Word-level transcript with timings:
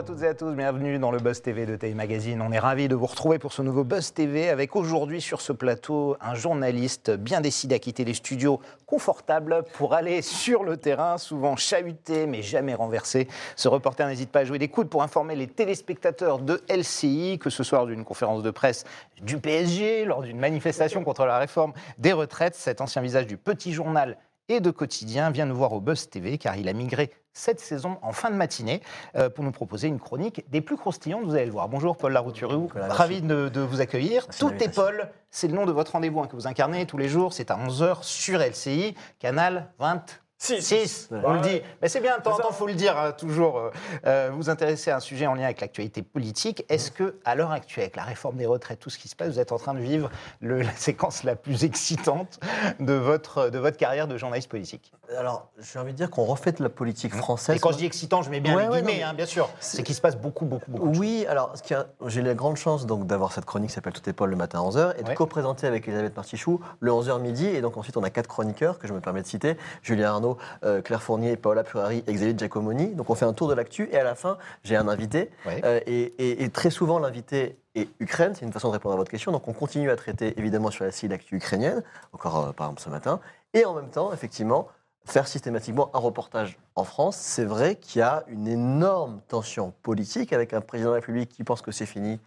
À 0.00 0.02
toutes 0.02 0.22
et 0.22 0.28
à 0.28 0.34
tous, 0.34 0.54
bienvenue 0.54 0.98
dans 0.98 1.10
le 1.10 1.18
Buzz 1.18 1.42
TV 1.42 1.66
de 1.66 1.76
TI 1.76 1.92
Magazine. 1.92 2.40
On 2.40 2.52
est 2.52 2.58
ravis 2.58 2.88
de 2.88 2.94
vous 2.94 3.04
retrouver 3.04 3.38
pour 3.38 3.52
ce 3.52 3.60
nouveau 3.60 3.84
Buzz 3.84 4.14
TV 4.14 4.48
avec 4.48 4.74
aujourd'hui 4.74 5.20
sur 5.20 5.42
ce 5.42 5.52
plateau 5.52 6.16
un 6.22 6.34
journaliste 6.34 7.10
bien 7.10 7.42
décidé 7.42 7.74
à 7.74 7.78
quitter 7.78 8.06
les 8.06 8.14
studios 8.14 8.60
confortables 8.86 9.62
pour 9.74 9.92
aller 9.92 10.22
sur 10.22 10.64
le 10.64 10.78
terrain, 10.78 11.18
souvent 11.18 11.54
chahuté 11.54 12.26
mais 12.26 12.40
jamais 12.40 12.72
renversé. 12.72 13.28
Ce 13.56 13.68
reporter 13.68 14.08
n'hésite 14.08 14.30
pas 14.30 14.38
à 14.38 14.44
jouer 14.46 14.58
des 14.58 14.68
coudes 14.68 14.88
pour 14.88 15.02
informer 15.02 15.36
les 15.36 15.48
téléspectateurs 15.48 16.38
de 16.38 16.62
LCI, 16.70 17.38
que 17.38 17.50
ce 17.50 17.62
soit 17.62 17.84
d'une 17.84 18.06
conférence 18.06 18.42
de 18.42 18.50
presse 18.50 18.84
du 19.20 19.36
PSG, 19.36 20.06
lors 20.06 20.22
d'une 20.22 20.38
manifestation 20.38 21.04
contre 21.04 21.26
la 21.26 21.36
réforme 21.36 21.74
des 21.98 22.14
retraites. 22.14 22.54
Cet 22.54 22.80
ancien 22.80 23.02
visage 23.02 23.26
du 23.26 23.36
petit 23.36 23.74
journal 23.74 24.16
et 24.50 24.60
de 24.60 24.70
quotidien 24.70 25.30
vient 25.30 25.46
nous 25.46 25.54
voir 25.54 25.72
au 25.72 25.80
Buzz 25.80 26.08
TV 26.10 26.36
car 26.36 26.56
il 26.56 26.68
a 26.68 26.72
migré 26.72 27.12
cette 27.32 27.60
saison 27.60 27.98
en 28.02 28.12
fin 28.12 28.30
de 28.30 28.34
matinée 28.34 28.82
euh, 29.16 29.30
pour 29.30 29.44
nous 29.44 29.52
proposer 29.52 29.86
une 29.86 30.00
chronique 30.00 30.44
des 30.50 30.60
plus 30.60 30.76
croustillantes, 30.76 31.24
vous 31.24 31.36
allez 31.36 31.46
le 31.46 31.52
voir. 31.52 31.68
Bonjour 31.68 31.96
Paul 31.96 32.12
Larouturou, 32.12 32.68
ravi 32.74 33.22
de, 33.22 33.48
de 33.48 33.60
vous 33.60 33.80
accueillir. 33.80 34.26
Tout 34.26 34.52
est 34.60 34.74
Paul, 34.74 35.08
c'est 35.30 35.46
le 35.46 35.54
nom 35.54 35.66
de 35.66 35.72
votre 35.72 35.92
rendez-vous 35.92 36.20
hein, 36.20 36.26
que 36.26 36.34
vous 36.34 36.48
incarnez 36.48 36.84
tous 36.84 36.98
les 36.98 37.08
jours, 37.08 37.32
c'est 37.32 37.52
à 37.52 37.56
11h 37.56 38.02
sur 38.02 38.40
LCI, 38.40 38.96
canal 39.20 39.72
20. 39.78 40.20
6. 40.40 41.08
on 41.12 41.34
le 41.34 41.40
dit. 41.40 41.60
Mais 41.82 41.88
c'est 41.88 42.00
bien, 42.00 42.16
de 42.18 42.22
temps 42.22 42.32
en 42.34 42.38
temps, 42.38 42.48
il 42.50 42.54
faut 42.56 42.66
le 42.66 42.72
dire 42.74 42.96
hein, 42.98 43.12
toujours. 43.12 43.58
Euh, 43.58 43.70
euh, 44.06 44.30
vous 44.32 44.48
intéressez 44.48 44.90
à 44.90 44.96
un 44.96 45.00
sujet 45.00 45.26
en 45.26 45.34
lien 45.34 45.44
avec 45.44 45.60
l'actualité 45.60 46.02
politique. 46.02 46.64
Est-ce 46.70 46.90
que, 46.90 47.16
à 47.26 47.34
l'heure 47.34 47.50
actuelle, 47.50 47.84
avec 47.84 47.96
la 47.96 48.04
réforme 48.04 48.36
des 48.36 48.46
retraites, 48.46 48.78
tout 48.80 48.88
ce 48.90 48.98
qui 48.98 49.08
se 49.08 49.14
passe, 49.16 49.28
vous 49.34 49.38
êtes 49.38 49.52
en 49.52 49.58
train 49.58 49.74
de 49.74 49.80
vivre 49.80 50.10
le, 50.40 50.62
la 50.62 50.72
séquence 50.74 51.24
la 51.24 51.36
plus 51.36 51.64
excitante 51.64 52.40
de 52.80 52.94
votre, 52.94 53.50
de 53.50 53.58
votre 53.58 53.76
carrière 53.76 54.08
de 54.08 54.16
journaliste 54.16 54.48
politique? 54.50 54.92
Alors, 55.18 55.50
j'ai 55.58 55.78
envie 55.78 55.92
de 55.92 55.96
dire 55.96 56.08
qu'on 56.10 56.24
refait 56.24 56.54
la 56.60 56.68
politique 56.68 57.14
française. 57.14 57.56
Et 57.56 57.58
quand 57.58 57.72
je 57.72 57.78
dis 57.78 57.86
excitant, 57.86 58.22
je 58.22 58.30
mets 58.30 58.40
bien 58.40 58.54
Ouais, 58.56 58.62
les 58.64 58.68
ouais, 58.68 58.82
guillemets, 58.82 59.02
non, 59.02 59.08
hein, 59.08 59.14
bien 59.14 59.26
sûr. 59.26 59.50
C'est 59.60 59.82
qu'il 59.82 59.94
se 59.94 60.00
passe 60.00 60.16
beaucoup, 60.16 60.44
beaucoup, 60.46 60.70
beaucoup. 60.70 60.92
Oui, 60.98 61.26
alors 61.28 61.52
ce 61.56 61.62
qui 61.62 61.74
a- 61.74 61.86
j'ai 62.06 62.22
la 62.22 62.34
grande 62.34 62.56
chance 62.56 62.86
donc 62.86 63.06
d'avoir 63.06 63.32
cette 63.32 63.44
chronique 63.44 63.68
qui 63.70 63.74
s'appelle 63.74 63.92
Tout 63.92 64.08
est 64.08 64.12
Paul 64.12 64.30
le 64.30 64.36
matin 64.36 64.60
à 64.60 64.62
11h 64.62 64.94
et 64.98 65.02
de 65.02 65.08
Ouais. 65.08 65.14
co-présenter 65.14 65.66
avec 65.66 65.86
Elisabeth 65.88 66.14
Martichoux 66.16 66.60
le 66.78 66.92
11h 66.92 67.18
midi. 67.20 67.46
Et 67.46 67.60
donc 67.60 67.76
ensuite, 67.76 67.96
on 67.96 68.02
a 68.04 68.10
quatre 68.10 68.28
chroniqueurs 68.28 68.78
que 68.78 68.86
je 68.86 68.92
me 68.92 69.00
permets 69.00 69.22
de 69.22 69.26
citer 69.26 69.56
Julien 69.82 70.10
Arnaud, 70.12 70.29
euh, 70.64 70.82
Claire 70.82 71.02
Fournier, 71.02 71.36
Paola 71.36 71.64
Purari 71.64 72.04
et 72.06 72.12
Xavier 72.12 72.34
Giacomoni. 72.36 72.94
Donc 72.94 73.10
on 73.10 73.14
fait 73.14 73.24
un 73.24 73.32
tour 73.32 73.48
de 73.48 73.54
l'actu 73.54 73.88
et 73.92 73.96
à 73.98 74.04
la 74.04 74.14
fin, 74.14 74.38
j'ai 74.64 74.76
un 74.76 74.88
invité. 74.88 75.30
Ouais. 75.46 75.60
Euh, 75.64 75.80
et, 75.86 76.12
et- 76.18 76.44
et 76.44 76.48
très 76.50 76.70
souvent, 76.70 76.98
l'invité 76.98 77.56
est 77.74 77.88
Ukraine. 78.00 78.34
C'est 78.34 78.44
une 78.44 78.52
façon 78.52 78.68
de 78.68 78.72
répondre 78.74 78.94
à 78.94 78.98
votre 78.98 79.10
question. 79.10 79.32
Donc 79.32 79.46
on 79.48 79.52
continue 79.52 79.90
à 79.90 79.96
traiter 79.96 80.34
évidemment 80.38 80.70
sur 80.70 80.84
la 80.84 80.90
scie 80.90 81.08
l'actu 81.08 81.36
ukrainienne, 81.36 81.82
encore 82.12 82.36
euh, 82.48 82.52
par 82.52 82.66
exemple 82.66 82.82
ce 82.82 82.90
matin. 82.90 83.20
Et 83.54 83.64
en 83.64 83.74
même 83.74 83.90
temps, 83.90 84.12
effectivement, 84.12 84.68
faire 85.06 85.26
systématiquement 85.26 85.90
un 85.94 85.98
reportage 85.98 86.58
en 86.76 86.84
France. 86.84 87.16
C'est 87.16 87.44
vrai 87.44 87.76
qu'il 87.76 88.00
y 88.00 88.02
a 88.02 88.22
une 88.28 88.46
énorme 88.46 89.20
tension 89.28 89.72
politique 89.82 90.32
avec 90.32 90.52
un 90.52 90.60
président 90.60 90.90
de 90.90 90.94
la 90.94 91.00
République 91.00 91.30
qui 91.30 91.42
pense 91.42 91.62
que 91.62 91.72
c'est 91.72 91.86
fini, 91.86 92.20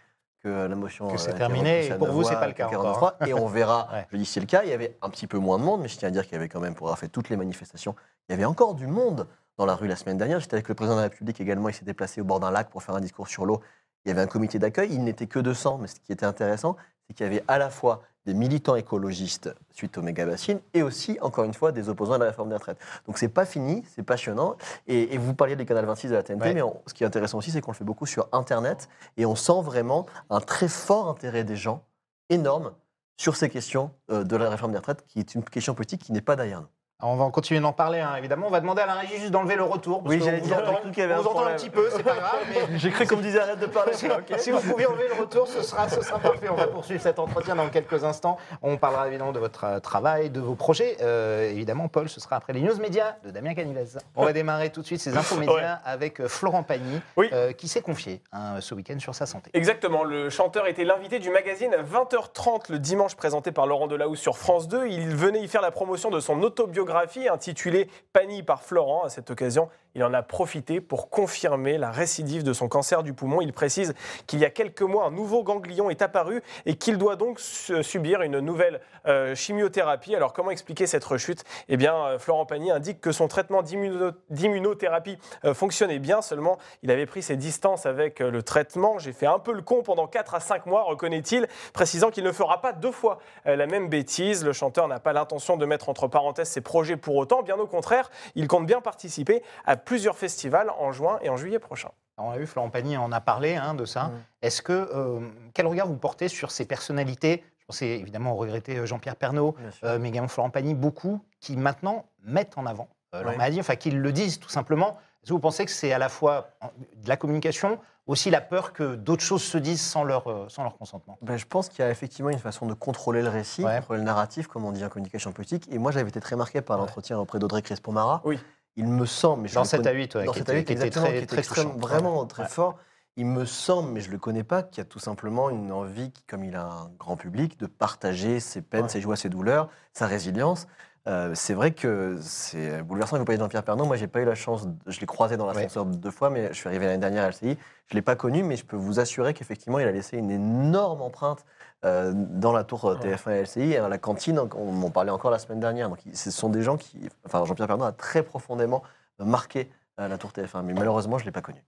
que 0.44 0.66
la 0.66 0.74
motion 0.76 1.08
Que 1.08 1.16
c'est 1.16 1.28
a 1.28 1.30
été 1.30 1.38
terminé, 1.38 1.86
et 1.86 1.94
pour 1.94 2.08
vous, 2.08 2.22
c'est 2.22 2.34
pas 2.34 2.46
le 2.46 2.52
cas 2.52 2.66
encore, 2.68 2.86
hein. 2.86 3.12
49, 3.18 3.28
Et 3.28 3.34
on 3.34 3.46
verra, 3.46 3.88
Ouais. 3.92 4.06
je 4.12 4.16
dis 4.18 4.26
c'est 4.26 4.40
le 4.40 4.46
cas, 4.46 4.62
il 4.62 4.68
y 4.68 4.72
avait 4.72 4.96
un 5.02 5.08
petit 5.08 5.26
peu 5.26 5.38
moins 5.38 5.58
de 5.58 5.64
monde, 5.64 5.80
mais 5.80 5.88
je 5.88 5.96
tiens 5.96 6.08
à 6.08 6.10
dire 6.10 6.24
qu'il 6.24 6.32
y 6.34 6.36
avait 6.36 6.48
quand 6.48 6.60
même, 6.60 6.74
pour 6.74 6.86
avoir 6.86 6.98
fait 6.98 7.08
toutes 7.08 7.30
les 7.30 7.36
manifestations, 7.36 7.96
il 8.28 8.32
y 8.32 8.34
avait 8.34 8.44
encore 8.44 8.74
du 8.74 8.86
monde 8.86 9.26
dans 9.56 9.66
la 9.66 9.74
rue 9.74 9.88
la 9.88 9.96
semaine 9.96 10.18
dernière. 10.18 10.40
J'étais 10.40 10.54
avec 10.54 10.68
le 10.68 10.74
président 10.74 10.96
de 10.96 11.00
la 11.00 11.08
République 11.08 11.40
également, 11.40 11.68
il 11.68 11.74
s'est 11.74 11.84
déplacé 11.84 12.20
au 12.20 12.24
bord 12.24 12.40
d'un 12.40 12.50
lac 12.50 12.68
pour 12.68 12.82
faire 12.82 12.94
un 12.94 13.00
discours 13.00 13.28
sur 13.28 13.46
l'eau. 13.46 13.60
Il 14.04 14.08
y 14.08 14.12
avait 14.12 14.20
un 14.20 14.26
comité 14.26 14.58
d'accueil, 14.58 14.90
il 14.92 15.02
n'était 15.02 15.26
que 15.26 15.38
200, 15.38 15.78
mais 15.78 15.86
ce 15.88 15.94
qui 15.94 16.12
était 16.12 16.26
intéressant, 16.26 16.76
c'est 17.06 17.14
qu'il 17.14 17.24
y 17.24 17.28
avait 17.28 17.42
à 17.48 17.56
la 17.58 17.70
fois 17.70 18.02
des 18.26 18.34
militants 18.34 18.74
écologistes 18.76 19.54
suite 19.70 19.98
aux 19.98 20.02
méga 20.02 20.24
bassines 20.26 20.60
et 20.72 20.82
aussi, 20.82 21.18
encore 21.20 21.44
une 21.44 21.54
fois, 21.54 21.72
des 21.72 21.88
opposants 21.88 22.14
à 22.14 22.18
la 22.18 22.26
réforme 22.26 22.48
des 22.48 22.54
retraites. 22.54 22.78
Donc 23.06 23.18
c'est 23.18 23.28
pas 23.28 23.44
fini, 23.44 23.84
c'est 23.94 24.02
passionnant. 24.02 24.56
Et, 24.86 25.14
et 25.14 25.18
vous 25.18 25.34
parliez 25.34 25.56
des 25.56 25.66
canal 25.66 25.84
26 25.84 26.08
de 26.08 26.14
la 26.14 26.22
TNT, 26.22 26.42
Ouais. 26.42 26.54
mais 26.54 26.62
on- 26.62 26.80
ce 26.86 26.94
qui 26.94 27.04
est 27.04 27.06
intéressant 27.06 27.38
aussi, 27.38 27.50
c'est 27.50 27.60
qu'on 27.60 27.72
le 27.72 27.76
fait 27.76 27.84
beaucoup 27.84 28.06
sur 28.06 28.28
Internet 28.32 28.88
et 29.16 29.26
on 29.26 29.34
sent 29.36 29.60
vraiment 29.62 30.06
un 30.30 30.40
très 30.40 30.68
fort 30.68 31.08
intérêt 31.08 31.44
des 31.44 31.56
gens, 31.56 31.84
énorme, 32.30 32.72
sur 33.16 33.36
ces 33.36 33.48
questions 33.48 33.90
euh, 34.10 34.24
de 34.24 34.36
la 34.36 34.48
réforme 34.50 34.72
des 34.72 34.78
retraites, 34.78 35.04
qui 35.06 35.20
est 35.20 35.34
une 35.34 35.44
question 35.44 35.74
politique 35.74 36.02
qui 36.02 36.12
n'est 36.12 36.20
pas 36.20 36.34
derrière 36.36 36.60
nous. 36.62 36.66
Alors, 37.04 37.16
on 37.16 37.22
va 37.22 37.30
continuer 37.30 37.60
d'en 37.60 37.74
parler, 37.74 38.00
hein, 38.00 38.14
évidemment. 38.16 38.46
On 38.46 38.50
va 38.50 38.60
demander 38.60 38.80
à 38.80 38.86
la 38.86 38.94
régie 38.94 39.18
juste 39.18 39.30
d'enlever 39.30 39.56
le 39.56 39.62
retour. 39.62 40.02
parce 40.02 40.08
Oui, 40.14 40.18
qu'on 40.20 40.24
j'allais 40.24 40.40
dire, 40.40 40.56
entend- 40.56 40.90
qu'il 40.90 41.00
y 41.00 41.02
avait 41.02 41.12
on 41.12 41.18
un 41.18 41.20
vous 41.20 41.28
entend 41.28 41.44
un 41.48 41.52
petit 41.52 41.68
peu, 41.68 41.90
c'est 41.94 42.02
pas 42.02 42.14
grave, 42.14 42.38
mais 42.48 42.78
J'ai 42.78 42.90
cru 42.90 43.06
qu'on 43.06 43.18
me 43.18 43.22
disait 43.22 43.40
arrête 43.40 43.58
de 43.58 43.66
parler. 43.66 43.92
Si, 43.92 44.08
si 44.38 44.50
vous 44.50 44.60
pouviez 44.60 44.86
enlever 44.86 45.08
le 45.14 45.20
retour, 45.20 45.46
ce 45.46 45.62
sera, 45.62 45.86
ce 45.86 46.00
sera 46.00 46.18
parfait. 46.18 46.48
On 46.50 46.54
va 46.54 46.66
poursuivre 46.66 47.02
cet 47.02 47.18
entretien 47.18 47.56
dans 47.56 47.68
quelques 47.68 48.04
instants. 48.04 48.38
On 48.62 48.78
parlera 48.78 49.06
évidemment 49.08 49.32
de 49.32 49.38
votre 49.38 49.64
euh, 49.64 49.80
travail, 49.80 50.30
de 50.30 50.40
vos 50.40 50.54
projets. 50.54 50.96
Euh, 51.02 51.50
évidemment, 51.50 51.88
Paul, 51.88 52.08
ce 52.08 52.20
sera 52.20 52.36
après 52.36 52.54
les 52.54 52.62
news 52.62 52.76
médias 52.80 53.16
de 53.22 53.30
Damien 53.30 53.52
Canivez. 53.52 53.98
On 54.16 54.24
va 54.24 54.32
démarrer 54.32 54.70
tout 54.70 54.80
de 54.80 54.86
suite 54.86 55.00
ces 55.02 55.14
infos 55.14 55.36
médias 55.38 55.80
avec 55.84 56.20
euh, 56.22 56.28
Florent 56.28 56.62
Pagny, 56.62 57.02
Oui. 57.18 57.28
euh, 57.34 57.52
qui 57.52 57.68
s'est 57.68 57.82
confié 57.82 58.22
hein, 58.32 58.62
ce 58.62 58.74
week-end 58.74 58.98
sur 58.98 59.14
sa 59.14 59.26
santé. 59.26 59.50
Exactement, 59.52 60.04
le 60.04 60.30
chanteur 60.30 60.66
était 60.68 60.84
l'invité 60.84 61.18
du 61.18 61.28
magazine 61.28 61.72
20h30 61.92 62.72
le 62.72 62.78
dimanche 62.78 63.14
présenté 63.14 63.52
par 63.52 63.66
Laurent 63.66 63.88
Delahousse 63.88 64.20
sur 64.20 64.38
France 64.38 64.68
2. 64.68 64.86
Il 64.86 65.14
venait 65.14 65.40
y 65.42 65.48
faire 65.48 65.60
la 65.60 65.70
promotion 65.70 66.08
de 66.08 66.18
son 66.18 66.40
autobiographie 66.42 66.93
intitulée 67.28 67.88
Pagny 68.12 68.42
par 68.42 68.62
Florent. 68.62 69.04
À 69.04 69.08
cette 69.08 69.30
occasion, 69.30 69.68
il 69.94 70.02
en 70.04 70.12
a 70.14 70.22
profité 70.22 70.80
pour 70.80 71.10
confirmer 71.10 71.78
la 71.78 71.90
récidive 71.90 72.42
de 72.42 72.52
son 72.52 72.68
cancer 72.68 73.02
du 73.02 73.12
poumon. 73.12 73.40
Il 73.40 73.52
précise 73.52 73.94
qu'il 74.26 74.38
y 74.40 74.44
a 74.44 74.50
quelques 74.50 74.82
mois, 74.82 75.04
un 75.06 75.10
nouveau 75.10 75.42
ganglion 75.42 75.90
est 75.90 76.02
apparu 76.02 76.42
et 76.66 76.76
qu'il 76.76 76.98
doit 76.98 77.16
donc 77.16 77.40
su- 77.40 77.82
subir 77.82 78.22
une 78.22 78.40
nouvelle 78.40 78.80
euh, 79.06 79.34
chimiothérapie. 79.34 80.14
Alors 80.16 80.32
comment 80.32 80.50
expliquer 80.50 80.86
cette 80.86 81.04
rechute? 81.04 81.44
Eh 81.68 81.76
euh, 81.86 82.18
Florent 82.18 82.46
Pagny 82.46 82.70
indique 82.70 83.00
que 83.00 83.12
son 83.12 83.28
traitement 83.28 83.62
d'immuno- 83.62 84.12
d'immunothérapie 84.30 85.18
euh, 85.44 85.54
fonctionnait 85.54 85.98
bien, 85.98 86.22
seulement 86.22 86.58
il 86.82 86.90
avait 86.90 87.06
pris 87.06 87.22
ses 87.22 87.36
distances 87.36 87.86
avec 87.86 88.20
euh, 88.20 88.30
le 88.30 88.42
traitement. 88.42 88.98
J'ai 88.98 89.12
fait 89.12 89.26
un 89.26 89.38
peu 89.38 89.52
le 89.52 89.62
con 89.62 89.82
pendant 89.82 90.06
4 90.06 90.34
à 90.34 90.40
5 90.40 90.66
mois, 90.66 90.82
reconnaît-il, 90.82 91.46
précisant 91.72 92.10
qu'il 92.10 92.24
ne 92.24 92.32
fera 92.32 92.60
pas 92.60 92.72
deux 92.72 92.92
fois 92.92 93.18
la 93.44 93.66
même 93.66 93.88
bêtise. 93.88 94.44
Le 94.44 94.52
chanteur 94.52 94.88
n'a 94.88 95.00
pas 95.00 95.12
l'intention 95.12 95.56
de 95.56 95.66
mettre 95.66 95.88
entre 95.88 96.08
parenthèses 96.08 96.48
ses 96.48 96.60
projets 96.60 96.96
pour 96.96 97.16
autant, 97.16 97.42
bien 97.42 97.56
au 97.56 97.66
contraire, 97.66 98.10
il 98.34 98.48
compte 98.48 98.66
bien 98.66 98.80
participer 98.80 99.42
à 99.64 99.76
plusieurs 99.84 100.16
festivals 100.16 100.70
en 100.78 100.92
juin 100.92 101.18
et 101.22 101.28
en 101.28 101.36
juillet 101.36 101.58
prochain. 101.58 101.90
Alors, 102.16 102.30
on 102.30 102.32
a 102.34 102.38
vu, 102.38 102.46
Florent 102.46 102.70
Pagny 102.70 102.96
en 102.96 103.10
a 103.12 103.20
parlé 103.20 103.56
hein, 103.56 103.74
de 103.74 103.84
ça. 103.84 104.04
Mm. 104.04 104.12
Est-ce 104.42 104.62
que, 104.62 104.72
euh, 104.72 105.20
quel 105.52 105.66
regard 105.66 105.86
vous 105.86 105.96
portez 105.96 106.28
sur 106.28 106.50
ces 106.50 106.64
personnalités? 106.64 107.42
Je 107.58 107.66
pensais 107.66 107.88
évidemment 107.98 108.32
au 108.32 108.36
regretté 108.36 108.76
euh, 108.76 108.86
Jean-Pierre 108.86 109.16
euh, 109.22 109.98
mais 109.98 110.08
également 110.10 110.28
Florent 110.28 110.50
Pagny, 110.50 110.74
beaucoup 110.74 111.20
qui 111.40 111.56
maintenant 111.56 112.04
mettent 112.22 112.56
en 112.58 112.66
avant 112.66 112.88
euh, 113.14 113.22
leur 113.22 113.32
Oui. 113.32 113.38
maladie, 113.38 113.60
enfin 113.60 113.76
qu'ils 113.76 113.98
le 113.98 114.12
disent 114.12 114.38
tout 114.38 114.48
simplement. 114.48 114.98
Est-ce 115.22 115.30
que 115.30 115.34
vous 115.34 115.40
pensez 115.40 115.64
que 115.64 115.70
c'est 115.70 115.92
à 115.92 115.98
la 115.98 116.10
fois 116.10 116.50
de 116.96 117.08
la 117.08 117.16
communication, 117.16 117.78
aussi 118.06 118.30
la 118.30 118.42
peur 118.42 118.74
que 118.74 118.94
d'autres 118.94 119.22
choses 119.22 119.42
se 119.42 119.56
disent 119.56 119.80
sans 119.80 120.04
leur, 120.04 120.28
euh, 120.30 120.46
sans 120.50 120.62
leur 120.62 120.76
consentement? 120.76 121.16
Ben, 121.22 121.38
je 121.38 121.46
pense 121.46 121.70
qu'il 121.70 121.82
y 121.82 121.88
a 121.88 121.90
effectivement 121.90 122.30
une 122.30 122.38
façon 122.38 122.66
de 122.66 122.74
contrôler 122.74 123.22
le 123.22 123.30
récit, 123.30 123.64
Ouais. 123.64 123.78
contrôler 123.78 124.00
le 124.00 124.04
narratif, 124.04 124.46
comme 124.46 124.66
on 124.66 124.72
dit 124.72 124.84
en 124.84 124.90
communication 124.90 125.32
politique. 125.32 125.66
Et 125.72 125.78
moi, 125.78 125.90
j'avais 125.90 126.10
été 126.10 126.20
très 126.20 126.36
marqué 126.36 126.60
par 126.60 126.76
l'entretien 126.76 127.18
auprès 127.18 127.38
d'Audrey 127.38 127.62
Crespo-Mara. 127.62 128.20
Oui. 128.24 128.38
Il 128.76 128.88
me 128.88 129.06
semble, 129.06 129.42
mais 129.42 129.48
je 129.48 129.54
Dans 129.54 129.62
le 129.62 129.66
7 129.66 129.78
connais- 129.80 129.90
à 129.90 129.92
8, 129.94 130.14
ouais, 130.16 130.24
dans 130.24 130.32
qui 130.32 130.40
était, 130.40 130.64
qui 130.64 130.74
très, 130.74 130.74
qui 130.84 131.16
était 131.16 131.26
très 131.26 131.38
extrême- 131.38 131.76
vraiment 131.78 132.24
très 132.26 132.42
Ouais. 132.44 132.48
fort. 132.48 132.76
Il 133.16 133.26
me 133.26 133.44
semble, 133.44 133.92
mais 133.92 134.00
je 134.00 134.10
le 134.10 134.18
connais 134.18 134.42
pas, 134.42 134.64
qu'il 134.64 134.78
y 134.78 134.80
a 134.80 134.84
tout 134.84 134.98
simplement 134.98 135.48
une 135.48 135.70
envie, 135.70 136.12
comme 136.28 136.42
il 136.42 136.56
a 136.56 136.64
un 136.64 136.90
grand 136.98 137.16
public, 137.16 137.58
de 137.60 137.66
partager 137.66 138.40
ses 138.40 138.60
peines, 138.60 138.82
Ouais. 138.84 138.88
ses 138.88 139.00
joies, 139.00 139.14
ses 139.16 139.28
douleurs, 139.28 139.68
sa 139.92 140.06
résilience. 140.08 140.66
Euh, 141.06 141.32
c'est 141.34 141.54
vrai 141.54 141.70
que 141.72 142.16
c'est 142.22 142.82
bouleversant. 142.82 143.18
Vous 143.18 143.24
parlez 143.26 143.36
de 143.36 143.42
Jean-Pierre 143.42 143.62
Pernaut. 143.62 143.84
Moi, 143.84 143.96
j'ai 143.96 144.06
pas 144.08 144.20
eu 144.20 144.24
la 144.24 144.34
chance. 144.34 144.66
de- 144.66 144.74
Je 144.86 144.98
l'ai 145.00 145.06
croisé 145.06 145.36
dans 145.36 145.46
l'ascenseur 145.46 145.84
deux 145.84 146.10
fois, 146.10 146.30
mais 146.30 146.48
je 146.48 146.54
suis 146.54 146.66
arrivé 146.66 146.86
l'année 146.86 146.98
dernière 146.98 147.24
à 147.24 147.28
LCI. 147.28 147.56
Je 147.88 147.94
l'ai 147.94 148.02
pas 148.02 148.16
connu, 148.16 148.42
mais 148.42 148.56
je 148.56 148.64
peux 148.64 148.76
vous 148.76 148.98
assurer 148.98 149.34
qu'effectivement, 149.34 149.78
il 149.78 149.86
a 149.86 149.92
laissé 149.92 150.16
une 150.16 150.30
énorme 150.30 151.02
empreinte 151.02 151.44
euh, 151.84 152.12
dans 152.14 152.52
la 152.52 152.64
tour 152.64 152.84
euh, 152.86 152.96
TF1 152.96 153.32
et 153.32 153.42
LCI. 153.42 153.76
À 153.76 153.88
la 153.88 153.98
cantine, 153.98 154.38
on 154.38 154.72
m'en 154.72 154.90
parlait 154.90 155.10
encore 155.10 155.30
la 155.30 155.38
semaine 155.38 155.60
dernière. 155.60 155.88
Donc, 155.88 155.98
ce 156.12 156.30
sont 156.30 156.48
des 156.48 156.62
gens 156.62 156.76
qui. 156.76 157.08
Enfin, 157.26 157.44
Jean-Pierre 157.44 157.66
Pernaut 157.66 157.84
a 157.84 157.92
très 157.92 158.22
profondément 158.22 158.82
marqué 159.18 159.70
euh, 160.00 160.08
la 160.08 160.18
tour 160.18 160.30
TF1, 160.30 160.62
mais 160.62 160.72
malheureusement, 160.72 161.18
je 161.18 161.24
l'ai 161.24 161.30
pas 161.30 161.40
connu. 161.40 161.62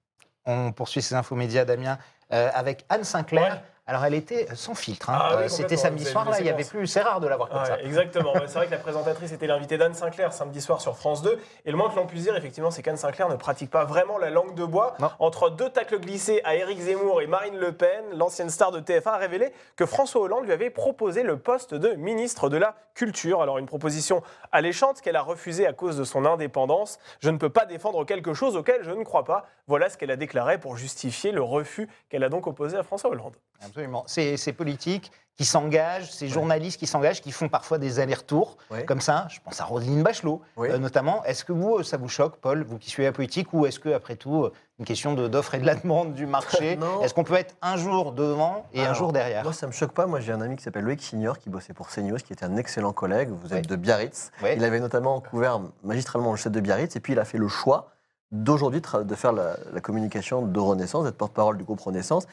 On 0.46 0.72
poursuit 0.72 1.02
ces 1.02 1.14
infos 1.14 1.36
médias, 1.36 1.64
Damien, 1.64 1.98
euh, 2.32 2.50
avec 2.54 2.84
Anne 2.88 3.04
Sinclair. 3.04 3.54
Ouais. 3.54 3.62
Alors, 3.88 4.04
elle 4.04 4.14
était 4.14 4.48
sans 4.54 4.74
filtre. 4.74 5.10
hein. 5.10 5.18
Ah 5.20 5.34
oui, 5.36 5.44
Euh, 5.44 5.48
C'était 5.48 5.76
samedi 5.76 6.04
soir, 6.04 6.28
là, 6.28 6.40
il 6.40 6.46
y 6.46 6.50
avait 6.50 6.64
plus. 6.64 6.88
C'est 6.88 7.02
rare 7.02 7.20
de 7.20 7.28
la 7.28 7.36
voir 7.36 7.48
comme 7.48 7.64
ça. 7.64 7.80
exactement. 7.82 8.32
C'est 8.46 8.54
vrai 8.58 8.66
que 8.66 8.72
la 8.72 8.78
présentatrice 8.78 9.30
était 9.30 9.46
l'invitée 9.46 9.78
d'Anne 9.78 9.94
Sinclair 9.94 10.32
samedi 10.32 10.60
soir 10.60 10.80
sur 10.80 10.96
France 10.96 11.22
2. 11.22 11.38
Et 11.66 11.70
le 11.70 11.76
moins 11.76 11.88
que 11.90 11.94
l'on 11.96 12.06
puisse 12.06 12.24
dire, 12.24 12.34
effectivement, 12.36 12.72
c'est 12.72 12.82
qu'Anne 12.82 12.96
Sinclair 12.96 13.28
ne 13.28 13.36
pratique 13.36 13.70
pas 13.70 13.84
vraiment 13.84 14.18
la 14.18 14.30
langue 14.30 14.54
de 14.56 14.64
bois. 14.64 14.94
Non. 14.98 15.10
Entre 15.20 15.50
deux 15.50 15.70
tacles 15.70 16.00
glissés 16.00 16.40
à 16.44 16.56
Éric 16.56 16.80
Zemmour 16.80 17.22
et 17.22 17.28
Marine 17.28 17.56
Le 17.56 17.70
Pen, 17.72 18.04
l'ancienne 18.14 18.50
star 18.50 18.72
de 18.72 18.80
TF1 18.80 19.06
a 19.08 19.16
révélé 19.18 19.52
que 19.76 19.86
François 19.86 20.22
Hollande 20.22 20.46
lui 20.46 20.52
avait 20.52 20.70
proposé 20.70 21.22
le 21.22 21.36
poste 21.38 21.72
de 21.74 21.90
ministre 21.94 22.48
de 22.48 22.56
la 22.56 22.74
Culture. 22.94 23.40
Alors 23.42 23.58
une 23.58 23.66
proposition 23.66 24.22
alléchante 24.52 25.00
qu'elle 25.00 25.16
a 25.16 25.22
refusée 25.22 25.66
à 25.66 25.72
cause 25.72 25.96
de 25.96 26.02
son 26.04 26.24
indépendance. 26.24 26.98
Je 27.20 27.30
ne 27.30 27.36
peux 27.38 27.50
pas 27.50 27.66
défendre 27.66 28.04
quelque 28.04 28.34
chose 28.34 28.56
auquel 28.56 28.82
je 28.82 28.90
ne 28.90 29.04
crois 29.04 29.24
pas. 29.24 29.46
Voilà 29.68 29.88
ce 29.90 29.96
qu'elle 29.98 30.10
a 30.10 30.16
déclaré 30.16 30.58
pour 30.58 30.76
justifier 30.76 31.30
le 31.30 31.42
refus 31.42 31.88
qu'elle 32.08 32.24
a 32.24 32.28
donc 32.28 32.46
opposé 32.46 32.76
à 32.76 32.82
François 32.82 33.10
Hollande. 33.10 33.36
Absolument. 33.64 34.04
Ces, 34.06 34.36
ces 34.36 34.52
politiques 34.52 35.10
qui 35.36 35.44
s'engagent, 35.44 36.10
ces 36.10 36.28
journalistes 36.28 36.78
qui 36.80 36.86
s'engagent, 36.86 37.20
qui 37.20 37.30
font 37.30 37.50
parfois 37.50 37.76
des 37.76 38.00
allers-retours, 38.00 38.56
comme 38.86 39.02
ça. 39.02 39.28
Je 39.30 39.38
pense 39.44 39.60
à 39.60 39.64
Roselyne 39.64 40.02
Bachelot, 40.02 40.40
Oui. 40.56 40.70
euh, 40.70 40.78
notamment. 40.78 41.22
Est-ce 41.24 41.44
que 41.44 41.52
vous, 41.52 41.76
euh, 41.76 41.82
ça 41.82 41.98
vous 41.98 42.08
choque, 42.08 42.36
Paul, 42.36 42.64
vous 42.64 42.78
qui 42.78 42.88
suivez 42.88 43.06
la 43.08 43.12
politique, 43.12 43.52
ou 43.52 43.66
est-ce 43.66 43.78
que, 43.78 43.90
après 43.90 44.16
tout, 44.16 44.44
euh, 44.44 44.52
une 44.78 44.86
question 44.86 45.12
d'offre 45.12 45.54
et 45.54 45.58
de 45.58 45.66
la 45.66 45.74
demande 45.74 46.14
du 46.14 46.24
marché 46.24 46.76
Non. 46.80 47.02
Est-ce 47.02 47.12
qu'on 47.12 47.22
peut 47.22 47.34
être 47.34 47.54
un 47.60 47.76
jour 47.76 48.12
devant 48.12 48.64
et 48.72 48.80
un 48.80 48.94
jour 48.94 49.12
derrière? 49.12 49.42
Moi, 49.42 49.52
ça 49.52 49.66
me 49.66 49.72
choque 49.72 49.92
pas. 49.92 50.06
Moi, 50.06 50.20
j'ai 50.20 50.32
un 50.32 50.40
ami 50.40 50.56
qui 50.56 50.62
s'appelle 50.62 50.84
Loïc 50.84 51.02
Signor, 51.02 51.38
qui 51.38 51.50
bossait 51.50 51.74
pour 51.74 51.88
CNews, 51.88 52.16
qui 52.16 52.32
était 52.32 52.46
un 52.46 52.56
excellent 52.56 52.94
collègue. 52.94 53.28
Vous 53.28 53.52
êtes 53.52 53.66
de 53.66 53.76
Biarritz. 53.76 54.32
Il 54.42 54.64
avait 54.64 54.80
notamment 54.80 55.20
couvert 55.20 55.60
magistralement 55.84 56.30
le 56.30 56.38
chef 56.38 56.50
de 56.52 56.60
Biarritz, 56.60 56.96
et 56.96 57.00
puis 57.00 57.12
il 57.12 57.18
a 57.18 57.26
fait 57.26 57.38
le 57.38 57.48
choix 57.48 57.90
d'aujourd'hui 58.32 58.80
de, 58.80 59.14
faire 59.14 59.32
la, 59.32 59.56
la 59.72 59.80
communication 59.82 60.40
de 60.42 60.58
Renaissance, 60.60 61.04
d'être 61.04 61.16
porte-parole 61.18 61.58
du 61.58 61.64
groupe 61.64 61.80
Renaissance. 61.80 62.26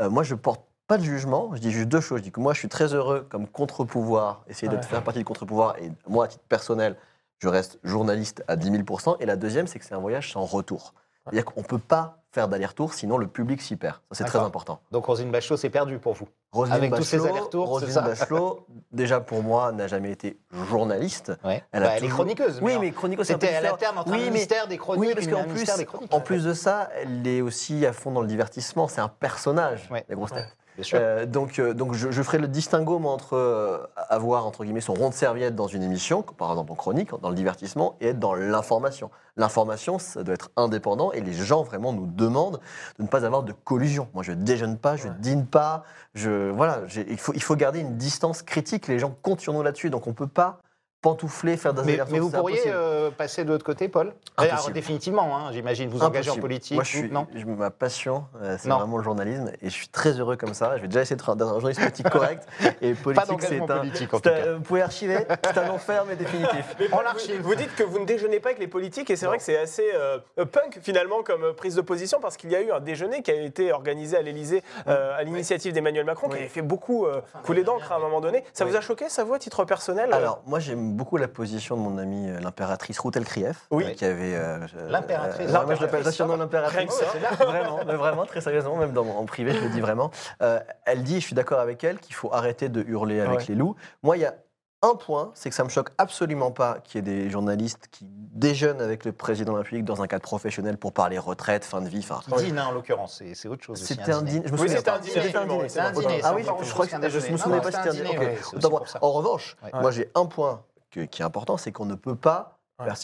Euh, 0.00 0.08
moi, 0.10 0.22
je 0.22 0.34
porte 0.34 0.62
pas 0.90 0.98
de 0.98 1.04
jugement. 1.04 1.50
Je 1.54 1.60
dis 1.60 1.70
juste 1.70 1.86
deux 1.88 2.00
choses. 2.00 2.18
Je 2.18 2.24
dis 2.24 2.32
que 2.32 2.40
moi, 2.40 2.52
je 2.52 2.58
suis 2.58 2.68
très 2.68 2.94
heureux 2.94 3.24
comme 3.30 3.46
contre-pouvoir, 3.46 4.42
essayer 4.48 4.66
de 4.74 4.82
faire 4.84 5.02
partie 5.04 5.20
du 5.20 5.24
contre-pouvoir. 5.24 5.76
Et 5.78 5.92
moi, 6.08 6.24
à 6.24 6.28
titre 6.28 6.42
personnel, 6.48 6.96
je 7.38 7.46
reste 7.48 7.78
journaliste 7.84 8.42
à 8.48 8.56
10 8.56 8.72
000 8.72 8.82
Et 9.20 9.26
la 9.26 9.36
deuxième, 9.36 9.68
c'est 9.68 9.78
que 9.78 9.84
c'est 9.84 9.94
un 9.94 10.00
voyage 10.00 10.32
sans 10.32 10.44
retour. 10.44 10.94
C'est-à-dire 11.24 11.44
qu'on 11.44 11.60
ne 11.60 11.66
peut 11.66 11.78
pas 11.78 12.16
faire 12.32 12.48
d'aller-retour, 12.48 12.92
sinon 12.94 13.18
le 13.18 13.28
public 13.28 13.60
s'y 13.62 13.76
perd. 13.76 13.96
Ça, 13.96 14.00
c'est 14.18 14.24
très 14.24 14.38
important. 14.40 14.80
Donc, 14.90 15.04
Roselyne 15.06 15.30
Bachelot, 15.30 15.56
c'est 15.56 15.70
perdu 15.70 15.98
pour 15.98 16.14
vous. 16.14 16.26
Roselyne 16.52 16.74
Avec 16.76 16.94
tous 16.94 17.02
ces 17.04 17.18
Bachelot- 17.18 17.28
allers-retours, 17.28 17.66
c'est 17.66 17.70
Roselyne 17.86 17.92
ça 17.92 18.00
Bachelot, 18.02 18.66
déjà 18.90 19.20
pour 19.20 19.42
moi, 19.44 19.70
n'a 19.72 19.86
jamais 19.86 20.10
été 20.10 20.38
journaliste. 20.68 21.32
Ouais. 21.44 21.62
Elle 21.72 21.82
a 21.84 21.86
Bah, 21.86 21.92
elle 21.98 22.04
est 22.04 22.08
chroniqueuse. 22.08 22.58
Oui, 22.62 22.72
mais 22.80 22.90
chroniqueuse, 22.90 23.26
c'est 23.26 23.34
C'était 23.34 23.54
à 23.54 23.60
la 23.60 23.72
terme 23.74 23.98
entre 23.98 24.10
Oui, 24.10 24.16
un 24.16 24.24
mais- 24.24 24.30
ministère 24.30 24.66
des 24.66 24.76
chroniques 24.78 25.00
Oui, 25.08 25.14
parce 25.14 25.26
qu'en 25.26 25.44
plus, 25.44 25.76
des 25.76 25.84
chroniques. 25.84 26.12
en 26.14 26.20
plus 26.20 26.44
de 26.44 26.52
ça, 26.54 26.88
elle 26.96 27.26
est 27.26 27.42
aussi 27.42 27.84
à 27.86 27.92
fond 27.92 28.10
dans 28.12 28.22
le 28.22 28.26
divertissement. 28.28 28.88
C'est 28.88 29.00
un 29.00 29.08
personnage, 29.08 29.88
Ouais. 29.90 30.04
la 30.08 30.14
grosse 30.16 30.32
tête. 30.32 30.56
Euh, 30.94 31.26
donc, 31.26 31.58
euh, 31.58 31.74
donc 31.74 31.94
je, 31.94 32.10
je 32.10 32.22
ferai 32.22 32.38
le 32.38 32.48
distinguo 32.48 32.98
moi, 32.98 33.12
entre 33.12 33.36
euh, 33.36 33.78
avoir 34.08 34.46
entre 34.46 34.64
guillemets 34.64 34.80
son 34.80 34.94
rond 34.94 35.08
de 35.08 35.14
serviette 35.14 35.54
dans 35.54 35.66
une 35.66 35.82
émission, 35.82 36.22
par 36.22 36.50
exemple 36.50 36.72
en 36.72 36.74
chronique, 36.74 37.10
dans 37.20 37.28
le 37.28 37.34
divertissement, 37.34 37.96
et 38.00 38.08
être 38.08 38.18
dans 38.18 38.34
l'information. 38.34 39.10
L'information, 39.36 39.98
ça 39.98 40.22
doit 40.22 40.34
être 40.34 40.50
indépendant, 40.56 41.12
et 41.12 41.20
les 41.20 41.32
gens 41.32 41.62
vraiment 41.62 41.92
nous 41.92 42.06
demandent 42.06 42.60
de 42.98 43.02
ne 43.04 43.08
pas 43.08 43.24
avoir 43.24 43.42
de 43.42 43.52
collusion. 43.52 44.08
Moi, 44.14 44.22
je 44.22 44.32
déjeune 44.32 44.76
pas, 44.76 44.96
je 44.96 45.08
Ouais. 45.08 45.14
dîne 45.20 45.46
pas, 45.46 45.84
je 46.14 46.50
voilà, 46.50 46.80
il 47.08 47.18
faut 47.18 47.32
il 47.34 47.42
faut 47.42 47.56
garder 47.56 47.80
une 47.80 47.96
distance 47.96 48.42
critique. 48.42 48.88
Les 48.88 48.98
gens 48.98 49.14
comptent 49.22 49.40
sur 49.40 49.52
nous 49.52 49.62
là-dessus, 49.62 49.90
donc 49.90 50.06
on 50.06 50.12
peut 50.12 50.26
pas 50.26 50.58
pantoufler, 51.02 51.56
faire 51.56 51.72
des 51.72 51.82
Mais, 51.82 51.92
allers-retours, 51.94 52.12
mais 52.12 52.18
vous 52.20 52.30
pourriez 52.30 52.58
impossible. 52.58 52.74
euh, 52.76 53.10
passer 53.10 53.44
de 53.44 53.48
l'autre 53.50 53.64
côté, 53.64 53.88
Paul 53.88 54.08
Impossible. 54.36 54.54
Alors, 54.58 54.70
Définitivement, 54.70 55.36
hein, 55.36 55.50
j'imagine. 55.52 55.88
Vous 55.88 56.02
engagez 56.02 56.28
en 56.30 56.34
Impossible. 56.34 56.40
politique 56.42 56.74
Moi, 56.74 56.84
je 56.84 56.88
suis, 56.90 57.10
non 57.10 57.26
je- 57.34 57.44
ma 57.46 57.70
passion, 57.70 58.24
euh, 58.42 58.56
c'est 58.58 58.68
vraiment 58.68 58.96
le 58.98 59.02
journalisme, 59.02 59.50
et 59.62 59.68
je 59.70 59.74
suis 59.74 59.88
très 59.88 60.12
heureux 60.20 60.36
comme 60.36 60.52
ça. 60.54 60.76
Je 60.76 60.82
vais 60.82 60.88
déjà 60.88 61.02
essayer 61.02 61.16
d'être 61.16 61.30
un 61.30 61.38
journaliste 61.38 61.80
politique 61.80 62.08
correct. 62.10 62.46
Et 62.82 62.94
politique, 62.94 63.42
c'est 63.42 63.60
un. 63.60 63.66
politique, 63.66 64.12
en 64.14 64.20
tout 64.20 64.28
cas. 64.30 64.52
Vous 64.54 64.60
pouvez 64.62 64.82
archiver, 64.82 65.18
c'est 65.44 65.58
un 65.58 65.70
enfer, 65.70 66.04
mais 66.06 66.16
définitif. 66.16 66.76
Mais 66.78 66.86
On 66.92 66.96
vous- 66.96 67.02
l'archive. 67.02 67.40
Vous 67.42 67.54
dites 67.54 67.74
que 67.74 67.82
vous 67.82 67.98
ne 67.98 68.04
déjeunez 68.04 68.40
pas 68.40 68.50
avec 68.50 68.58
les 68.60 68.68
politiques 68.68 69.10
et 69.10 69.16
c'est 69.16 69.26
vrai 69.26 69.38
que 69.38 69.42
c'est 69.44 69.58
assez 69.58 69.90
euh, 69.94 70.18
punk 70.44 70.78
finalement 70.82 71.22
comme 71.22 71.52
prise 71.54 71.74
de 71.74 71.80
position 71.80 72.18
parce 72.20 72.36
qu'il 72.36 72.50
y 72.50 72.56
a 72.56 72.60
eu 72.60 72.70
un 72.72 72.80
déjeuner 72.80 73.22
qui 73.22 73.30
a 73.30 73.34
été 73.34 73.72
organisé 73.72 74.16
à 74.16 74.22
l'Élysée 74.22 74.62
euh, 74.86 75.16
à 75.18 75.22
l'initiative 75.22 75.72
d'Emmanuel 75.72 76.04
Macron 76.04 76.28
qui 76.28 76.36
avait 76.36 76.48
fait 76.48 76.62
beaucoup 76.62 77.06
euh, 77.06 77.20
couler 77.44 77.64
d'encre 77.64 77.92
à 77.92 77.96
un 77.96 78.00
moment 78.00 78.20
donné. 78.20 78.44
Ça 78.52 78.64
Oui. 78.64 78.70
vous 78.70 78.76
a 78.76 78.80
choqué, 78.80 79.08
ça 79.08 79.24
vous, 79.24 79.34
à 79.34 79.38
titre 79.38 79.64
personnel 79.64 80.12
Alors, 80.12 80.42
moi, 80.46 80.58
j'aime 80.60 80.89
beaucoup 80.90 81.16
la 81.16 81.28
position 81.28 81.76
de 81.76 81.80
mon 81.82 81.98
amie 81.98 82.28
euh, 82.30 82.40
l'impératrice 82.40 82.98
Ruth 83.00 83.16
El 83.16 83.24
Krief, 83.24 83.66
Oui. 83.70 83.84
euh, 83.84 83.90
qui 83.94 84.04
avait. 84.04 84.34
euh, 84.34 84.58
L'impératrice. 84.88 85.48
euh, 85.48 85.52
moi, 85.52 85.74
je 85.74 85.80
l'appelle 85.82 86.04
L'impératrice. 86.04 86.14
surnom 86.14 86.36
l'impératrice. 86.36 87.02
bien. 87.18 87.46
vraiment, 87.46 87.80
mais 87.86 87.94
vraiment, 87.94 88.26
très 88.26 88.40
sérieusement, 88.40 88.76
même 88.76 88.92
dans, 88.92 89.06
en 89.06 89.24
privé, 89.26 89.52
je 89.54 89.60
le 89.60 89.68
dis 89.70 89.80
vraiment. 89.80 90.10
Euh, 90.42 90.60
elle 90.86 91.02
dit, 91.02 91.20
je 91.20 91.26
suis 91.26 91.34
d'accord 91.34 91.60
avec 91.60 91.82
elle, 91.84 91.98
qu'il 92.00 92.14
faut 92.14 92.32
arrêter 92.32 92.68
de 92.68 92.82
hurler 92.82 93.20
avec 93.20 93.38
Ouais. 93.40 93.44
les 93.48 93.54
loups. 93.54 93.76
Moi, 94.02 94.16
il 94.16 94.20
y 94.20 94.26
a 94.26 94.34
un 94.82 94.94
point, 94.94 95.30
c'est 95.34 95.50
que 95.50 95.54
ça 95.54 95.62
me 95.62 95.68
choque 95.68 95.90
absolument 95.98 96.52
pas 96.52 96.78
qu'il 96.82 97.06
y 97.06 97.10
ait 97.10 97.14
des 97.24 97.28
journalistes 97.28 97.88
qui 97.90 98.06
déjeunent 98.08 98.80
avec 98.80 99.04
le 99.04 99.12
président 99.12 99.52
de 99.52 99.58
la 99.58 99.62
République 99.62 99.84
dans 99.84 100.00
un 100.00 100.06
cadre 100.06 100.22
professionnel 100.22 100.78
pour 100.78 100.94
parler 100.94 101.18
retraite, 101.18 101.66
fin 101.66 101.82
de 101.82 101.88
vie. 101.90 101.98
Enfin, 101.98 102.20
Qui 102.38 102.44
dîne, 102.46 102.58
hein, 102.58 102.64
en 102.68 102.72
l'occurrence, 102.72 103.16
c'est 103.18 103.34
c'est 103.34 103.46
autre 103.46 103.62
chose. 103.62 103.82
aussi, 103.82 103.94
c'était 103.94 104.10
un 104.12 104.22
dîner. 104.22 104.40
Je 104.46 104.52
me 104.52 104.56
Oui, 104.56 104.60
souviens 104.68 104.76
c'était 104.78 104.90
pas. 104.90 104.96
un 104.96 105.00
dîner, 105.00 105.12
C'était 105.22 105.36
un 105.36 105.46
dîner. 105.46 105.68
c'est 105.68 105.80
un 105.80 105.90
dîner, 105.92 106.20
Ah 106.22 106.28
c'est 106.30 106.34
oui, 106.34 106.42
encore 106.44 106.54
autre 106.54 106.60
je 106.60 106.64
chose 106.64 106.72
crois 106.72 106.86
que 106.86 106.90
qu'un 106.92 106.96
c'était- 106.96 107.10
je 107.10 107.14
déjeuner. 107.16 107.32
me 107.34 107.36
souvenais 107.38 107.56
Non, 107.56 107.62
pas 107.62 107.68
que 107.68 107.76
c'était 107.76 107.90
c'était 107.90 108.00
un 108.00 108.04
dîner. 108.04 108.14
dîner, 108.18 108.24
Ok. 108.24 108.30
ouais, 108.32 108.38
c'est 108.40 108.46
aussi 108.46 108.56
Autant 108.56 108.68
pour 108.70 108.78
pour 108.78 108.88
ça. 108.88 108.98
moi. 109.02 109.08
En 109.08 109.12
revanche, 109.12 109.56
Ouais. 109.62 109.70
moi 109.82 109.90
j'ai 109.90 110.10
un 110.14 110.24
point 110.26 110.62
que- 110.90 111.00
qui 111.00 111.22
est 111.22 111.24
important, 111.24 111.56
c'est 111.56 111.72
qu'on 111.72 111.86
ne 111.86 111.94
peut 111.94 112.16
pas 112.16 112.56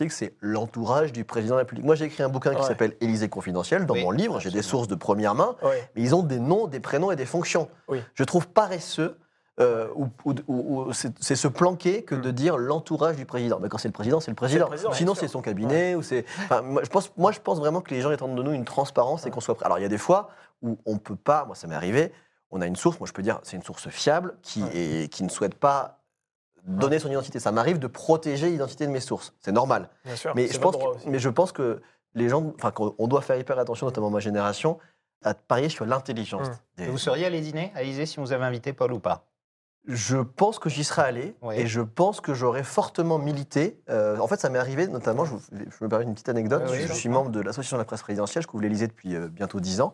que 0.06 0.08
c'est 0.08 0.32
l'entourage 0.40 1.12
du 1.12 1.24
président 1.24 1.52
de 1.54 1.58
la 1.58 1.64
République. 1.64 1.84
Moi 1.84 1.96
j'ai 1.96 2.06
écrit 2.06 2.22
un 2.22 2.30
bouquin 2.30 2.54
qui 2.54 2.62
Ouais. 2.62 2.66
s'appelle 2.66 2.96
Élysée 3.02 3.28
confidentielle. 3.28 3.84
Dans 3.84 3.92
Oui, 3.92 4.04
mon 4.04 4.10
livre, 4.10 4.40
j'ai 4.40 4.50
des 4.50 4.62
sources 4.62 4.88
de 4.88 4.94
première 4.94 5.34
main, 5.34 5.54
mais 5.62 6.00
ils 6.02 6.14
ont 6.14 6.22
des 6.22 6.38
noms, 6.38 6.66
des 6.66 6.80
prénoms 6.80 7.10
et 7.10 7.16
des 7.16 7.26
fonctions. 7.26 7.68
Oui. 7.88 8.02
Je 8.14 8.24
trouve 8.24 8.48
paresseux. 8.48 9.18
euh, 9.58 9.88
ou, 9.94 10.08
ou- 10.26 10.34
ou- 10.48 10.80
ou 10.82 10.92
c'est 10.92 11.34
se 11.34 11.48
planquer 11.48 12.02
que 12.02 12.14
de 12.14 12.30
dire 12.30 12.58
l'entourage 12.58 13.16
du 13.16 13.24
président. 13.24 13.58
Mais 13.58 13.70
quand 13.70 13.78
c'est 13.78 13.88
le 13.88 13.92
président, 13.92 14.20
c'est 14.20 14.30
le 14.30 14.34
président. 14.34 14.66
président, 14.66 14.92
Sinon, 14.92 15.14
c'est 15.14 15.28
son 15.28 15.40
cabinet 15.40 15.94
ou 15.94 16.02
c'est. 16.02 16.26
enfin, 16.44 16.60
moi, 16.60 16.82
je 16.84 16.90
pense, 16.90 17.10
moi, 17.16 17.32
je 17.32 17.40
pense 17.40 17.58
vraiment 17.58 17.80
que 17.80 17.94
les 17.94 18.02
gens 18.02 18.10
attendent 18.10 18.36
de 18.36 18.42
nous 18.42 18.52
une 18.52 18.66
transparence 18.66 19.24
et 19.24 19.30
qu'on 19.30 19.40
soit 19.40 19.54
prêt. 19.54 19.64
Alors, 19.64 19.78
il 19.78 19.82
y 19.82 19.86
a 19.86 19.88
des 19.88 19.96
fois 19.96 20.28
où 20.60 20.76
on 20.84 20.98
peut 20.98 21.16
pas. 21.16 21.46
Moi, 21.46 21.54
ça 21.54 21.66
m'est 21.68 21.74
arrivé. 21.74 22.12
On 22.50 22.60
a 22.60 22.66
une 22.66 22.76
source. 22.76 23.00
Moi, 23.00 23.06
je 23.06 23.14
peux 23.14 23.22
dire, 23.22 23.40
c'est 23.44 23.56
une 23.56 23.62
source 23.62 23.88
fiable 23.88 24.36
qui 24.42 24.62
est, 24.74 25.10
qui 25.10 25.22
ne 25.24 25.30
souhaite 25.30 25.54
pas 25.54 26.00
donner 26.66 26.98
son 26.98 27.10
identité. 27.10 27.38
Ça 27.40 27.52
m'arrive 27.52 27.78
de 27.78 27.86
protéger 27.86 28.50
l'identité 28.50 28.86
de 28.86 28.92
mes 28.92 29.00
sources. 29.00 29.34
C'est 29.40 29.52
normal. 29.52 29.88
Bien 30.04 30.16
sûr. 30.16 30.32
Mais 30.34 30.46
c'est 30.48 30.54
je, 30.54 30.60
pense 30.60 30.76
que, 30.76 31.08
mais 31.08 31.18
je 31.18 31.28
pense 31.28 31.52
que 31.52 31.80
les 32.14 32.28
gens, 32.28 32.52
enfin, 32.56 32.70
qu'on- 32.72 32.94
on 32.98 33.06
doit 33.08 33.22
faire 33.22 33.36
hyper 33.38 33.58
attention, 33.58 33.86
notamment 33.86 34.10
ma 34.10 34.20
génération, 34.20 34.78
à 35.24 35.34
parier 35.34 35.68
sur 35.68 35.86
l'intelligence. 35.86 36.48
Hum. 36.48 36.54
des- 36.78 36.86
Vous 36.88 36.98
seriez 36.98 37.26
allé 37.26 37.40
dîner 37.40 37.72
à 37.74 37.80
l'Élysée 37.82 38.06
si 38.06 38.18
vous 38.20 38.32
avez 38.32 38.44
invité 38.44 38.72
Paul 38.72 38.92
ou 38.92 38.98
pas? 39.00 39.24
Je 39.88 40.16
pense 40.16 40.58
que 40.58 40.68
j'y 40.68 40.82
serais 40.82 41.02
allé 41.02 41.36
Oui. 41.42 41.54
et 41.56 41.68
je 41.68 41.80
pense 41.80 42.20
que 42.20 42.34
j'aurais 42.34 42.64
fortement 42.64 43.18
milité. 43.18 43.80
Euh, 43.88 44.18
en 44.18 44.26
fait, 44.26 44.40
ça 44.40 44.48
m'est 44.48 44.58
arrivé 44.58 44.88
notamment, 44.88 45.24
je, 45.24 45.30
vous- 45.34 45.42
je 45.52 45.84
me 45.84 45.88
permets 45.88 46.04
une 46.04 46.12
petite 46.14 46.28
anecdote. 46.28 46.64
Oui, 46.68 46.80
je, 46.88 46.92
suis 46.92 47.08
membre 47.08 47.30
de 47.30 47.38
l'association 47.40 47.76
de 47.76 47.82
la 47.82 47.84
presse 47.84 48.02
présidentielle, 48.02 48.42
je 48.42 48.48
couvre 48.48 48.64
l'Élysée 48.64 48.88
depuis 48.88 49.14
euh, 49.14 49.28
bientôt 49.28 49.60
10 49.60 49.80
ans, 49.80 49.92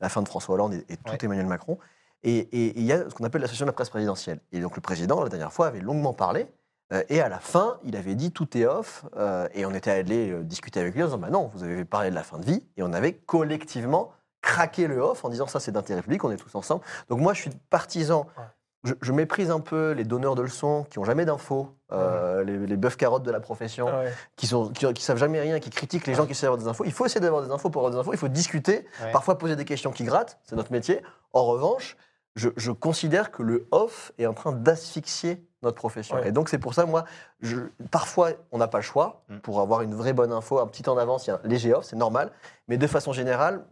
la 0.00 0.08
fin 0.08 0.22
de 0.22 0.28
François 0.28 0.54
Hollande 0.54 0.74
et, 0.74 0.84
et 0.88 0.96
tout. 0.96 1.24
Emmanuel 1.24 1.46
Macron. 1.46 1.78
Et 2.24 2.78
il 2.78 2.84
y 2.84 2.92
a 2.92 3.08
ce 3.10 3.14
qu'on 3.14 3.24
appelle 3.24 3.40
l'association 3.40 3.64
de 3.66 3.70
la 3.70 3.74
presse 3.74 3.90
présidentielle. 3.90 4.40
Et 4.52 4.60
donc 4.60 4.76
le 4.76 4.80
président, 4.80 5.22
la 5.22 5.28
dernière 5.28 5.52
fois, 5.52 5.66
avait 5.66 5.80
longuement 5.80 6.12
parlé. 6.12 6.46
euh, 6.92 7.02
et 7.08 7.20
à 7.20 7.28
la 7.28 7.38
fin, 7.38 7.78
il 7.84 7.96
avait 7.96 8.14
dit 8.14 8.30
tout 8.32 8.56
est 8.56 8.66
off. 8.66 9.04
euh, 9.16 9.48
et 9.54 9.66
on 9.66 9.74
était 9.74 9.90
allé 9.90 10.30
euh, 10.30 10.42
discuter 10.44 10.78
avec 10.80 10.94
lui 10.94 11.02
en 11.02 11.06
disant 11.06 11.18
bah 11.18 11.30
non, 11.30 11.50
vous 11.54 11.62
avez 11.64 11.84
parlé 11.84 12.10
de 12.10 12.14
la 12.14 12.22
fin 12.22 12.38
de 12.38 12.44
vie. 12.44 12.62
Et 12.76 12.82
on 12.82 12.92
avait 12.92 13.14
collectivement 13.14 14.12
craqué 14.40 14.86
le 14.86 14.98
off 15.00 15.24
en 15.24 15.28
disant 15.30 15.46
ça 15.46 15.58
c'est 15.60 15.72
d'intérêt 15.72 16.02
public, 16.02 16.22
on 16.24 16.30
est 16.30 16.36
tous 16.36 16.54
ensemble. 16.54 16.82
Donc 17.08 17.20
moi, 17.20 17.32
je 17.34 17.40
suis 17.42 17.50
partisan. 17.70 18.26
Ouais. 18.38 18.44
Je, 18.84 18.94
je 19.00 19.12
méprise 19.12 19.50
un 19.52 19.60
peu 19.60 19.92
les 19.92 20.02
donneurs 20.02 20.34
de 20.34 20.42
leçons 20.42 20.84
qui 20.90 20.98
ont 20.98 21.04
jamais 21.04 21.24
d'infos, 21.24 21.68
euh, 21.92 22.42
les, 22.42 22.58
les 22.66 22.76
bœufs 22.76 22.96
carottes 22.96 23.22
de 23.22 23.30
la 23.30 23.38
profession, 23.38 23.86
Ouais. 23.86 24.12
qui, 24.34 24.48
qui 24.94 25.02
savent 25.04 25.18
jamais 25.18 25.40
rien, 25.40 25.60
qui 25.60 25.70
critiquent 25.70 26.08
les 26.08 26.14
gens 26.14 26.26
qui 26.26 26.34
savent 26.34 26.48
avoir 26.48 26.58
des 26.64 26.66
infos. 26.68 26.82
Il 26.84 26.90
faut 26.92 27.06
essayer 27.06 27.20
d'avoir 27.20 27.44
des 27.44 27.52
infos 27.52 27.70
pour 27.70 27.82
avoir 27.82 27.92
des 27.92 27.98
infos. 28.00 28.12
Il 28.12 28.18
faut 28.18 28.26
discuter, 28.26 28.84
Ouais. 29.00 29.12
parfois 29.12 29.38
poser 29.38 29.54
des 29.54 29.64
questions 29.64 29.92
qui 29.92 30.02
grattent, 30.02 30.36
c'est 30.42 30.56
notre 30.56 30.72
métier. 30.72 31.00
En 31.32 31.44
revanche, 31.44 31.96
je, 32.36 32.48
je 32.56 32.70
considère 32.72 33.30
que 33.30 33.42
le 33.42 33.66
off 33.70 34.12
est 34.18 34.26
en 34.26 34.34
train 34.34 34.52
d'asphyxier 34.52 35.44
notre 35.62 35.76
profession. 35.76 36.16
Ouais. 36.16 36.28
Et 36.28 36.32
donc 36.32 36.48
c'est 36.48 36.58
pour 36.58 36.74
ça, 36.74 36.86
moi, 36.86 37.04
je, 37.40 37.58
parfois 37.90 38.30
on 38.50 38.58
n'a 38.58 38.68
pas 38.68 38.78
le 38.78 38.82
choix 38.82 39.22
Mm. 39.28 39.38
pour 39.38 39.60
avoir 39.60 39.82
une 39.82 39.94
vraie 39.94 40.12
bonne 40.12 40.32
info, 40.32 40.58
un 40.58 40.66
petit 40.66 40.82
temps 40.82 40.94
d'avance, 40.96 41.26
il 41.26 41.30
y 41.30 41.32
a 41.32 41.40
un 41.42 41.48
léger 41.48 41.72
off, 41.74 41.84
c'est 41.84 41.96
normal. 41.96 42.32
Mais 42.68 42.78
de 42.78 42.86
façon 42.86 43.12
générale, 43.12 43.64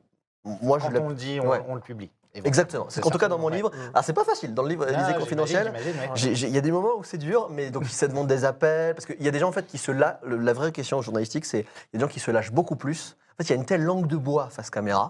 moi 0.44 0.78
je 0.78 0.84
Quand 0.84 0.90
l'ai- 0.92 1.00
on 1.00 1.08
le 1.08 1.14
dit, 1.14 1.40
on, 1.42 1.48
Ouais. 1.48 1.62
on 1.68 1.74
le 1.74 1.80
publie. 1.80 2.10
Exactement. 2.34 2.86
En 3.02 3.10
tout 3.10 3.18
cas 3.18 3.28
dans 3.28 3.38
mon 3.38 3.48
livre. 3.48 3.70
Mm. 3.70 3.90
Alors 3.94 4.04
c'est 4.04 4.12
pas 4.12 4.24
facile 4.24 4.54
dans 4.54 4.62
le 4.62 4.68
livre 4.68 4.86
Ah. 4.88 6.12
J'ai- 6.14 6.34
j'ai- 6.34 6.46
Il 6.48 6.54
y 6.54 6.58
a 6.58 6.60
des 6.60 6.72
moments 6.72 6.96
où 6.96 7.04
c'est 7.04 7.18
dur, 7.18 7.48
mais 7.50 7.70
donc 7.70 7.86
ça 7.86 8.06
demande 8.08 8.26
des 8.28 8.44
appels. 8.44 8.94
Parce 8.94 9.06
qu'il 9.06 9.22
y 9.22 9.28
a 9.28 9.30
des 9.30 9.38
gens 9.38 9.48
en 9.48 9.52
fait 9.52 9.66
qui 9.66 9.78
se 9.78 9.90
lâchent. 9.92 10.18
La 10.24 10.52
vraie 10.52 10.72
question 10.72 11.02
journalistique, 11.02 11.44
c'est 11.44 11.60
il 11.60 11.64
y 11.64 11.96
a 11.96 11.98
des 11.98 12.00
gens 12.00 12.08
qui 12.08 12.20
se 12.20 12.30
lâchent 12.30 12.52
beaucoup 12.52 12.76
plus. 12.76 13.16
En 13.32 13.42
fait, 13.42 13.48
il 13.48 13.50
y 13.50 13.52
a 13.52 13.56
une 13.56 13.64
telle 13.66 13.82
langue 13.82 14.06
de 14.06 14.16
bois 14.16 14.48
face 14.50 14.70
caméra 14.70 15.08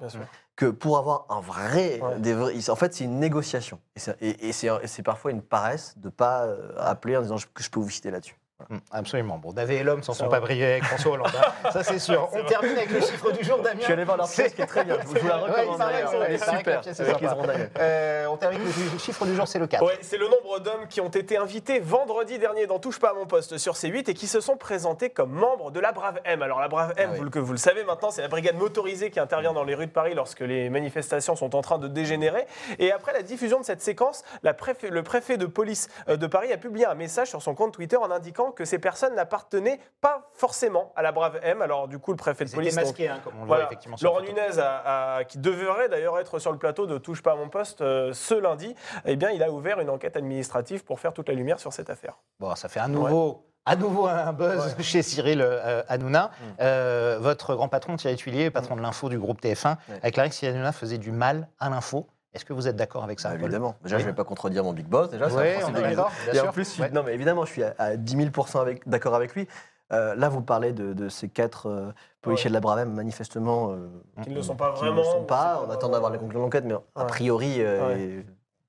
que 0.57 0.67
pour 0.67 0.99
avoir 0.99 1.27
un 1.31 1.41
vrai, 1.41 2.01
Ouais. 2.01 2.19
des 2.21 2.33
vrais- 2.33 2.71
en 2.71 2.77
fait, 2.77 2.95
c'est 2.95 3.05
une 3.05 3.19
négociation. 3.19 3.81
Et 4.21 4.53
c'est 4.53 5.03
parfois 5.03 5.31
une 5.31 5.43
paresse 5.43 5.95
de 5.99 6.09
pas 6.11 6.45
euh, 6.45 6.73
appeler 6.79 7.17
en 7.17 7.23
disant 7.23 7.37
je- 7.39 7.47
que 7.53 7.63
je 7.63 7.71
peux 7.71 7.81
vous 7.81 7.91
citer 7.91 8.11
là-dessus. 8.11 8.37
Mm, 8.69 8.77
Absolument. 8.93 9.39
Bon, 9.39 9.53
David 9.53 9.81
et 9.81 9.83
l'homme 9.83 10.03
s'en 10.03 10.13
sont 10.13 10.25
va. 10.25 10.31
pas 10.31 10.41
brillés 10.41 10.65
avec 10.67 10.85
François 10.85 11.13
Hollande. 11.13 11.31
hein. 11.37 11.71
Ça, 11.73 11.83
c'est 11.83 11.99
sûr. 11.99 12.29
On 12.33 12.45
termine 12.45 12.77
avec 12.77 12.91
le 12.91 13.01
chiffre 13.01 13.31
du 13.33 13.45
jour, 13.45 13.59
Damien. 13.59 13.79
Je 13.79 13.85
suis 13.85 13.93
allé 13.93 14.05
voir 14.05 14.17
leur 14.17 14.27
C'est- 14.27 14.43
pièce 14.43 14.55
qui 14.55 14.63
est 14.63 14.67
très 14.67 14.85
bien. 14.85 14.97
Je 15.01 15.07
vous, 15.19 15.27
la 15.29 15.37
recommande. 15.37 15.81
Elle 16.27 16.35
est 16.35 16.39
super. 16.39 16.83
Euh, 17.79 18.27
on 18.27 18.37
termine 18.37 18.61
avec 18.61 18.93
le 18.93 18.99
chiffre 18.99 19.25
du 19.27 19.35
jour, 19.35 19.47
c'est 19.49 19.59
le 19.59 19.67
4. 19.67 19.85
Ouais, 19.85 19.99
c'est 20.03 20.17
le 20.19 20.29
nombre 20.29 20.59
d'hommes 20.61 20.87
qui 20.89 21.01
ont 21.01 21.09
été 21.09 21.37
invités 21.37 21.79
vendredi 21.81 22.39
dernier 22.39 22.67
dans 22.67 22.79
Touche 22.79 22.99
pas 22.99 23.11
à 23.11 23.15
mon 23.15 23.27
poste 23.27 23.59
sur 23.59 23.75
C8 23.75 24.11
et 24.11 24.15
qui 24.15 24.27
se 24.27 24.41
sont 24.41 24.57
présentés 24.57 25.11
comme 25.11 25.31
membres 25.33 25.71
de 25.71 25.81
la 25.81 25.93
Brave 25.93 26.21
M. 26.25 26.43
Alors 26.43 26.61
la 26.61 26.69
Brave 26.69 26.95
M, 26.97 27.07
Ah 27.09 27.13
oui. 27.13 27.19
vous, 27.19 27.25
le- 27.25 27.31
que 27.31 27.39
vous 27.39 27.53
le 27.53 27.59
savez 27.59 27.85
maintenant, 27.85 28.11
c'est 28.11 28.23
la 28.23 28.29
brigade 28.29 28.57
motorisée 28.57 29.11
qui 29.11 29.21
intervient 29.21 29.53
dans 29.53 29.65
les 29.65 29.75
rues 29.75 29.87
de 29.87 29.93
Paris 29.93 30.15
lorsque 30.15 30.41
les 30.41 30.71
manifestations 30.71 31.37
sont 31.37 31.55
en 31.55 31.63
train 31.63 31.79
de 31.79 31.89
dégénérer. 31.89 32.47
Et 32.79 32.93
après 32.93 33.13
la 33.13 33.23
diffusion 33.23 33.61
de 33.61 33.65
cette 33.65 33.83
séquence, 33.83 34.25
la 34.43 34.53
préfet- 34.55 34.89
le 34.91 35.03
préfet 35.03 35.37
de 35.37 35.47
police 35.47 35.89
euh, 36.09 36.17
de 36.17 36.27
Paris 36.27 36.53
a 36.53 36.57
publié 36.57 36.87
un 36.87 36.95
message 36.95 37.29
sur 37.29 37.43
son 37.43 37.55
compte 37.55 37.73
Twitter 37.73 37.97
en 37.97 38.11
indiquant 38.11 38.50
que 38.51 38.65
ces 38.65 38.79
personnes 38.79 39.15
n'appartenaient 39.15 39.81
pas 40.01 40.29
forcément 40.33 40.93
à 40.97 41.03
la 41.03 41.13
brave 41.13 41.39
M. 41.43 41.63
Alors 41.63 41.89
du 41.89 41.99
coup, 41.99 42.11
le 42.13 42.17
préfet 42.17 42.45
de 42.45 42.51
police, 42.51 42.75
donc, 42.77 42.85
masqué, 42.85 43.09
hein, 43.09 43.21
comme 43.25 43.35
on 43.37 43.41
le 43.43 43.47
voit 43.47 43.57
voilà, 43.57 43.65
effectivement 43.67 43.97
Laurent. 44.03 44.21
Nunez, 44.21 44.59
a- 44.59 45.17
a- 45.17 45.25
qui 45.25 45.39
devrait 45.39 45.89
d'ailleurs 45.89 46.19
être 46.19 46.39
sur 46.39 46.53
le 46.53 46.59
plateau 46.59 46.87
de 46.87 46.99
Touche 46.99 47.23
pas 47.23 47.33
à 47.33 47.37
mon 47.37 47.49
poste 47.49 47.81
euh, 47.81 48.13
ce 48.13 48.35
lundi, 48.35 48.75
eh 49.05 49.17
bien, 49.17 49.31
il 49.31 49.43
a 49.43 49.51
ouvert 49.51 49.81
une 49.81 49.91
enquête 49.91 50.17
administrative 50.17 50.85
pour 50.85 51.01
faire 51.01 51.13
toute 51.13 51.29
la 51.29 51.35
lumière 51.35 51.59
sur 51.61 51.73
cette 51.73 51.91
affaire. 51.91 52.19
Bon, 52.39 52.55
ça 52.55 52.69
fait 52.69 52.81
un 52.81 52.89
nouveau, 52.89 53.47
à 53.67 53.77
nouveau 53.77 54.07
un 54.07 54.33
buzz 54.33 54.75
chez 54.81 55.03
Cyril 55.03 55.41
euh, 55.43 55.83
Hanouna. 55.89 56.31
Euh, 56.61 57.19
votre 57.21 57.55
grand 57.55 57.69
patron, 57.69 57.97
Thierry 57.97 58.17
Tuilier, 58.17 58.51
patron 58.51 58.77
de 58.77 58.81
l'info 58.83 59.09
du 59.09 59.19
groupe 59.19 59.41
TF1, 59.41 59.77
Ouais. 59.89 59.99
avec 60.03 60.15
Clarisse 60.15 60.35
Cyril 60.35 60.55
Hanouna 60.57 60.73
faisait 60.73 60.99
du 60.99 61.13
mal 61.13 61.49
à 61.59 61.69
l'info. 61.71 62.07
Est-ce 62.33 62.45
que 62.45 62.53
vous 62.53 62.69
êtes 62.69 62.77
d'accord 62.77 63.03
avec 63.03 63.19
ça 63.19 63.31
Bah, 63.31 63.35
évidemment. 63.41 63.75
Déjà, 63.83 63.97
Oui. 63.97 64.03
je 64.03 64.07
ne 64.07 64.13
vais 64.13 64.17
pas 64.17 64.25
contredire 64.25 64.63
mon 64.63 64.73
big 64.73 64.87
boss. 64.87 65.11
Déjà, 65.11 65.27
principe 65.27 65.75
on 65.75 65.79
est 65.79 65.83
d'accord, 65.83 66.13
Et 66.33 66.41
en 66.41 66.53
plus, 66.53 66.65
je 66.65 66.71
suis- 66.71 66.83
Ouais. 66.83 66.91
non, 66.91 67.03
mais 67.05 67.15
évidemment, 67.15 67.45
je 67.45 67.51
suis 67.53 67.63
à, 67.65 67.75
à 67.79 67.97
10 67.97 68.17
000 68.17 68.31
avec- 68.61 68.89
d'accord 68.89 69.15
avec 69.15 69.35
lui. 69.35 69.49
Euh, 69.93 70.15
là, 70.15 70.29
vous 70.29 70.41
parlez 70.41 70.73
de, 70.73 70.93
de 70.93 71.09
ces 71.09 71.29
quatre 71.29 71.67
euh, 71.69 71.93
policiers 72.23 72.47
Ouais. 72.47 72.51
de 72.51 72.55
la 72.55 72.61
Bravem, 72.61 72.93
manifestement. 72.93 73.73
euh, 73.73 73.89
Qui 74.23 74.31
ne 74.31 74.37
le 74.37 74.43
sont 74.43 74.55
pas 74.55 74.73
qui 74.75 74.85
ne 74.85 74.91
vraiment. 74.91 75.03
le 75.03 75.05
sont 75.05 75.25
pas. 75.25 75.65
On 75.67 75.71
attend 75.71 75.89
d'avoir 75.89 76.13
les 76.13 76.19
conclusions 76.19 76.39
de 76.39 76.45
l'enquête, 76.45 76.65
mais 76.65 76.75
a 76.95 77.05
priori, 77.07 77.57
euh, 77.59 78.23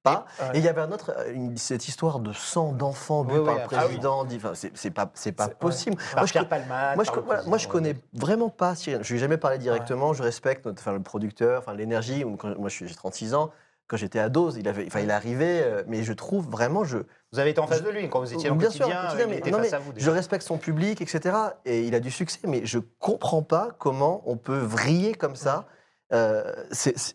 pas. 0.04 0.26
Et 0.54 0.58
il 0.60 0.64
y 0.64 0.68
avait 0.68 0.82
un 0.82 0.92
autre, 0.92 1.12
euh, 1.18 1.32
une- 1.34 1.58
cette 1.58 1.88
histoire 1.88 2.20
de 2.20 2.34
sang 2.34 2.72
d'enfants 2.72 3.24
bu 3.24 3.38
Oui, 3.38 3.46
par 3.46 3.56
oui, 3.56 3.62
le 3.62 3.68
président. 3.68 4.26
enfin, 4.36 4.54
c'est 4.74 4.92
pas, 4.92 5.10
c'est 5.14 5.32
pas 5.32 5.48
possible. 5.50 5.98
Moi, 6.16 6.26
je, 6.26 6.40
moi, 6.40 7.04
je, 7.04 7.12
voilà, 7.26 7.44
moi, 7.44 7.58
connais 7.70 7.96
vraiment 8.14 8.50
pas 8.50 8.76
Cyril. 8.76 9.00
Je 9.04 9.10
lui 9.14 9.18
ai 9.18 9.20
jamais 9.22 9.38
parlé 9.38 9.58
directement. 9.58 10.14
Je 10.14 10.24
respecte 10.24 10.66
notre, 10.66 10.82
enfin, 10.82 10.94
le 10.94 11.02
producteur, 11.02 11.60
enfin, 11.60 11.74
l'énergie. 11.74 12.24
Moi, 12.26 12.70
j'ai 12.70 12.88
36 12.94 13.34
ans. 13.34 13.52
Quand 13.88 13.98
j'étais 13.98 14.20
ado, 14.20 14.52
il, 14.52 14.70
avait, 14.70 14.86
enfin, 14.88 15.02
il 15.02 15.12
arrivait, 15.12 15.64
euh, 15.66 15.84
mais 15.86 16.04
je 16.04 16.14
trouve 16.14 16.48
vraiment, 16.50 16.86
je, 16.86 17.00
Vous 17.34 17.40
avez 17.40 17.50
été 17.50 17.60
en 17.60 17.68
face 17.68 17.84
de 17.84 17.90
lui 17.90 18.10
quand 18.10 18.22
vous 18.22 18.34
étiez 18.34 18.50
au 18.50 18.56
bien 18.56 18.70
sûr, 18.70 18.86
quotidien, 18.86 19.02
quotidien, 19.04 19.26
il 19.26 19.30
mais, 19.32 19.38
était 19.40 19.52
non, 19.52 19.58
face 19.58 19.68
mais 19.72 19.74
à 19.76 19.80
vous. 19.80 19.92
déjà. 19.92 20.06
je 20.06 20.12
respecte 20.12 20.46
son 20.46 20.58
public, 20.58 21.02
etc. 21.02 21.36
Et 21.66 21.82
il 21.86 21.94
a 21.94 22.00
du 22.00 22.10
succès, 22.10 22.40
mais 22.46 22.66
je 22.66 22.80
comprends 23.00 23.42
pas 23.44 23.72
comment 23.80 24.22
on 24.26 24.38
peut 24.38 24.58
vriller 24.60 25.14
comme 25.14 25.36
ça. 25.36 25.66
Euh, 26.14 26.52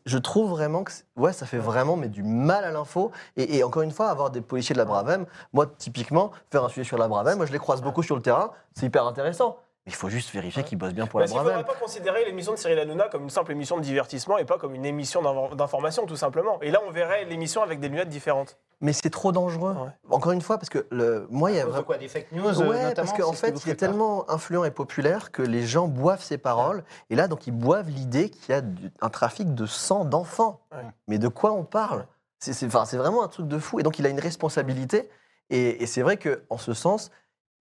je 0.07 0.19
trouve 0.19 0.51
vraiment 0.51 0.85
que 0.85 0.93
ouais, 1.17 1.33
ça 1.33 1.47
fait 1.47 1.59
vraiment 1.59 1.97
mais 1.97 2.09
du 2.09 2.23
mal 2.23 2.65
à 2.65 2.71
l'info. 2.71 3.11
Et, 3.37 3.57
et 3.57 3.65
encore 3.65 3.83
une 3.83 3.91
fois, 3.91 4.09
avoir 4.09 4.31
des 4.31 4.41
policiers 4.41 4.75
de 4.75 4.79
la 4.79 4.85
Bravem, 4.85 5.27
moi 5.53 5.67
typiquement, 5.79 6.31
faire 6.51 6.65
un 6.65 6.69
sujet 6.69 6.85
sur 6.85 6.99
la 6.99 7.09
Bravem, 7.09 7.37
moi 7.37 7.47
je 7.47 7.53
les 7.53 7.59
croise 7.59 7.83
beaucoup 7.83 8.03
sur 8.03 8.17
le 8.17 8.23
terrain, 8.23 8.51
c'est 8.75 8.87
hyper 8.87 9.07
intéressant. 9.07 9.59
Il 9.89 9.95
faut 9.95 10.09
juste 10.09 10.31
vérifier 10.33 10.65
qu'ils 10.65 10.77
bossent 10.79 10.95
bien 10.95 11.07
pour 11.07 11.21
Mais 11.21 11.27
la 11.27 11.33
il 11.33 11.37
ne 11.37 11.43
faudrait 11.43 11.65
pas 11.65 11.75
considérer 11.75 12.25
l'émission 12.25 12.53
de 12.53 12.59
Cyril 12.59 12.77
Hanouna 12.81 13.09
comme 13.09 13.23
une 13.23 13.31
simple 13.31 13.53
émission 13.53 13.77
de 13.77 13.83
divertissement 13.83 14.37
et 14.37 14.45
pas 14.45 14.59
comme 14.59 14.75
une 14.75 14.85
émission 14.85 15.23
d'information, 15.55 16.07
tout 16.07 16.17
simplement. 16.17 16.61
Et 16.61 16.73
là, 16.73 16.81
on 16.87 16.91
verrait 16.91 17.25
l'émission 17.25 17.63
avec 17.63 17.79
des 17.79 17.89
lunettes 17.89 18.09
différentes. 18.09 18.59
Mais 18.81 18.93
c'est 18.93 19.11
trop 19.11 19.31
dangereux. 19.31 19.75
Ouais. 19.75 19.91
Encore 20.11 20.33
une 20.33 20.41
fois, 20.43 20.59
parce 20.59 20.71
que 20.71 20.87
le, 20.91 21.29
moi, 21.31 21.53
il 21.53 21.57
y 21.57 21.61
a 21.61 21.67
vraiment. 21.67 21.85
quoi 21.85 21.99
Des 21.99 22.09
fake 22.09 22.33
news 22.33 22.61
euh, 22.61 22.69
Ouais, 22.69 22.83
notamment 22.83 22.95
parce 22.95 23.13
qu'en 23.13 23.33
fait, 23.33 23.65
il 23.65 23.71
est 23.71 23.77
tellement 23.77 24.29
influent 24.29 24.65
et 24.65 24.73
populaire 24.73 25.31
que 25.31 25.43
les 25.43 25.63
gens 25.65 25.87
boivent 25.87 26.23
ses 26.23 26.37
paroles. 26.37 26.83
Et 27.09 27.15
là, 27.15 27.29
donc, 27.29 27.47
ils 27.47 27.53
boivent 27.53 27.89
l'idée 27.89 28.29
qu'il 28.29 28.55
y 28.55 28.59
a 28.59 28.63
un 29.01 29.09
trafic 29.09 29.55
de 29.55 29.67
sang 29.67 30.05
d'enfants. 30.05 30.61
Ouais. 30.73 30.79
Mais 31.07 31.19
de 31.19 31.29
quoi 31.29 31.53
on 31.53 31.63
parle? 31.63 32.07
C'est 32.41 32.53
c'est- 32.53 32.67
enfin, 32.67 32.85
c'est 32.87 32.97
vraiment 32.99 33.23
un 33.23 33.29
truc 33.29 33.47
de 33.47 33.59
fou. 33.59 33.79
Et 33.79 33.85
donc, 33.85 34.01
il 34.01 34.07
a 34.07 34.09
une 34.09 34.21
responsabilité. 34.21 35.09
Et, 35.49 35.83
et 35.83 35.87
c'est 35.87 36.03
vrai 36.03 36.17
qu'en 36.17 36.59
ce 36.59 36.75
sens, 36.75 37.13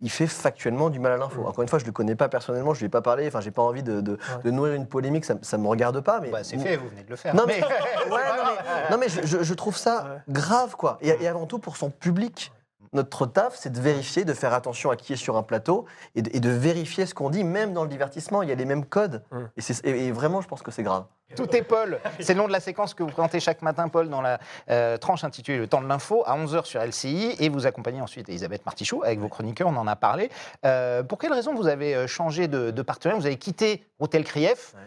il 0.02 0.10
fait 0.10 0.28
factuellement 0.28 0.90
du 0.90 1.00
mal 1.00 1.14
à 1.14 1.18
l'info. 1.18 1.42
Mm. 1.42 1.46
Encore 1.48 1.62
une 1.64 1.70
fois, 1.70 1.80
je 1.80 1.84
ne 1.84 1.88
le 1.90 1.94
connais 1.94 2.16
pas 2.16 2.28
personnellement, 2.30 2.74
je 2.74 2.80
ne 2.80 2.82
lui 2.82 2.86
ai 2.88 2.90
pas 2.90 3.02
parlé. 3.02 3.28
Enfin, 3.28 3.40
j'ai 3.42 3.52
pas 3.52 3.62
envie 3.62 3.84
de, 3.84 4.02
de- 4.02 4.18
de 4.44 4.52
nourrir 4.52 4.74
une 4.74 4.88
polémique, 4.88 5.26
ça 5.26 5.36
ne 5.58 5.64
me 5.64 5.68
regarde 5.68 6.00
pas. 6.02 6.20
Mais 6.20 6.30
Bah, 6.30 6.44
C'est 6.44 6.58
fait, 6.58 6.76
vous 6.76 6.90
venez 6.90 7.04
de 7.04 7.10
le 7.10 7.16
faire. 7.16 7.34
non 7.36 7.44
mais, 7.48 7.62
ouais, 7.64 8.10
non, 8.10 8.18
mais, 8.46 8.90
non, 8.92 8.98
mais 8.98 9.08
je, 9.10 9.54
trouve 9.54 9.78
ça 9.78 10.22
grave 10.28 10.76
quoi. 10.76 10.98
Et, 11.02 11.10
et 11.22 11.28
avant 11.28 11.46
tout 11.46 11.60
pour 11.60 11.78
son 11.78 11.90
public. 11.90 12.52
Notre 12.96 13.26
taf, 13.28 13.56
c'est 13.56 13.72
de 13.72 13.80
vérifier, 13.80 14.26
de 14.26 14.34
faire 14.34 14.54
attention 14.54 14.90
à 14.90 14.96
qui 14.96 15.14
est 15.14 15.18
sur 15.18 15.38
un 15.38 15.44
plateau 15.44 15.86
et 16.16 16.22
de, 16.22 16.30
et 16.34 16.40
de 16.40 16.50
vérifier 16.50 17.06
ce 17.06 17.14
qu'on 17.14 17.30
dit, 17.30 17.44
même 17.44 17.74
dans 17.74 17.84
le 17.84 17.90
divertissement, 17.90 18.42
il 18.42 18.50
y 18.50 18.52
a 18.52 18.56
les 18.56 18.66
mêmes 18.66 18.86
codes. 18.86 19.22
Mm. 19.32 19.38
Et, 19.58 19.62
c'est- 19.62 19.86
et- 19.86 20.08
et 20.08 20.12
vraiment, 20.12 20.42
je 20.42 20.48
pense 20.48 20.62
que 20.62 20.72
c'est 20.72 20.82
grave. 20.84 21.04
Tout 21.36 21.54
est 21.56 21.64
Paul. 21.64 22.00
C'est 22.20 22.34
le 22.34 22.40
nom 22.40 22.48
de 22.48 22.54
la 22.54 22.60
séquence 22.60 22.94
que 22.94 23.04
vous 23.04 23.10
présentez 23.10 23.40
chaque 23.40 23.62
matin, 23.62 23.90
Paul, 23.90 24.10
dans 24.10 24.22
la 24.22 24.40
euh, 24.70 24.96
tranche 24.98 25.24
intitulée 25.24 25.58
Le 25.58 25.68
temps 25.68 25.82
de 25.82 25.88
l'info, 25.88 26.24
à 26.26 26.38
11h 26.38 26.64
sur 26.66 26.82
LCI. 26.82 27.36
Et 27.40 27.50
vous 27.50 27.66
accompagnez 27.68 28.00
ensuite 28.00 28.30
Elisabeth 28.30 28.66
Martichoux 28.66 29.04
avec 29.04 29.20
vos 29.20 29.28
chroniqueurs, 29.28 29.68
on 29.68 29.76
en 29.76 29.88
a 29.88 29.96
parlé. 29.96 30.30
Euh, 30.66 31.04
pour 31.04 31.18
quelle 31.18 31.34
raison 31.34 31.54
vous 31.54 31.68
avez 31.68 31.96
euh, 31.96 32.08
changé 32.08 32.48
de, 32.48 32.72
de 32.72 32.82
partenaire? 32.82 33.18
Vous 33.18 33.26
avez 33.26 33.38
quitté 33.38 33.84
Hôtel 34.00 34.24
Krief. 34.24 34.74
Ouais. 34.76 34.82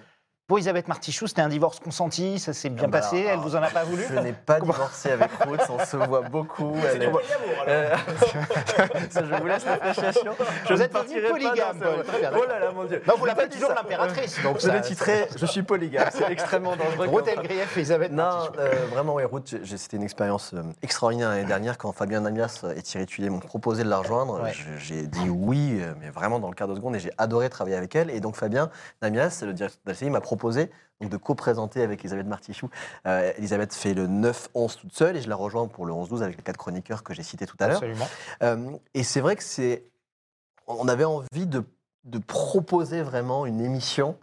Pour 0.49 0.57
Elisabeth 0.57 0.89
Martichoux, 0.89 1.27
c'était 1.27 1.43
un 1.43 1.51
divorce 1.51 1.79
consenti, 1.79 2.39
ça 2.39 2.55
s'est 2.55 2.71
bien 2.71 2.85
Ah 2.87 2.87
bah, 2.87 3.01
passé, 3.01 3.19
elle 3.19 3.39
vous 3.39 3.55
en 3.55 3.63
a 3.63 3.69
pas 3.69 3.85
voulu 3.85 4.03
Je 4.09 4.19
n'ai 4.19 4.33
pas 4.33 4.59
divorcé 4.59 5.11
avec 5.11 5.31
Ruth, 5.47 5.61
on 5.69 5.85
se 5.85 5.99
voit 5.99 6.23
beaucoup. 6.23 6.75
Elle 6.91 7.03
est-. 7.03 7.13
Euh, 7.69 7.95
je 9.15 9.35
vous 9.39 9.47
laisse 9.47 9.67
l'appréciation. 9.67 10.33
Je 10.67 10.73
Vous 10.73 10.81
êtes 10.81 10.91
devenu 10.95 11.21
pas 11.21 11.29
polygame, 11.29 11.85
Oh 12.35 12.45
là 12.49 12.61
là, 12.61 12.73
mon 12.73 12.85
Dieu. 12.85 13.03
Non, 13.07 13.17
vous 13.19 13.25
J'ai 13.25 13.27
l'appelez 13.27 13.49
toujours 13.51 13.75
l'impératrice. 13.75 14.43
Donc 14.43 14.61
Je 14.61 14.71
l'ai 14.71 14.81
titré, 14.81 15.29
je 15.37 15.45
suis 15.45 15.63
polygame, 15.63 16.09
c'est 16.11 16.33
extrêmement 16.33 16.77
dangereux. 16.77 17.09
Hôtel 17.13 17.43
Krief, 17.43 17.77
Elisabeth 17.77 18.13
Non, 18.13 18.49
euh, 18.59 18.87
vraiment, 18.91 19.13
ouais, 19.13 19.27
Ruth, 19.27 19.55
c'était 19.77 19.99
une 19.99 20.03
expérience 20.03 20.55
euh, 20.55 20.63
extraordinaire 20.81 21.29
l'année 21.29 21.45
dernière 21.45 21.77
quand 21.77 21.93
Fabien 21.93 22.23
Namias 22.23 22.65
et 22.75 22.81
Thierry 22.81 23.05
Tuillet 23.05 23.29
m'ont 23.29 23.41
proposé 23.41 23.85
de 23.85 23.91
la 23.91 23.99
rejoindre. 23.99 24.43
Ouais. 24.43 24.55
J'ai 24.79 25.07
dit 25.09 25.29
oui, 25.29 25.77
euh, 25.83 25.93
mais 26.01 26.09
vraiment 26.09 26.39
dans 26.39 26.49
le 26.49 26.55
quart 26.55 26.69
de 26.69 26.75
seconde, 26.75 26.97
et 26.97 27.01
j'ai 27.01 27.13
adoré 27.19 27.51
travailler 27.51 27.77
avec 27.77 27.95
elle. 27.95 28.09
Et 28.09 28.21
donc 28.21 28.35
Fabien 28.35 28.71
Namias, 29.03 29.43
le 29.45 29.53
directeur 29.53 29.83
de 29.85 29.91
la 29.91 29.95
CI, 29.95 30.09
m'a 30.09 30.23
proposé 30.23 30.38
donc, 31.01 31.11
de 31.11 31.17
co-présenter 31.17 31.83
avec 31.83 32.01
Elisabeth 32.01 32.27
Martichoux. 32.27 32.71
Euh, 33.07 33.33
Elisabeth 33.39 33.73
fait 33.73 33.95
le 33.95 34.07
9-11 34.07 34.79
toute 34.81 34.95
seule 34.95 35.17
et 35.17 35.23
je 35.23 35.29
la 35.29 35.37
rejoins 35.37 35.69
pour 35.69 35.87
le 35.87 35.93
11-12 35.93 36.23
avec 36.23 36.37
les 36.37 36.43
quatre 36.43 36.57
chroniqueurs 36.57 37.03
que 37.03 37.15
j'ai 37.15 37.23
cités 37.23 37.47
tout 37.47 37.57
à 37.61 37.69
l'heure. 37.69 37.77
Absolument. 37.77 38.09
Euh, 38.43 38.71
et 38.95 39.03
c'est 39.03 39.21
vrai 39.21 39.37
que 39.37 39.43
c'est. 39.43 39.85
On 40.67 40.89
avait 40.89 41.05
envie 41.05 41.47
de, 41.47 41.65
de 42.05 42.19
proposer 42.19 43.03
vraiment 43.03 43.47
une 43.47 43.61
émission 43.61 44.19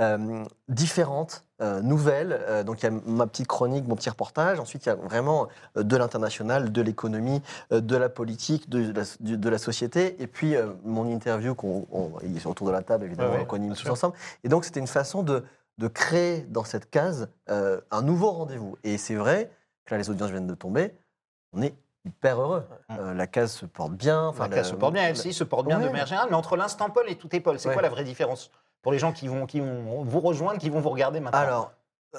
euh, 0.00 0.44
différente, 0.68 1.44
euh, 1.62 1.80
nouvelle. 1.80 2.32
Euh, 2.32 2.62
donc 2.64 2.82
il 2.82 2.84
y 2.84 2.88
a 2.88 2.92
ma 3.06 3.26
petite 3.26 3.46
chronique, 3.46 3.86
mon 3.88 3.96
petit 3.96 4.10
reportage. 4.10 4.60
Ensuite, 4.60 4.84
il 4.86 4.88
y 4.90 4.92
a 4.92 4.94
vraiment 4.96 5.48
euh, 5.76 5.82
de 5.82 5.96
l'international, 5.96 6.70
de 6.72 6.82
l'économie, 6.82 7.40
de 7.70 7.96
la 7.96 8.08
politique, 8.08 8.68
de 8.68 8.92
la, 8.92 9.04
de 9.20 9.48
la 9.48 9.58
société. 9.58 10.20
Et 10.22 10.26
puis 10.26 10.54
mon 10.84 11.06
interview, 11.10 11.54
qu'on, 11.54 11.86
on- 11.92 12.12
il 12.22 12.36
est 12.36 12.46
autour 12.46 12.66
de 12.66 12.72
la 12.72 12.82
table, 12.82 13.04
évidemment, 13.04 13.32
Ouais, 13.32 13.38
ouais, 13.38 13.46
qu'on 13.46 13.56
anime 13.56 13.70
tous 13.72 13.80
sûr. 13.80 13.92
ensemble. 13.92 14.14
Et 14.44 14.48
donc 14.48 14.64
c'était 14.64 14.80
une 14.80 14.86
façon 14.86 15.22
de, 15.22 15.44
de 15.78 15.88
créer 15.88 16.42
dans 16.42 16.64
cette 16.64 16.90
case 16.90 17.28
un 17.48 18.02
nouveau 18.02 18.30
rendez-vous. 18.30 18.76
Et 18.84 18.98
c'est 18.98 19.14
vrai 19.14 19.50
que 19.86 19.94
là, 19.94 19.98
les 19.98 20.10
audiences 20.10 20.30
viennent 20.30 20.46
de 20.46 20.54
tomber. 20.54 20.92
On 21.52 21.62
est 21.62 21.74
hyper 22.04 22.40
heureux. 22.40 22.64
Euh, 22.90 23.14
la 23.14 23.26
case 23.26 23.52
se 23.52 23.66
porte 23.66 23.92
bien. 23.92 24.26
Enfin, 24.26 24.46
Enfin, 24.46 24.62
se 24.62 24.74
porte 24.74 24.92
bien, 24.94 25.08
LCI 25.08 25.32
se 25.32 25.42
porte 25.44 25.66
bien 25.66 25.78
Ouais. 25.78 25.84
de 25.86 25.88
manière 25.90 26.06
générale, 26.06 26.28
mais 26.30 26.36
entre 26.36 26.56
l'instant 26.56 26.90
Paul 26.90 27.08
et 27.08 27.16
tout 27.16 27.34
est 27.34 27.40
Paul, 27.40 27.58
c'est 27.58 27.68
Ouais. 27.68 27.74
quoi 27.74 27.82
la 27.82 27.88
vraie 27.88 28.04
différence? 28.04 28.50
Pour 28.82 28.92
les 28.92 28.98
gens 28.98 29.12
qui 29.12 29.28
vont, 29.28 29.46
qui 29.46 29.60
vont 29.60 30.04
vous 30.04 30.20
rejoindre, 30.20 30.58
qui 30.58 30.70
vont 30.70 30.80
vous 30.80 30.90
regarder 30.90 31.20
maintenant 31.20 31.38
Alors, 31.40 31.72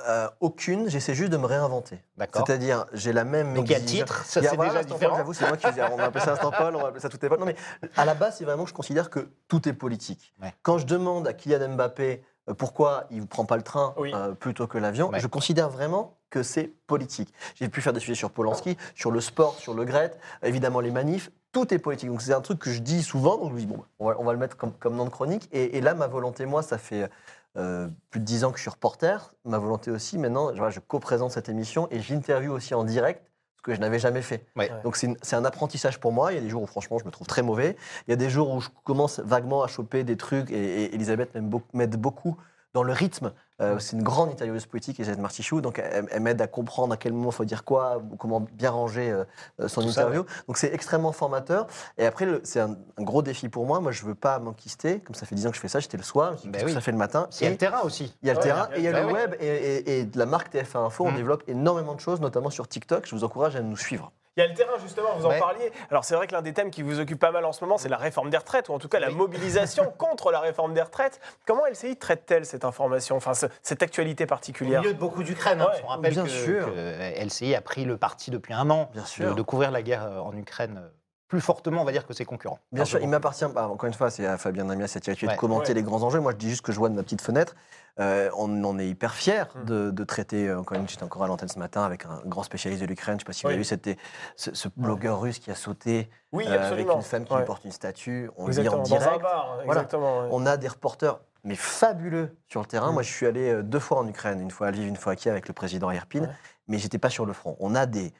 euh, 0.07 0.27
aucune, 0.41 0.89
j'essaie 0.89 1.15
juste 1.15 1.31
de 1.31 1.37
me 1.37 1.45
réinventer. 1.45 1.99
D'accord. 2.17 2.45
C'est-à-dire, 2.45 2.85
j'ai 2.93 3.13
la 3.13 3.23
même 3.23 3.53
Donc 3.53 3.65
il 3.67 3.71
y 3.71 3.75
a 3.75 3.79
titre, 3.79 4.23
ça 4.25 4.41
c'est 4.43 4.55
voilà, 4.55 4.71
déjà 4.71 4.83
différent. 4.83 5.17
J'avoue, 5.17 5.33
c'est 5.33 5.47
moi 5.47 5.57
qui 5.57 5.67
disais, 5.67 5.81
on 5.91 5.95
va 5.97 6.05
appeler 6.05 6.23
ça 6.23 6.33
Instant 6.33 6.51
Paul, 6.51 6.75
on 6.75 6.81
va 6.81 6.87
appeler 6.89 6.99
ça 7.01 7.09
Tout 7.09 7.23
est 7.25 7.29
Paul. 7.29 7.39
Non, 7.39 7.45
mais 7.45 7.55
à 7.95 8.05
la 8.05 8.13
base, 8.13 8.37
c'est 8.37 8.45
vraiment 8.45 8.63
que 8.63 8.69
je 8.69 8.75
considère 8.75 9.09
que 9.09 9.29
tout 9.47 9.67
est 9.67 9.73
politique. 9.73 10.33
Ouais. 10.41 10.53
Quand 10.61 10.77
je 10.77 10.85
demande 10.85 11.27
à 11.27 11.33
Kylian 11.33 11.69
Mbappé 11.69 12.23
euh, 12.49 12.53
pourquoi 12.53 13.05
il 13.09 13.21
ne 13.21 13.25
prend 13.25 13.45
pas 13.45 13.57
le 13.57 13.63
train 13.63 13.93
Oui. 13.97 14.11
euh, 14.13 14.33
plutôt 14.33 14.67
que 14.67 14.77
l'avion, 14.77 15.09
Ouais. 15.09 15.19
je 15.19 15.27
considère 15.27 15.69
vraiment 15.69 16.17
que 16.29 16.43
c'est 16.43 16.71
politique. 16.87 17.33
J'ai 17.55 17.69
pu 17.69 17.81
faire 17.81 17.93
des 17.93 17.99
sujets 18.01 18.13
sur 18.15 18.29
Polanski, 18.31 18.77
sur 18.95 19.11
le 19.11 19.21
sport, 19.21 19.55
sur 19.57 19.73
le 19.73 19.85
Gret, 19.85 20.11
évidemment 20.43 20.81
les 20.81 20.91
manifs, 20.91 21.31
tout 21.51 21.73
est 21.73 21.79
politique. 21.79 22.09
Donc 22.09 22.21
c'est 22.21 22.33
un 22.33 22.41
truc 22.41 22.59
que 22.59 22.71
je 22.71 22.79
dis 22.79 23.03
souvent, 23.03 23.37
donc 23.37 23.49
je 23.49 23.53
me 23.55 23.59
dis, 23.59 23.65
bon, 23.65 23.83
on 23.99 24.07
va, 24.07 24.15
on 24.19 24.23
va 24.23 24.33
le 24.33 24.39
mettre 24.39 24.57
comme, 24.57 24.73
comme 24.73 24.95
nom 24.95 25.05
de 25.05 25.09
chronique. 25.09 25.49
Et, 25.51 25.77
et 25.77 25.81
là, 25.81 25.93
ma 25.93 26.07
volonté, 26.07 26.45
moi, 26.45 26.61
ça 26.61 26.77
fait 26.77 27.09
euh, 27.57 27.87
plus 28.11 28.19
de 28.19 28.25
10 28.25 28.43
ans 28.43 28.51
que 28.51 28.57
je 28.57 28.61
suis 28.61 28.69
reporter. 28.69 29.33
Ma 29.45 29.57
volonté 29.57 29.89
aussi, 29.89 30.17
maintenant, 30.17 30.53
je 30.69 30.79
co-présente 30.79 31.31
cette 31.31 31.49
émission 31.49 31.87
et 31.89 31.99
j'interviewe 31.99 32.51
aussi 32.51 32.75
en 32.75 32.83
direct, 32.83 33.23
ce 33.57 33.61
que 33.63 33.73
je 33.73 33.79
n'avais 33.79 33.99
jamais 33.99 34.21
fait. 34.21 34.45
Ouais. 34.55 34.69
Donc 34.83 34.95
c'est 34.95 35.35
un 35.35 35.45
apprentissage 35.45 35.99
pour 35.99 36.11
moi. 36.11 36.31
Il 36.31 36.35
y 36.35 36.37
a 36.37 36.41
des 36.41 36.49
jours 36.49 36.61
où 36.61 36.67
franchement 36.67 36.99
je 36.99 37.05
me 37.05 37.09
trouve 37.09 37.25
très 37.25 37.41
mauvais. 37.41 37.75
Il 38.07 38.11
y 38.11 38.13
a 38.13 38.17
des 38.17 38.29
jours 38.29 38.51
où 38.51 38.61
je 38.61 38.69
commence 38.83 39.19
vaguement 39.19 39.63
à 39.63 39.67
choper 39.67 40.03
des 40.03 40.17
trucs 40.17 40.51
et, 40.51 40.83
et 40.83 40.95
Elisabeth 40.95 41.35
m'aide 41.73 41.95
beaucoup 41.95 42.37
dans 42.77 42.83
le 42.83 42.93
rythme. 42.93 43.31
Euh, 43.59 43.79
c'est 43.79 43.95
une 43.97 44.03
grande 44.03 44.29
intervieweuse 44.29 44.67
politique, 44.67 44.99
Elisabeth 44.99 45.19
Martichoux, 45.19 45.61
donc 45.61 45.79
elle, 45.79 46.07
elle 46.11 46.21
m'aide 46.21 46.39
à 46.43 46.45
comprendre 46.45 46.93
à 46.93 46.97
quel 46.97 47.11
moment 47.11 47.29
il 47.31 47.33
faut 47.33 47.43
dire 47.43 47.63
quoi, 47.63 48.03
comment 48.19 48.39
bien 48.39 48.69
ranger 48.69 49.09
euh, 49.09 49.23
euh, 49.59 49.67
son 49.67 49.81
Tout 49.81 49.89
ça, 49.89 50.01
interview. 50.01 50.25
Donc 50.47 50.59
c'est 50.59 50.71
extrêmement 50.71 51.11
formateur. 51.11 51.65
Et 51.97 52.05
après, 52.05 52.27
c'est 52.43 52.59
un, 52.59 52.77
un 52.99 53.03
gros 53.03 53.23
défi 53.23 53.49
pour 53.49 53.65
moi. 53.65 53.79
Moi, 53.79 53.91
je 53.91 54.05
veux 54.05 54.13
pas 54.13 54.37
m'enquister. 54.37 54.99
Comme 54.99 55.15
ça 55.15 55.25
fait 55.25 55.33
10 55.33 55.47
ans 55.47 55.49
que 55.49 55.55
je 55.55 55.61
fais 55.61 55.67
ça, 55.69 55.79
j'étais 55.79 55.97
le 55.97 56.03
soir, 56.03 56.35
Ben 56.45 56.61
oui. 56.63 56.71
ça 56.71 56.81
fait 56.81 56.91
le 56.91 56.99
matin? 56.99 57.27
Il 57.41 57.45
y 57.45 57.47
a 57.47 57.49
le 57.49 57.57
terrain 57.57 57.81
aussi. 57.81 58.15
il 58.21 58.27
y 58.27 58.29
a 58.29 58.33
le 58.33 58.37
Ouais, 58.39 58.43
terrain 58.45 58.69
il 58.75 58.83
y 58.83 58.87
a 58.87 58.91
et 58.91 58.93
il 58.93 58.95
y 58.95 58.99
a 58.99 59.01
le 59.01 59.07
le 59.07 59.13
web 59.13 59.35
et, 59.39 59.47
et- 59.47 59.99
et 60.01 60.05
de 60.05 60.19
la 60.19 60.27
marque 60.27 60.53
TF1 60.53 60.85
Info. 60.85 61.05
On 61.07 61.11
Mm. 61.11 61.15
développe 61.15 61.43
énormément 61.47 61.95
de 61.95 61.99
choses, 61.99 62.21
notamment 62.21 62.51
sur 62.51 62.67
TikTok. 62.67 63.07
Je 63.07 63.15
vous 63.15 63.23
encourage 63.23 63.55
à 63.55 63.61
nous 63.61 63.75
suivre. 63.77 64.11
Il 64.37 64.41
y 64.41 64.43
a 64.43 64.47
le 64.47 64.53
terrain, 64.53 64.77
justement, 64.79 65.09
vous 65.17 65.25
en 65.25 65.29
Ouais. 65.29 65.39
parliez. 65.39 65.71
Alors, 65.89 66.05
c'est 66.05 66.13
vrai 66.15 66.27
que 66.27 66.31
l'un 66.33 66.43
des 66.43 66.53
thèmes 66.53 66.69
qui 66.69 66.83
vous 66.83 66.99
occupe 66.99 67.19
pas 67.19 67.31
mal 67.31 67.43
en 67.43 67.51
ce 67.51 67.63
moment, 67.63 67.79
c'est 67.79 67.89
la 67.89 67.97
réforme 67.97 68.29
des 68.29 68.37
retraites, 68.37 68.69
ou 68.69 68.73
en 68.73 68.77
tout 68.77 68.87
cas 68.87 68.99
la 68.99 69.07
Oui. 69.09 69.15
mobilisation 69.15 69.91
contre 69.97 70.31
la 70.31 70.39
réforme 70.39 70.75
des 70.75 70.81
retraites. 70.83 71.19
Comment 71.47 71.65
LCI 71.65 71.97
traite-t-elle 71.97 72.45
cette 72.45 72.63
information, 72.63 73.15
enfin, 73.15 73.33
ce- 73.33 73.47
cette 73.63 73.81
actualité 73.81 74.25
Au 74.25 74.27
particulière 74.27 74.81
milieu 74.81 74.93
de 74.93 74.99
beaucoup 74.99 75.23
d'Ukraine. 75.23 75.59
hein, 75.59 75.69
Ouais, 75.73 75.87
rappelle 75.87 76.13
bien 76.13 76.23
que, 76.23 76.29
sûr. 76.29 76.65
que 76.67 77.19
LCI 77.25 77.55
a 77.55 77.61
pris 77.61 77.83
le 77.83 77.97
parti 77.97 78.29
depuis 78.29 78.53
un 78.53 78.69
an 78.69 78.91
Bien 78.93 79.01
de, 79.01 79.07
sûr. 79.07 79.33
de 79.35 79.41
couvrir 79.41 79.71
la 79.71 79.81
guerre 79.81 80.03
euh, 80.05 80.19
en 80.19 80.35
Ukraine 80.37 80.81
euh, 80.83 80.87
plus 81.27 81.41
fortement, 81.41 81.81
on 81.81 81.85
va 81.85 81.91
dire, 81.91 82.05
que 82.07 82.13
ses 82.13 82.23
concurrents. 82.25 82.59
Bien 82.71 82.85
sûr, 82.85 82.99
il 83.01 83.09
m'appartient, 83.09 83.45
bah, 83.53 83.67
encore 83.67 83.87
une 83.87 83.93
fois, 83.93 84.09
c'est 84.09 84.25
à 84.25 84.37
Fabien 84.37 84.65
Damias, 84.65 84.87
c'est 84.87 85.01
Thierry 85.01 85.17
Tuet, 85.17 85.27
Ouais. 85.27 85.35
de 85.35 85.39
commenter 85.39 85.69
Ouais. 85.69 85.73
les 85.75 85.83
grands 85.83 86.01
enjeux. 86.03 86.19
Moi, 86.21 86.31
je 86.31 86.37
dis 86.37 86.49
juste 86.49 86.61
que 86.61 86.71
je 86.71 86.77
vois 86.77 86.89
de 86.89 86.95
ma 86.95 87.03
petite 87.03 87.21
fenêtre. 87.21 87.55
Euh, 87.99 88.29
on 88.37 88.63
en 88.63 88.77
est 88.77 88.87
hyper 88.87 89.13
fiers 89.15 89.43
Mm. 89.55 89.65
de, 89.65 89.91
de 89.91 90.03
traiter, 90.03 90.47
euh, 90.47 90.59
encore 90.59 90.77
une 90.77 90.87
j'étais 90.87 91.03
encore 91.03 91.23
à 91.23 91.27
l'antenne 91.27 91.49
ce 91.49 91.57
matin 91.57 91.83
avec 91.83 92.05
un 92.05 92.21
grand 92.25 92.43
spécialiste 92.43 92.81
de 92.81 92.87
l'Ukraine. 92.87 93.13
Je 93.13 93.15
ne 93.15 93.19
sais 93.21 93.25
pas 93.25 93.33
si 93.33 93.41
vous 93.41 93.47
avez 93.49 93.57
vu 93.57 93.63
c'était 93.63 93.97
ce, 94.35 94.53
ce 94.53 94.69
blogueur 94.77 95.19
russe 95.19 95.39
qui 95.39 95.49
a 95.49 95.55
sauté 95.55 96.07
Oui, 96.31 96.45
euh, 96.47 96.71
avec 96.71 96.87
une 96.87 97.01
femme 97.01 97.25
qui 97.25 97.33
Ouais. 97.33 97.39
lui 97.39 97.45
porte 97.45 97.65
une 97.65 97.71
statue. 97.71 98.29
On 98.37 98.43
lit 98.43 98.49
Exactement, 98.49 98.83
en 98.83 98.83
dans 98.83 98.95
un 98.95 98.99
direct. 98.99 99.21
bar, 99.23 99.47
Voilà. 99.65 99.81
exactement. 99.81 100.19
ouais. 100.21 100.27
On 100.31 100.45
a 100.45 100.57
des 100.57 100.67
reporters, 100.67 101.17
mais 101.43 101.55
fabuleux 101.55 102.37
sur 102.47 102.61
le 102.61 102.67
terrain. 102.67 102.91
Mm. 102.91 102.93
Moi, 102.93 103.01
je 103.03 103.11
suis 103.11 103.25
allé 103.25 103.49
euh, 103.51 103.63
deux 103.63 103.79
fois 103.79 103.97
en 103.97 104.07
Ukraine, 104.07 104.39
une 104.41 104.51
fois 104.51 104.67
à 104.67 104.71
Lviv, 104.71 104.87
une 104.87 104.95
fois 104.95 105.13
à 105.13 105.15
Kiev 105.15 105.31
avec 105.33 105.47
le 105.47 105.53
président 105.55 105.89
Irpin, 105.89 106.21
Ouais. 106.21 106.29
mais 106.67 106.77
j'étais 106.77 106.99
pas 106.99 107.09
sur 107.09 107.25
le 107.25 107.33
front. 107.33 107.57
On 107.59 107.73
a 107.73 107.87
des, 107.87 108.13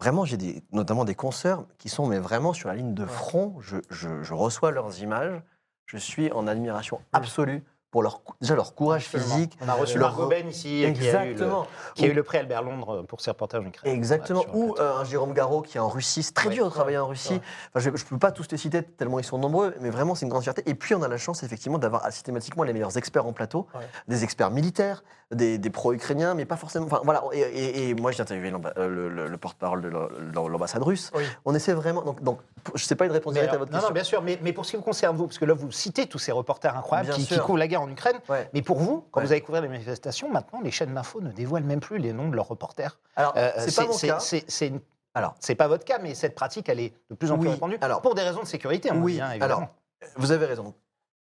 vraiment, 0.00 0.24
j'ai 0.24 0.36
des, 0.36 0.62
notamment 0.72 1.04
des 1.04 1.14
consoeurs 1.14 1.66
qui 1.78 1.88
sont 1.88 2.06
mais 2.06 2.18
vraiment 2.18 2.52
sur 2.52 2.68
la 2.68 2.74
ligne 2.74 2.94
de 2.94 3.06
front. 3.06 3.56
Je, 3.60 3.76
je- 3.90 4.22
je 4.22 4.34
reçois 4.34 4.70
leurs 4.70 5.00
images. 5.02 5.42
Je 5.86 5.96
suis 5.96 6.30
en 6.32 6.46
admiration 6.46 7.00
absolue 7.12 7.64
pour 7.90 8.02
leur, 8.02 8.20
déjà 8.40 8.54
leur 8.54 8.74
courage 8.74 9.04
Absolument. 9.06 9.34
physique. 9.34 9.58
On 9.62 9.68
a 9.68 9.72
reçu 9.72 9.98
leur- 9.98 10.10
Margot 10.10 10.28
Ben 10.28 10.46
ici, 10.48 10.84
qui 10.94 11.08
a, 11.08 11.24
eu 11.24 11.34
le, 11.34 11.46
qui 11.94 12.04
a 12.04 12.08
eu 12.08 12.12
le 12.12 12.22
prix 12.22 12.36
Albert 12.38 12.62
Londres 12.62 13.02
pour 13.08 13.20
ses 13.22 13.30
reportages 13.30 13.62
en 13.62 13.66
Ukraine. 13.66 13.94
Exactement. 13.94 14.44
Voilà, 14.52 14.58
Ou 14.58 14.74
euh, 14.78 14.98
un 15.00 15.04
Jérôme 15.04 15.32
Garot 15.32 15.62
qui 15.62 15.78
est 15.78 15.80
en 15.80 15.88
Russie. 15.88 16.22
C'est 16.22 16.34
très 16.34 16.48
Ouais. 16.48 16.54
dur 16.54 16.66
de 16.66 16.70
travailler 16.70 16.98
en 16.98 17.06
Russie. 17.06 17.34
Ouais. 17.34 17.40
Enfin, 17.74 17.80
je 17.80 17.90
ne 17.90 18.08
peux 18.10 18.18
pas 18.18 18.30
tous 18.30 18.46
les 18.50 18.58
citer 18.58 18.82
tellement 18.82 19.18
ils 19.18 19.24
sont 19.24 19.38
nombreux, 19.38 19.74
mais 19.80 19.88
vraiment, 19.90 20.14
c'est 20.14 20.26
une 20.26 20.30
grande 20.30 20.42
fierté. 20.42 20.62
Et 20.66 20.74
puis, 20.74 20.94
on 20.94 21.02
a 21.02 21.08
la 21.08 21.16
chance, 21.16 21.42
effectivement, 21.42 21.78
d'avoir 21.78 22.02
ah, 22.04 22.10
systématiquement 22.10 22.62
les 22.62 22.72
meilleurs 22.74 22.96
experts 22.98 23.26
en 23.26 23.32
plateau, 23.32 23.66
des 24.06 24.22
experts 24.22 24.50
militaires, 24.50 25.02
des, 25.30 25.56
des 25.58 25.70
pro-ukrainiens, 25.70 26.34
mais 26.34 26.44
pas 26.44 26.56
forcément. 26.56 26.86
Enfin, 26.86 27.00
voilà. 27.04 27.22
Et, 27.32 27.40
et- 27.40 27.88
et 27.90 27.94
moi, 27.94 28.12
j'ai 28.12 28.20
interviewé 28.22 28.52
euh, 28.76 28.88
le, 28.88 29.08
le- 29.08 29.28
le 29.28 29.36
porte-parole 29.38 29.80
de 29.82 29.88
l'am- 29.88 30.08
l'ambassade 30.48 30.82
russe. 30.82 31.10
Oui. 31.14 31.24
On 31.44 31.54
essaie 31.54 31.72
vraiment. 31.74 32.02
Donc, 32.02 32.22
donc 32.22 32.40
je 32.74 32.82
ne 32.82 32.86
sais 32.86 32.96
pas 32.96 33.06
une 33.06 33.12
réponse 33.12 33.32
directe 33.34 33.50
à 33.50 33.52
alors- 33.54 33.60
votre 33.60 33.72
non, 33.72 33.78
question. 33.78 33.88
non, 33.90 33.94
bien 33.94 34.04
sûr, 34.04 34.22
mais, 34.22 34.38
mais 34.42 34.52
pour 34.52 34.64
ce 34.64 34.70
qui 34.72 34.76
vous 34.76 34.82
concerne, 34.82 35.16
vous, 35.16 35.26
parce 35.26 35.38
que 35.38 35.44
là, 35.44 35.54
vous 35.54 35.70
citez 35.70 36.06
tous 36.06 36.18
ces 36.18 36.32
reporters 36.32 36.76
incroyables 36.76 37.10
qui, 37.10 37.26
qui 37.26 37.38
couvrent 37.38 37.58
la 37.58 37.68
guerre 37.68 37.82
en 37.82 37.88
Ukraine, 37.90 38.18
Ouais. 38.28 38.48
mais 38.54 38.62
pour 38.62 38.78
vous, 38.78 39.04
quand 39.10 39.20
Ouais. 39.20 39.26
vous 39.26 39.32
avez 39.32 39.40
couvert 39.40 39.60
les 39.62 39.68
manifestations, 39.68 40.30
maintenant, 40.30 40.60
les 40.60 40.70
chaînes 40.70 40.94
d'infos 40.94 41.20
ne 41.20 41.30
dévoilent 41.32 41.64
même 41.64 41.80
plus 41.80 41.98
les 41.98 42.12
noms 42.12 42.28
de 42.28 42.36
leurs 42.36 42.48
reporters. 42.48 42.98
Alors, 43.16 43.32
Euh, 43.36 43.50
c'est 43.58 43.74
pas 43.74 43.86
mon 43.86 43.96
cas. 43.96 44.20
c'est- 44.20 44.44
c'est 44.48 44.68
une- 44.68 44.80
Alors, 45.14 45.34
c'est 45.40 45.54
pas 45.54 45.66
votre 45.68 45.84
cas, 45.84 45.98
mais 45.98 46.14
cette 46.14 46.34
pratique, 46.34 46.68
elle 46.68 46.80
est 46.80 46.92
de 47.10 47.14
plus 47.16 47.30
en 47.32 47.38
plus 47.38 47.48
répandue, 47.48 47.78
alors- 47.80 48.02
pour 48.02 48.14
des 48.14 48.22
raisons 48.22 48.42
de 48.42 48.46
sécurité, 48.46 48.90
on 48.92 49.00
Oui, 49.02 49.14
dit, 49.14 49.20
hein, 49.20 49.30
évidemment. 49.32 49.68
Vous 50.16 50.30
avez 50.32 50.46
raison. 50.46 50.74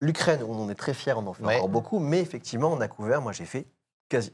L'Ukraine, 0.00 0.40
on 0.48 0.60
en 0.64 0.68
est 0.68 0.74
très 0.74 0.94
fiers, 0.94 1.12
on 1.16 1.26
en 1.26 1.32
fait 1.32 1.44
Ouais. 1.44 1.56
encore 1.56 1.68
beaucoup, 1.68 1.98
mais 2.00 2.20
effectivement, 2.20 2.72
on 2.72 2.80
a 2.80 2.88
couvert, 2.88 3.20
moi 3.22 3.32
j'ai 3.32 3.44
fait 3.44 3.66
quasi. 4.08 4.32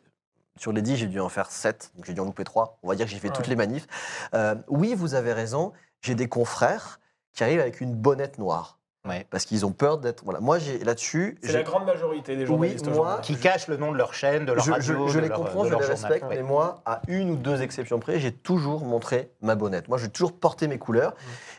Sur 0.57 0.73
les 0.73 0.83
10, 0.83 0.97
j'ai 0.97 1.07
dû 1.07 1.21
en 1.21 1.29
faire 1.29 1.51
7, 1.51 1.91
donc 1.95 2.05
j'ai 2.07 2.13
dû 2.15 2.21
en 2.21 2.25
louper 2.25 2.45
3. 2.45 2.79
On 2.83 2.89
va 2.89 2.95
dire 2.95 3.07
que 3.07 3.13
j'ai 3.13 3.19
fait 3.19 3.31
toutes 3.31 3.47
les 3.47 3.57
manifs. 3.57 3.87
Euh, 4.35 4.55
oui, 4.69 4.95
vous 4.95 5.15
avez 5.15 5.33
raison, 5.33 5.73
j'ai 6.01 6.15
des 6.15 6.29
confrères 6.29 7.00
qui 7.35 7.43
arrivent 7.45 7.61
avec 7.61 7.81
une 7.81 7.95
bonnette 7.95 8.39
noire. 8.39 8.77
Ouais. 9.09 9.27
Parce 9.31 9.47
qu'ils 9.47 9.65
ont 9.65 9.73
peur 9.73 9.97
d'être. 9.97 10.25
Voilà. 10.25 10.41
Moi, 10.41 10.59
j'ai 10.59 10.79
là-dessus. 10.81 11.39
C'est 11.43 11.49
j'ai- 11.53 11.57
la 11.59 11.63
grande 11.63 11.87
majorité 11.87 12.37
des 12.37 12.45
journalistes 12.45 12.85
moi, 12.87 12.93
aujourd'hui. 13.15 13.35
Qui 13.35 13.41
cachent 13.41 13.67
le 13.69 13.79
nom 13.79 13.93
de 13.93 13.97
leur 13.97 14.13
chaîne, 14.13 14.45
de 14.45 14.53
leur 14.53 14.63
je, 14.63 14.73
radio, 14.73 15.07
je- 15.09 15.13
je 15.15 15.17
de 15.17 15.23
les 15.23 15.29
leur- 15.29 15.39
comprends, 15.39 15.65
de 15.65 15.71
je 15.71 15.75
les 15.75 15.85
respecte, 15.87 16.25
Ouais. 16.27 16.37
mais 16.37 16.43
moi, 16.43 16.83
à 16.85 17.01
une 17.09 17.31
ou 17.31 17.37
deux 17.37 17.63
exceptions 17.63 17.99
près, 17.99 18.21
j'ai 18.21 18.31
toujours 18.31 18.85
montré 18.85 19.33
ma 19.41 19.55
bonnette. 19.55 19.89
Moi, 19.89 19.97
j'ai 19.97 20.11
toujours 20.11 20.35
porté 20.39 20.69
mes 20.69 20.77
couleurs. 20.79 21.15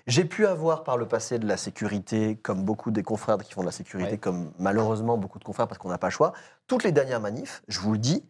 J'ai 0.05 0.23
pu 0.23 0.45
avoir 0.45 0.83
par 0.83 0.97
le 0.97 1.07
passé 1.07 1.39
de 1.39 1.47
la 1.47 1.57
sécurité, 1.57 2.35
comme 2.35 2.61
beaucoup 2.63 2.91
des 2.91 3.01
confrères 3.01 3.39
qui 3.39 3.53
font 3.53 3.61
de 3.61 3.65
la 3.65 3.71
sécurité, 3.71 4.11
Ouais. 4.11 4.17
comme 4.19 4.51
malheureusement 4.59 5.17
beaucoup 5.17 5.39
de 5.39 5.43
confrères 5.43 5.67
parce 5.67 5.79
qu'on 5.79 5.89
n'a 5.89 5.97
pas 5.97 6.07
le 6.07 6.11
choix. 6.13 6.33
Toutes 6.67 6.83
les 6.83 6.91
dernières 6.91 7.21
manifs, 7.21 7.63
je 7.67 7.79
vous 7.79 7.93
le 7.93 7.97
dis, 7.97 8.23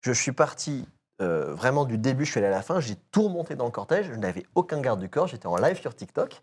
je 0.00 0.10
suis 0.10 0.32
parti 0.32 0.88
euh, 1.22 1.54
vraiment 1.54 1.84
du 1.86 1.96
début, 1.98 2.24
je 2.26 2.32
suis 2.32 2.38
allé 2.38 2.48
à 2.48 2.50
la 2.50 2.62
fin, 2.62 2.78
j'ai 2.80 2.96
tout 3.10 3.22
remonté 3.22 3.54
dans 3.54 3.64
le 3.64 3.70
cortège, 3.70 4.06
je 4.12 4.16
n'avais 4.18 4.44
aucun 4.54 4.80
garde 4.82 5.00
du 5.00 5.08
corps, 5.08 5.28
j'étais 5.28 5.46
en 5.46 5.56
live 5.56 5.80
sur 5.80 5.94
TikTok, 5.96 6.42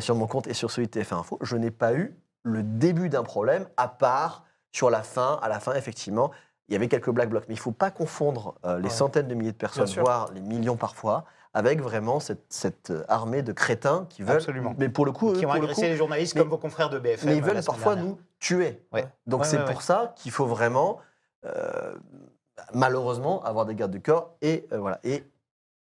sur 0.00 0.14
mon 0.14 0.26
compte 0.26 0.46
et 0.46 0.54
sur 0.54 0.70
celui 0.70 0.88
de 0.88 0.92
TF1 1.00 1.20
Info. 1.20 1.38
Je 1.42 1.56
n'ai 1.56 1.70
pas 1.70 1.94
eu 1.94 2.14
le 2.42 2.62
début 2.62 3.08
d'un 3.08 3.22
problème, 3.22 3.66
à 3.76 3.88
part 3.88 4.44
sur 4.72 4.90
la 4.90 5.02
fin. 5.02 5.38
À 5.42 5.48
la 5.48 5.60
fin, 5.60 5.74
effectivement, 5.74 6.30
il 6.68 6.72
y 6.74 6.76
avait 6.76 6.88
quelques 6.88 7.10
black 7.10 7.30
blocs. 7.30 7.44
Mais 7.48 7.54
il 7.54 7.58
ne 7.58 7.62
faut 7.62 7.72
pas 7.72 7.90
confondre 7.90 8.54
euh, 8.64 8.76
les 8.78 8.84
Ouais. 8.84 8.90
centaines 8.90 9.28
de 9.28 9.34
milliers 9.34 9.52
de 9.52 9.56
personnes, 9.56 9.86
voire 10.02 10.30
les 10.34 10.40
millions 10.42 10.76
parfois, 10.76 11.24
avec 11.54 11.80
vraiment 11.80 12.20
cette, 12.20 12.44
cette, 12.50 12.90
euh, 12.90 13.02
armée 13.08 13.42
de 13.42 13.52
crétins 13.52 14.06
qui 14.10 14.22
veulent. 14.22 14.36
Absolument. 14.36 14.74
Mais 14.78 14.90
pour 14.90 15.06
le 15.06 15.12
coup, 15.12 15.30
eux, 15.30 15.38
Qui 15.38 15.46
ont 15.46 15.52
le 15.52 15.58
agressé 15.58 15.80
coup, 15.82 15.86
les 15.88 15.96
journalistes 15.96 16.34
mais- 16.34 16.42
comme 16.42 16.50
vos 16.50 16.58
confrères 16.58 16.90
de 16.90 16.98
BFM. 16.98 17.28
mais 17.30 17.36
ils 17.38 17.42
veulent 17.42 17.64
parfois 17.64 17.94
dernière. 17.94 18.12
nous 18.14 18.20
tuer. 18.38 18.82
Ouais. 18.92 19.08
Donc 19.26 19.40
Ouais, 19.42 19.46
c'est 19.46 19.64
pour 19.64 19.80
ça 19.82 20.12
qu'il 20.16 20.30
faut 20.30 20.46
vraiment, 20.46 20.98
euh, 21.46 21.94
malheureusement, 22.74 23.42
avoir 23.44 23.66
des 23.66 23.74
gardes 23.74 23.90
du 23.92 24.00
corps. 24.02 24.34
Et 24.42 24.66
euh, 24.72 24.78
voilà. 24.78 25.00
Et 25.04 25.24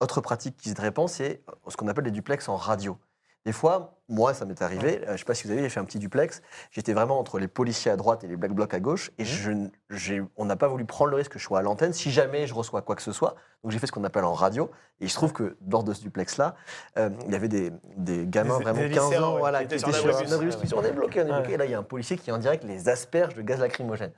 autre 0.00 0.20
pratique 0.20 0.56
qui 0.56 0.70
se 0.70 0.80
répand, 0.80 1.08
c'est 1.08 1.42
ce 1.68 1.76
qu'on 1.76 1.88
appelle 1.88 2.04
des 2.04 2.10
duplex 2.10 2.48
en 2.48 2.56
radio. 2.56 2.98
Des 3.46 3.52
fois, 3.52 3.94
moi, 4.08 4.34
ça 4.34 4.44
m'est 4.44 4.60
arrivé, 4.60 5.00
euh, 5.02 5.06
je 5.08 5.12
ne 5.12 5.16
sais 5.16 5.24
pas 5.24 5.34
si 5.34 5.46
vous 5.46 5.52
avez 5.52 5.62
j'ai 5.62 5.68
fait 5.70 5.80
un 5.80 5.84
petit 5.84 5.98
duplex. 5.98 6.42
J'étais 6.70 6.92
vraiment 6.92 7.18
entre 7.18 7.38
les 7.38 7.48
policiers 7.48 7.90
à 7.90 7.96
droite 7.96 8.22
et 8.22 8.26
les 8.26 8.36
black 8.36 8.52
blocs 8.52 8.74
à 8.74 8.80
gauche. 8.80 9.10
Et 9.18 9.24
je, 9.24 9.50
n- 9.50 9.70
j'ai- 9.90 10.22
on 10.36 10.44
n'a 10.44 10.56
pas 10.56 10.68
voulu 10.68 10.84
prendre 10.84 11.10
le 11.10 11.16
risque 11.16 11.32
que 11.32 11.38
je 11.38 11.44
sois 11.44 11.58
à 11.60 11.62
l'antenne 11.62 11.92
si 11.94 12.10
jamais 12.10 12.46
je 12.46 12.54
reçois 12.54 12.82
quoi 12.82 12.96
que 12.96 13.02
ce 13.02 13.12
soit. 13.12 13.34
Donc 13.62 13.72
j'ai 13.72 13.78
fait 13.78 13.86
ce 13.86 13.92
qu'on 13.92 14.04
appelle 14.04 14.24
en 14.24 14.34
radio. 14.34 14.70
Et 15.00 15.06
il 15.06 15.10
se 15.10 15.14
trouve 15.14 15.32
que 15.32 15.56
lors 15.70 15.84
de 15.84 15.94
ce 15.94 16.02
duplex-là, 16.02 16.54
euh, 16.98 17.08
il 17.26 17.32
y 17.32 17.34
avait 17.34 17.48
des, 17.48 17.72
des 17.96 18.26
gamins 18.26 18.58
Des- 18.58 18.64
vraiment 18.64 18.80
des 18.80 18.90
15 18.90 19.04
lycéens, 19.06 19.22
ans 19.22 19.32
ouais, 19.34 19.38
voilà, 19.40 19.60
qui 19.64 19.68
qui 19.68 19.74
étaient 19.76 19.92
sur 19.92 19.94
sur 19.94 20.04
bus. 20.40 20.54
Ouais, 20.56 20.68
On 20.76 20.82
est 20.84 20.92
bloqué, 20.92 21.22
on 21.22 21.26
est 21.26 21.32
bloqué. 21.32 21.52
Et 21.54 21.56
là, 21.56 21.64
il 21.64 21.70
y 21.70 21.74
a 21.74 21.78
un 21.78 21.82
policier 21.82 22.18
qui 22.18 22.30
en 22.30 22.38
direct 22.38 22.62
les 22.64 22.88
asperges 22.90 23.34
de 23.34 23.40
gaz 23.42 23.58
lacrymogène. 23.58 24.12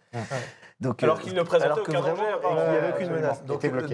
Donc, 0.80 1.02
Alors 1.02 1.16
euh, 1.16 1.20
qu'il 1.20 1.32
ne 1.32 1.42
présentait 1.42 1.80
aucun 1.80 1.92
danger, 2.00 2.12
qu'il 2.12 2.50
n'y 2.50 2.58
avait 2.58 2.76
aucune 2.76 2.88
Absolument. 2.88 3.14
menace. 3.16 3.40
Il 3.44 3.46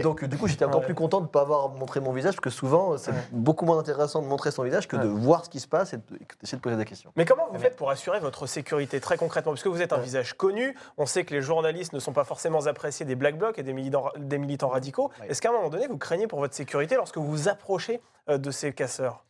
Donc, 0.02 0.22
euh, 0.24 0.26
du 0.26 0.36
coup, 0.36 0.48
j'étais 0.48 0.64
encore 0.64 0.80
Ouais. 0.80 0.86
plus 0.86 0.94
content 0.96 1.18
de 1.20 1.26
ne 1.26 1.28
pas 1.30 1.42
avoir 1.42 1.68
montré 1.68 2.00
mon 2.00 2.10
visage, 2.12 2.34
parce 2.34 2.40
que 2.40 2.50
souvent, 2.50 2.96
c'est 2.98 3.12
Ouais. 3.12 3.16
beaucoup 3.30 3.64
moins 3.66 3.78
intéressant 3.78 4.20
de 4.20 4.26
montrer 4.26 4.50
son 4.50 4.64
visage 4.64 4.88
que 4.88 4.96
de 4.96 5.06
voir 5.06 5.44
ce 5.44 5.50
qui 5.50 5.60
se 5.60 5.68
passe 5.68 5.81
et 5.84 5.96
d'essayer 6.40 6.56
de 6.56 6.62
poser 6.62 6.76
des 6.76 6.84
questions. 6.84 7.12
Mais 7.16 7.24
comment 7.24 7.46
vous 7.48 7.56
Eh 7.56 7.58
faites 7.58 7.76
pour 7.76 7.90
assurer 7.90 8.20
votre 8.20 8.46
sécurité 8.46 9.00
très 9.00 9.16
concrètement? 9.16 9.52
Puisque 9.52 9.66
vous 9.66 9.82
êtes 9.82 9.92
un 9.92 9.96
Ouais. 9.98 10.02
visage 10.04 10.34
connu, 10.34 10.76
on 10.96 11.06
sait 11.06 11.24
que 11.24 11.34
les 11.34 11.42
journalistes 11.42 11.92
ne 11.92 11.98
sont 12.00 12.12
pas 12.12 12.24
forcément 12.24 12.66
appréciés 12.66 13.04
des 13.06 13.14
black 13.16 13.36
blocs 13.38 13.58
et 13.58 13.62
des 13.62 13.72
militants, 13.72 14.10
des 14.16 14.38
militants 14.38 14.68
radicaux. 14.68 15.10
Ouais. 15.20 15.28
Est-ce 15.28 15.42
qu'à 15.42 15.50
un 15.50 15.52
moment 15.52 15.68
donné, 15.70 15.86
vous 15.88 15.98
craignez 15.98 16.26
pour 16.26 16.38
votre 16.38 16.54
sécurité 16.54 16.94
lorsque 16.96 17.16
vous 17.18 17.26
vous 17.30 17.48
approchez 17.48 18.00
euh, 18.28 18.38
de 18.38 18.50
ces 18.50 18.72
casseurs? 18.72 19.24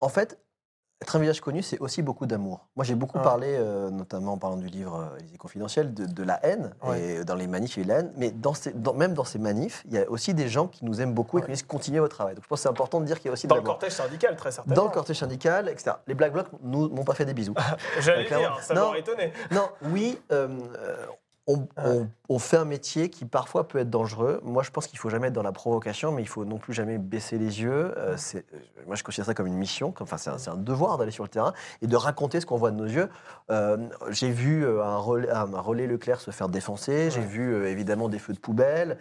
En 0.00 0.08
fait, 0.08 0.38
être 1.02 1.14
un 1.16 1.18
visage 1.18 1.40
connu, 1.42 1.62
c'est 1.62 1.78
aussi 1.78 2.00
beaucoup 2.00 2.24
d'amour. 2.24 2.66
Moi, 2.74 2.84
j'ai 2.84 2.94
beaucoup 2.94 3.18
Ouais. 3.18 3.24
parlé, 3.24 3.48
euh, 3.50 3.90
notamment 3.90 4.32
en 4.32 4.38
parlant 4.38 4.56
du 4.56 4.66
livre 4.66 4.96
euh, 5.12 5.18
Élysée 5.18 5.36
confidentiel, 5.36 5.92
de, 5.92 6.06
de 6.06 6.22
la 6.22 6.44
haine. 6.46 6.72
Ouais. 6.82 7.00
Et 7.02 7.24
dans 7.24 7.34
les 7.34 7.46
manifs, 7.46 7.76
il 7.76 7.80
y 7.80 7.82
a 7.82 7.84
eu 7.84 7.88
la 7.88 7.98
haine. 8.00 8.12
Mais 8.16 8.30
dans 8.30 8.54
ces- 8.54 8.72
dans- 8.72 8.94
même 8.94 9.12
dans 9.12 9.24
ces 9.24 9.38
manifs, 9.38 9.82
il 9.86 9.92
y 9.94 9.98
a 9.98 10.10
aussi 10.10 10.32
des 10.32 10.48
gens 10.48 10.68
qui 10.68 10.86
nous 10.86 11.00
aiment 11.02 11.12
beaucoup 11.12 11.38
et 11.38 11.42
qui 11.42 11.48
nous 11.48 11.54
disent 11.54 11.64
continuez 11.64 12.00
votre 12.00 12.14
travail. 12.14 12.34
Donc, 12.34 12.44
je 12.44 12.48
pense 12.48 12.60
que 12.60 12.62
c'est 12.62 12.68
important 12.70 13.00
de 13.00 13.04
dire 13.04 13.18
qu'il 13.18 13.26
y 13.26 13.28
a 13.28 13.32
aussi 13.34 13.46
de 13.46 13.50
Dans 13.50 13.56
le 13.56 13.62
cortège 13.62 13.92
syndical, 13.92 14.36
très 14.36 14.50
certainement. 14.50 14.74
Dans 14.74 14.84
le 14.88 14.90
cortège 14.94 15.18
syndical, 15.18 15.68
etc. 15.68 15.96
Les 16.06 16.14
Black 16.14 16.32
Blocs 16.32 16.48
nous 16.62 16.88
m'ont 16.88 17.04
pas 17.04 17.14
fait 17.14 17.26
des 17.26 17.34
bisous. 17.34 17.54
J'allais 18.00 18.24
Clairement. 18.24 18.56
dire, 18.56 18.64
ça 18.64 18.72
Non. 18.74 18.86
m'aurait 18.86 19.00
étonné. 19.00 19.32
Non, 19.50 19.68
oui, 19.92 20.18
euh, 20.32 20.48
on, 21.46 21.66
on- 21.76 22.08
on 22.28 22.40
fait 22.40 22.56
un 22.56 22.64
métier 22.64 23.08
qui 23.08 23.24
parfois 23.24 23.68
peut 23.68 23.78
être 23.78 23.88
dangereux. 23.88 24.40
Moi, 24.42 24.64
je 24.64 24.72
pense 24.72 24.88
qu'il 24.88 24.98
faut 24.98 25.10
jamais 25.10 25.28
être 25.28 25.32
dans 25.32 25.44
la 25.44 25.52
provocation, 25.52 26.10
mais 26.10 26.22
il 26.22 26.26
faut 26.28 26.44
non 26.44 26.58
plus 26.58 26.72
jamais 26.74 26.98
baisser 26.98 27.38
les 27.38 27.62
yeux. 27.62 27.96
Euh, 27.96 28.16
c'est- 28.16 28.44
euh, 28.52 28.58
moi, 28.84 28.96
je 28.96 29.04
considère 29.04 29.26
ça 29.26 29.34
comme 29.34 29.46
une 29.46 29.54
mission, 29.56 29.92
comme- 29.92 30.06
enfin, 30.06 30.16
c'est 30.16 30.30
un, 30.30 30.38
c'est 30.38 30.50
un 30.50 30.56
devoir 30.56 30.98
d'aller 30.98 31.12
sur 31.12 31.22
le 31.22 31.28
terrain 31.28 31.52
et 31.82 31.86
de 31.86 31.94
raconter 31.96 32.40
ce 32.40 32.46
qu'on 32.46 32.56
voit 32.56 32.72
de 32.72 32.76
nos 32.76 32.84
yeux. 32.86 33.08
Euh, 33.52 33.76
J'ai 34.10 34.30
vu 34.32 34.66
un 34.66 34.96
relais, 34.96 35.30
un 35.30 35.44
relais 35.60 35.86
Leclerc 35.86 36.20
se 36.20 36.32
faire 36.32 36.48
défoncer, 36.48 37.10
j'ai 37.12 37.20
Ouais. 37.20 37.26
vu 37.26 37.54
euh, 37.54 37.70
évidemment 37.70 38.08
des 38.08 38.18
feux 38.18 38.32
de 38.32 38.38
poubelle. 38.40 38.98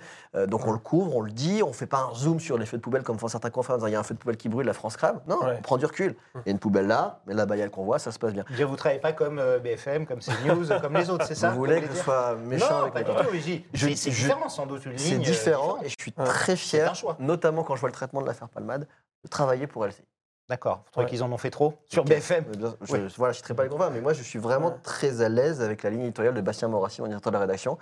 Donc 0.50 0.68
on 0.68 0.72
le 0.74 0.78
couvre, 0.78 1.16
on 1.16 1.22
le 1.22 1.32
dit, 1.32 1.64
on 1.64 1.72
fait 1.74 1.86
pas 1.88 2.10
un 2.12 2.14
zoom 2.14 2.40
sur 2.42 2.58
les 2.58 2.66
feux 2.66 2.76
de 2.78 2.82
poubelle 2.82 3.04
comme 3.04 3.18
font 3.18 3.30
certains 3.30 3.50
confrères 3.50 3.76
en 3.76 3.78
disant 3.78 3.88
il 3.88 3.94
y 3.94 3.96
a 3.96 4.00
un 4.00 4.04
feu 4.04 4.14
de 4.14 4.20
poubelle 4.20 4.36
qui 4.38 4.50
brûle, 4.50 4.66
la 4.68 4.74
France 4.74 4.98
crame. 4.98 5.22
Non, 5.28 5.40
on 5.42 5.62
prend 5.62 5.78
du 5.78 5.86
recul. 5.86 6.16
Il 6.36 6.42
y 6.46 6.50
a 6.50 6.52
une 6.52 6.60
poubelle 6.60 6.86
là, 6.88 7.22
mais 7.26 7.34
là-bas 7.34 7.56
il 7.56 7.60
y 7.60 7.62
a 7.62 7.66
le 7.66 7.72
convoi, 7.72 7.98
ça 8.00 8.12
se 8.12 8.20
passe 8.20 8.34
bien. 8.34 8.44
Dire, 8.52 8.68
Vous 8.68 8.74
ne 8.74 8.78
travaillez 8.78 9.00
pas 9.02 9.14
comme 9.14 9.42
BFM, 9.64 10.06
comme 10.06 10.20
CNews, 10.20 10.66
comme 10.82 10.94
les 10.98 11.10
autres, 11.10 11.26
c'est 11.26 11.36
ça 11.36 11.50
Vous 11.52 11.56
voulez 11.58 11.82
que 11.82 11.88
que 11.88 11.94
vous 11.94 12.04
méchant 12.36 12.69
Non, 12.69 12.82
avec 12.82 12.93
pas 12.93 13.00
mes 13.00 13.06
du 13.06 13.12
copains 13.12 13.24
tout. 13.26 13.30
mais 13.34 13.39
j'y- 13.41 13.65
Je- 13.74 13.88
C'est 13.88 13.95
c'est 13.95 14.12
je- 14.12 14.24
différent, 14.24 14.50
sans 14.50 14.65
doute, 14.65 14.86
une 14.86 14.98
C'est 14.98 15.15
euh, 15.15 15.19
différent 15.19 15.78
et 15.84 15.89
je 15.89 15.95
suis 16.00 16.13
Ouais. 16.17 16.24
très 16.26 16.56
C'est 16.56 16.82
un 16.82 16.86
fier, 16.86 16.95
choix. 16.95 17.15
notamment 17.19 17.63
quand 17.63 17.76
je 17.76 17.80
vois 17.82 17.89
le 17.89 17.93
traitement 17.95 18.21
de 18.21 18.28
l'affaire 18.28 18.50
Palmade, 18.50 18.88
de 19.24 19.30
travailler 19.30 19.67
pour 19.67 19.86
LCI. 19.86 20.04
D'accord. 20.48 20.84
Vous 20.86 20.91
trouvez 20.91 21.06
Ouais. 21.06 21.10
qu'ils 21.10 21.24
en 21.24 21.32
ont 21.32 21.38
fait 21.38 21.50
trop 21.50 21.74
sur. 21.89 22.04
BFM 22.06 22.45
Mais 22.52 22.58
bien- 22.58 22.76
Je, 22.82 22.93
Oui. 22.93 23.00
voilà, 23.17 23.32
je 23.34 23.38
ne 23.38 23.41
citerai 23.41 23.54
pas 23.56 23.63
les 23.63 23.69
confrères, 23.69 23.89
mais 23.91 24.02
moi 24.02 24.13
je 24.13 24.21
suis 24.21 24.38
vraiment 24.38 24.78
très 24.84 25.21
à 25.21 25.30
l'aise 25.30 25.62
avec 25.62 25.82
la 25.82 25.89
ligne 25.89 26.02
éditoriale 26.02 26.34
de 26.36 26.41
Bastien 26.41 26.67
Morassi, 26.67 27.02
mon 27.02 27.08
directeur 27.08 27.32
de 27.32 27.36
la 27.36 27.41
rédaction. 27.41 27.78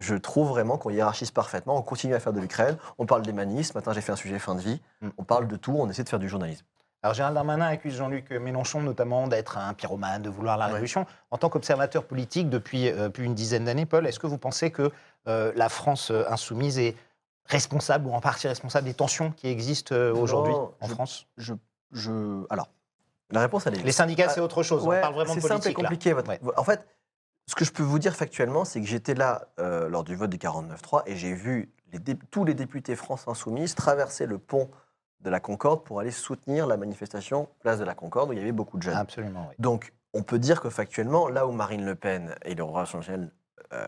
Je 0.00 0.14
trouve 0.16 0.48
vraiment 0.48 0.78
qu'on 0.78 0.90
hiérarchise 0.90 1.30
parfaitement, 1.30 1.76
on 1.76 1.82
continue 1.82 2.14
à 2.14 2.20
faire 2.20 2.32
de 2.32 2.40
l'Ukraine, 2.40 2.76
on 2.98 3.04
parle 3.06 3.22
des 3.22 3.32
manis, 3.34 3.64
ce 3.64 3.74
matin 3.74 3.92
j'ai 3.92 4.00
fait 4.00 4.12
un 4.12 4.16
sujet 4.16 4.38
fin 4.38 4.54
de 4.54 4.60
vie, 4.60 4.80
Mm. 5.02 5.08
on 5.18 5.24
parle 5.24 5.46
de 5.46 5.56
tout, 5.56 5.76
on 5.78 5.88
essaie 5.90 6.02
de 6.02 6.08
faire 6.08 6.18
du 6.18 6.28
journalisme. 6.28 6.64
Alors 7.02 7.14
Gérald 7.14 7.34
Darmanin 7.34 7.66
accuse 7.66 7.94
Jean-Luc 7.96 8.30
Mélenchon 8.30 8.82
notamment 8.82 9.26
d'être 9.26 9.56
un 9.56 9.72
pyromane, 9.72 10.20
de 10.22 10.28
vouloir 10.28 10.58
la 10.58 10.66
Ouais. 10.66 10.72
révolution. 10.72 11.06
En 11.30 11.38
tant 11.38 11.48
qu'observateur 11.48 12.04
politique 12.04 12.50
depuis 12.50 12.88
euh, 12.90 13.08
plus 13.08 13.22
d'une 13.24 13.34
dizaine 13.34 13.64
d'années, 13.64 13.86
Paul, 13.86 14.06
est-ce 14.06 14.18
que 14.18 14.26
vous 14.26 14.36
pensez 14.38 14.70
que 14.70 14.90
euh, 15.26 15.52
la 15.56 15.68
France 15.70 16.10
euh, 16.10 16.24
insoumise 16.28 16.78
est 16.78 16.94
responsable 17.46 18.06
ou 18.06 18.12
en 18.12 18.20
partie 18.20 18.48
responsable 18.48 18.86
des 18.86 18.94
tensions 18.94 19.30
qui 19.32 19.48
existent 19.48 19.94
euh, 19.94 20.12
aujourd'hui 20.14 20.52
en 20.52 20.72
je- 20.88 20.92
France? 20.94 21.26
Je, 21.38 21.54
je... 21.92 22.44
Alors, 22.50 22.68
la 23.30 23.40
réponse 23.40 23.66
elle 23.66 23.78
est... 23.78 23.82
Les 23.82 23.92
syndicats, 23.92 24.26
Ah, 24.28 24.32
c'est 24.34 24.40
autre 24.42 24.62
chose. 24.62 24.86
Ouais, 24.86 24.98
on 24.98 25.00
parle 25.00 25.14
vraiment 25.14 25.34
de 25.34 25.40
c'est 25.40 25.48
simple 25.48 25.68
et 25.68 25.72
politique. 25.72 25.76
compliqué. 25.76 26.12
votre- 26.12 26.28
Ouais. 26.28 26.38
En 26.58 26.64
fait, 26.64 26.86
ce 27.46 27.54
que 27.54 27.64
je 27.64 27.72
peux 27.72 27.82
vous 27.82 27.98
dire 27.98 28.14
factuellement, 28.14 28.66
c'est 28.66 28.80
que 28.80 28.86
j'étais 28.86 29.14
là 29.14 29.46
lors 29.56 30.04
du 30.04 30.14
vote 30.16 30.30
du 30.30 30.36
49-3 30.36 31.02
et 31.06 31.16
j'ai 31.16 31.32
vu 31.32 31.72
les 31.92 31.98
dé- 31.98 32.18
tous 32.30 32.44
les 32.44 32.54
députés 32.54 32.94
France 32.94 33.24
Insoumise 33.26 33.74
traverser 33.74 34.26
le 34.26 34.36
pont 34.38 34.70
de 35.22 35.30
la 35.30 35.40
Concorde 35.40 35.84
pour 35.84 36.00
aller 36.00 36.10
soutenir 36.10 36.66
la 36.66 36.76
manifestation 36.76 37.48
place 37.60 37.78
de 37.78 37.84
la 37.84 37.94
Concorde 37.94 38.30
où 38.30 38.32
il 38.32 38.38
y 38.38 38.42
avait 38.42 38.52
beaucoup 38.52 38.78
de 38.78 38.82
jeunes. 38.82 38.96
Absolument, 38.96 39.46
oui. 39.48 39.54
Donc, 39.58 39.92
on 40.14 40.22
peut 40.22 40.38
dire 40.38 40.60
que 40.60 40.70
factuellement, 40.70 41.28
là 41.28 41.46
où 41.46 41.52
Marine 41.52 41.84
Le 41.84 41.94
Pen 41.94 42.34
et 42.44 42.54
le 42.54 42.62
roi 42.64 42.84
Changel 42.84 43.30
euh, 43.72 43.86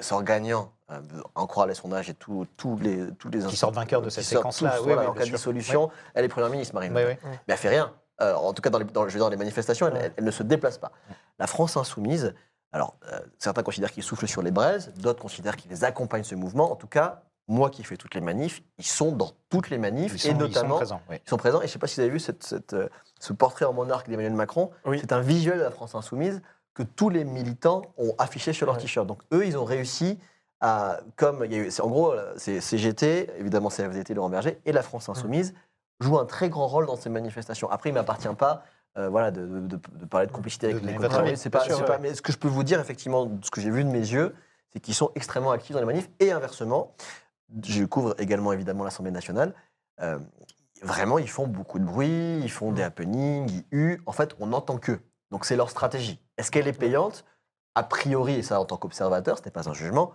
sortent 0.00 0.24
gagnants, 0.24 0.72
euh, 0.90 1.00
en 1.34 1.46
croire 1.46 1.66
les 1.66 1.74
sondages 1.74 2.08
et 2.08 2.14
tous 2.14 2.46
les 2.80 3.12
tous 3.18 3.28
les 3.28 3.44
Qui 3.44 3.56
sortent 3.56 3.74
vainqueurs 3.74 4.02
de 4.02 4.08
cette 4.10 4.24
séquence-là, 4.24 4.76
oui, 4.78 4.84
voilà, 4.86 5.02
oui, 5.02 5.06
en 5.08 5.12
cas 5.12 5.24
de 5.26 5.30
dissolution, 5.30 5.90
elle 6.14 6.24
est 6.24 6.28
première 6.28 6.50
ministre, 6.50 6.74
Marine. 6.74 6.94
Le 6.94 7.04
Pen. 7.06 7.18
oui. 7.24 7.30
Mais 7.46 7.54
elle 7.54 7.56
fait 7.58 7.68
rien. 7.68 7.92
Euh, 8.20 8.34
en 8.34 8.52
tout 8.52 8.62
cas, 8.62 8.70
dans 8.70 8.78
les, 8.78 8.84
dans, 8.84 9.02
je 9.02 9.06
veux 9.12 9.18
dire, 9.18 9.20
dans 9.26 9.28
les 9.30 9.36
manifestations, 9.36 9.86
elle- 9.94 10.12
elle 10.16 10.24
ne 10.24 10.30
se 10.32 10.42
déplace 10.42 10.78
pas. 10.78 10.90
La 11.38 11.46
France 11.46 11.76
insoumise, 11.76 12.34
alors 12.72 12.96
euh, 13.12 13.20
certains 13.38 13.62
considèrent 13.62 13.92
qu'ils 13.92 14.02
soufflent 14.02 14.26
sur 14.26 14.42
les 14.42 14.50
braises, 14.50 14.92
d'autres 14.96 15.20
considèrent 15.22 15.56
qu'ils 15.56 15.84
accompagnent 15.84 16.24
ce 16.24 16.34
mouvement. 16.34 16.72
En 16.72 16.76
tout 16.76 16.88
cas, 16.88 17.22
moi 17.48 17.70
qui 17.70 17.82
fais 17.82 17.96
toutes 17.96 18.14
les 18.14 18.20
manifs, 18.20 18.62
ils 18.78 18.84
sont 18.86 19.10
dans 19.12 19.30
toutes 19.48 19.70
les 19.70 19.78
manifs 19.78 20.12
Ils 20.14 20.18
sont, 20.18 20.28
et 20.28 20.30
ils 20.32 20.34
sont 20.34 20.38
notamment 20.38 20.76
présents, 20.76 21.00
oui. 21.08 21.16
ils 21.24 21.28
sont 21.28 21.36
présents. 21.38 21.58
Et 21.58 21.62
je 21.62 21.68
ne 21.68 21.72
sais 21.72 21.78
pas 21.78 21.86
si 21.86 21.96
vous 21.96 22.00
avez 22.02 22.10
vu 22.10 22.20
cette- 22.20 22.44
cette, 22.44 22.74
euh, 22.74 22.88
ce 23.18 23.32
portrait 23.32 23.64
en 23.64 23.72
monarque 23.72 24.08
d'Emmanuel 24.08 24.34
Macron. 24.34 24.70
Oui. 24.84 24.98
C'est 25.00 25.12
un 25.12 25.20
visuel 25.20 25.58
de 25.58 25.62
la 25.62 25.70
France 25.70 25.94
insoumise 25.94 26.42
que 26.74 26.82
tous 26.82 27.08
les 27.08 27.24
militants 27.24 27.82
ont 27.96 28.14
affiché 28.18 28.52
sur 28.52 28.66
leur 28.66 28.76
Ouais. 28.76 28.80
t-shirt. 28.82 29.06
Donc 29.06 29.22
eux, 29.32 29.46
ils 29.46 29.56
ont 29.56 29.64
réussi 29.64 30.18
à, 30.60 31.00
comme 31.16 31.42
il 31.44 31.52
y 31.52 31.56
a 31.56 31.58
eu, 31.58 31.70
c'est- 31.70 31.82
en 31.82 31.88
gros, 31.88 32.12
euh, 32.12 32.34
c'est 32.36 32.60
CGT, 32.60 33.30
évidemment 33.38 33.70
CFDT, 33.70 34.12
Laurent 34.14 34.28
Berger, 34.28 34.60
et 34.66 34.72
la 34.72 34.82
France 34.82 35.08
insoumise 35.08 35.54
jouent 36.00 36.18
un 36.18 36.26
très 36.26 36.48
grand 36.50 36.66
rôle 36.68 36.86
dans 36.86 36.96
ces 36.96 37.08
manifestations. 37.10 37.70
Après, 37.70 37.90
il 37.90 37.92
ne 37.94 37.98
m'appartient 37.98 38.28
pas. 38.36 38.62
euh, 38.96 39.08
voilà, 39.08 39.30
de, 39.30 39.46
de- 39.46 39.60
de- 39.60 39.80
de 40.00 40.04
parler 40.06 40.26
de 40.26 40.32
complicité 40.32 40.66
avec 40.70 40.82
les 40.82 40.92
C'est 41.36 41.50
pas, 41.50 41.60
sûr, 41.60 41.76
c'est 41.76 41.82
ouais. 41.82 41.86
pas- 41.86 41.98
mais 41.98 42.14
ce 42.14 42.22
que 42.22 42.32
je 42.32 42.38
peux 42.38 42.48
vous 42.48 42.64
dire, 42.64 42.80
effectivement, 42.80 43.30
ce 43.44 43.50
que 43.50 43.60
j'ai 43.60 43.70
vu 43.70 43.84
de 43.84 43.88
mes 43.90 43.98
yeux, 44.00 44.34
c'est 44.72 44.80
qu'ils 44.80 44.94
sont 44.94 45.12
extrêmement 45.14 45.52
actifs 45.52 45.72
dans 45.72 45.78
les 45.78 45.86
manifs. 45.86 46.08
Et 46.18 46.32
inversement, 46.32 46.92
je 47.64 47.84
couvre 47.84 48.14
également 48.18 48.52
évidemment 48.52 48.84
l'Assemblée 48.84 49.10
nationale. 49.12 49.54
euh, 50.00 50.18
vraiment, 50.82 51.18
ils 51.18 51.28
font 51.28 51.46
beaucoup 51.46 51.78
de 51.78 51.84
bruit, 51.84 52.38
ils 52.42 52.50
font 52.50 52.72
des 52.72 52.82
happenings, 52.82 53.50
ils 53.50 53.64
huent. 53.76 54.00
En 54.06 54.12
fait, 54.12 54.34
on 54.38 54.46
n'entend 54.48 54.78
qu'eux. 54.78 55.00
Donc, 55.30 55.44
c'est 55.44 55.56
leur 55.56 55.70
stratégie. 55.70 56.20
Est-ce 56.36 56.50
qu'elle 56.50 56.68
est 56.68 56.72
payante? 56.78 57.24
A 57.74 57.82
priori, 57.82 58.34
et 58.34 58.42
ça 58.42 58.60
en 58.60 58.64
tant 58.64 58.76
qu'observateur, 58.76 59.38
ce 59.38 59.44
n'est 59.44 59.50
pas 59.50 59.68
un 59.68 59.72
jugement, 59.74 60.12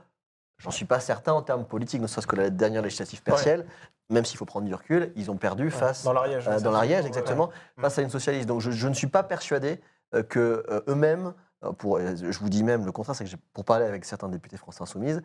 j'en 0.57 0.71
suis 0.71 0.85
pas 0.85 0.99
certain 0.99 1.33
en 1.33 1.41
termes 1.41 1.65
politiques, 1.65 2.01
ne 2.01 2.07
serait-ce 2.07 2.27
que 2.27 2.35
la 2.35 2.49
dernière 2.49 2.81
législative 2.81 3.21
partielle, 3.23 3.65
même 4.09 4.25
s'il 4.25 4.37
faut 4.37 4.45
prendre 4.45 4.65
du 4.67 4.73
recul, 4.73 5.13
ils 5.15 5.31
ont 5.31 5.37
perdu 5.37 5.71
face 5.71 6.03
Dans 6.03 6.13
l'Ariège. 6.13 6.47
euh, 6.47 6.59
dans 6.59 6.77
ouais. 6.77 7.05
exactement, 7.05 7.49
face 7.77 7.97
à 7.99 8.01
une 8.01 8.09
socialiste. 8.09 8.47
Donc 8.47 8.59
je, 8.61 8.71
je 8.71 8.87
ne 8.87 8.93
suis 8.93 9.07
pas 9.07 9.23
persuadé 9.23 9.79
euh, 10.13 10.23
que 10.23 10.65
euh, 10.69 10.81
eux-mêmes, 10.89 11.33
pour, 11.77 11.99
je 11.99 12.37
vous 12.39 12.49
dis 12.49 12.63
même 12.63 12.85
le 12.85 12.91
contraire, 12.91 13.15
c'est 13.15 13.23
que 13.23 13.35
pour 13.53 13.63
parler 13.63 13.85
avec 13.85 14.03
certains 14.03 14.27
députés 14.27 14.57
français 14.57 14.81
insoumises, 14.81 15.21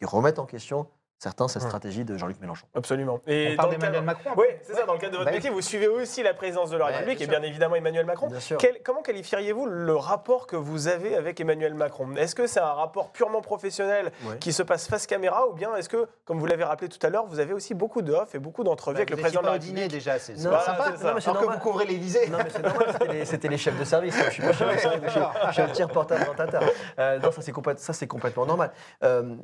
ils 0.00 0.06
remettent 0.06 0.38
en 0.38 0.44
question 0.46 0.86
certains 1.18 1.48
cette 1.48 1.62
Ouais. 1.62 1.68
stratégie 1.68 2.04
de 2.04 2.16
Jean-Luc 2.16 2.40
Mélenchon. 2.40 2.66
Absolument. 2.74 3.20
On 3.26 3.30
Et 3.30 3.56
parle 3.56 3.68
dans 3.70 3.72
le 3.74 3.78
d'Emmanuel 3.80 4.04
cadre- 4.04 4.06
Macron 4.26 4.30
Oui, 4.36 4.46
c'est 4.62 4.74
ça. 4.74 4.84
Dans 4.86 4.92
le 4.92 4.98
cadre 4.98 5.12
de 5.12 5.16
votre 5.18 5.30
Bah 5.30 5.34
métier, 5.36 5.50
vous 5.50 5.62
suivez 5.62 5.88
aussi 5.88 6.22
la 6.22 6.34
présidence 6.34 6.70
de 6.70 6.76
la 6.76 6.86
République 6.86 7.18
bien 7.18 7.26
et 7.26 7.30
bien 7.30 7.42
évidemment 7.42 7.74
Emmanuel 7.76 8.04
Macron. 8.06 8.26
Bien 8.28 8.40
sûr. 8.40 8.58
Quel- 8.58 8.82
comment 8.82 9.02
qualifieriez-vous 9.02 9.66
le 9.66 9.94
rapport 9.96 10.46
que 10.46 10.56
vous 10.56 10.88
avez 10.88 11.16
avec 11.16 11.40
Emmanuel 11.40 11.74
Macron? 11.74 12.14
Est-ce 12.16 12.34
que 12.34 12.46
c'est 12.46 12.60
un 12.60 12.72
rapport 12.72 13.10
purement 13.12 13.40
professionnel 13.40 14.12
Ouais. 14.26 14.38
qui 14.38 14.52
se 14.52 14.62
passe 14.62 14.88
face 14.88 15.06
caméra 15.06 15.48
ou 15.48 15.52
bien 15.54 15.74
est-ce 15.76 15.88
que, 15.88 16.06
comme 16.24 16.38
vous 16.38 16.46
l'avez 16.46 16.64
rappelé 16.64 16.88
tout 16.88 17.04
à 17.04 17.08
l'heure, 17.10 17.26
vous 17.26 17.40
avez 17.40 17.52
aussi 17.54 17.74
beaucoup 17.74 18.02
de 18.02 18.12
off 18.12 18.34
et 18.34 18.38
beaucoup 18.38 18.62
d'entrevues 18.64 18.98
avec 18.98 19.08
Bah, 19.08 19.14
Vous 19.14 19.16
le 19.18 19.22
président 19.22 19.40
de 19.42 19.46
étiez 19.46 19.52
la 19.54 19.58
pas 19.58 19.64
au 19.64 19.66
dîner 19.66 19.80
République? 19.82 20.04
déjà, 20.04 20.18
c'est 20.18 20.34
pas 20.34 20.40
voilà, 20.40 20.60
sympa. 20.64 20.84
Non, 20.90 21.14
mais 21.14 21.20
c'est 21.20 21.28
Alors 21.30 21.40
que 21.40 21.46
normal. 21.46 21.58
vous 21.58 21.62
couvrez 21.70 21.84
l'Élysée. 21.86 22.26
Non, 22.28 22.38
mais 22.38 22.50
c'est 22.50 22.62
normal, 22.62 22.86
c'était 23.24 23.48
les, 23.48 23.58
chefs 23.58 23.78
de 23.78 23.84
service. 23.84 24.14
Je 24.26 24.30
suis 24.30 24.42
pas 24.42 24.52
chef 24.52 24.72
de 24.74 24.78
service, 24.78 25.02
je 25.06 25.52
suis, 25.52 25.62
un 25.62 25.68
petit 25.68 25.82
reporter 25.82 26.16
présentateur. 26.18 26.62
Euh, 26.98 27.18
non, 27.20 27.30
ça 27.32 27.40
c'est 27.42 27.52
complète- 27.52 27.78
ça, 27.78 27.92
c'est 27.92 28.06
complètement 28.06 28.44
normal. 28.46 28.70
Euh, 29.02 29.36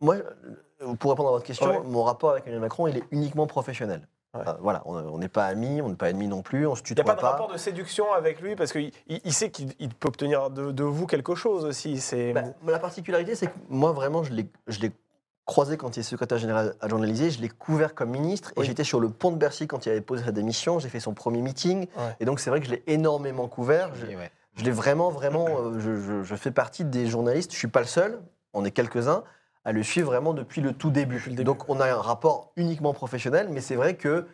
moi, 0.00 0.16
euh, 0.82 0.94
pour 0.94 1.10
répondre 1.10 1.28
à 1.30 1.32
votre 1.32 1.44
question, 1.44 1.68
Ouais. 1.68 1.80
mon 1.84 2.02
rapport 2.04 2.30
avec 2.30 2.44
Emmanuel 2.44 2.60
Macron, 2.60 2.86
il 2.86 2.96
est 2.98 3.04
uniquement 3.10 3.46
professionnel. 3.46 4.06
Ouais. 4.34 4.42
Euh, 4.46 4.52
voilà, 4.60 4.82
on 4.84 5.16
n'est 5.18 5.28
pas 5.28 5.46
amis, 5.46 5.80
on 5.80 5.88
n'est 5.88 5.94
pas 5.96 6.10
ennemis 6.10 6.28
non 6.28 6.42
plus, 6.42 6.66
on 6.66 6.74
se 6.74 6.80
Il 6.82 6.84
n'y 6.84 6.92
a 6.92 6.96
tutoie 7.02 7.14
pas 7.14 7.20
de 7.20 7.24
rapport 7.26 7.48
de 7.50 7.56
séduction 7.56 8.12
avec 8.12 8.40
lui 8.42 8.54
parce 8.54 8.70
qu'il 8.72 8.92
il- 9.06 9.20
il 9.24 9.32
sait 9.32 9.50
qu'il 9.50 9.72
il 9.78 9.88
peut 9.94 10.08
obtenir 10.08 10.50
de, 10.50 10.72
de 10.72 10.84
vous 10.84 11.06
quelque 11.06 11.34
chose 11.34 11.64
aussi. 11.64 11.98
C'est 12.00 12.32
Bah, 12.34 12.42
la 12.66 12.78
particularité, 12.78 13.34
c'est 13.34 13.46
que 13.46 13.52
moi, 13.70 13.92
vraiment, 13.92 14.22
je 14.24 14.32
l'ai 14.34 14.92
croisé 15.46 15.76
quand 15.78 15.96
il 15.96 16.00
est 16.00 16.02
secrétaire 16.02 16.36
général 16.38 16.74
adjoint 16.82 16.98
de 16.98 17.04
l'Élysée, 17.06 17.30
je 17.30 17.40
l'ai 17.40 17.48
couvert 17.48 17.94
comme 17.94 18.10
ministre, 18.10 18.52
et 18.56 18.64
j'étais 18.64 18.84
sur 18.84 19.00
le 19.00 19.08
pont 19.08 19.30
de 19.30 19.36
Bercy 19.36 19.66
quand 19.68 19.86
il 19.86 19.90
avait 19.90 20.00
posé 20.02 20.24
sa 20.24 20.32
démission, 20.32 20.80
j'ai 20.80 20.88
fait 20.88 21.00
son 21.00 21.14
premier 21.14 21.40
meeting, 21.40 21.86
Ouais. 21.96 22.16
et 22.20 22.24
donc 22.26 22.40
c'est 22.40 22.50
vrai 22.50 22.60
que 22.60 22.66
je 22.66 22.72
l'ai 22.72 22.82
énormément 22.88 23.46
couvert. 23.48 23.94
Je- 23.94 24.06
Oui, 24.06 24.16
ouais. 24.16 24.30
Je 24.56 24.64
l'ai 24.64 24.70
vraiment, 24.70 25.10
vraiment. 25.10 25.46
euh, 25.48 25.78
je, 25.78 25.96
je- 26.00 26.22
je 26.24 26.34
fais 26.34 26.50
partie 26.50 26.84
des 26.84 27.06
journalistes. 27.06 27.52
Je 27.52 27.58
suis 27.58 27.68
pas 27.68 27.80
le 27.80 27.86
seul. 27.86 28.20
On 28.54 28.64
est 28.64 28.70
quelques-uns 28.70 29.22
à 29.66 29.72
le 29.72 29.82
suivre 29.82 30.06
vraiment 30.12 30.32
depuis 30.32 30.60
le 30.62 30.72
tout 30.72 30.90
début. 30.90 31.16
Depuis 31.16 31.30
le 31.30 31.36
début. 31.36 31.44
Donc 31.44 31.68
on 31.68 31.80
a 31.80 31.90
un 31.92 32.00
rapport 32.00 32.52
uniquement 32.56 32.94
professionnel, 32.94 33.48
mais 33.50 33.60
c'est 33.60 33.74
vrai 33.74 33.96
que, 33.96 34.26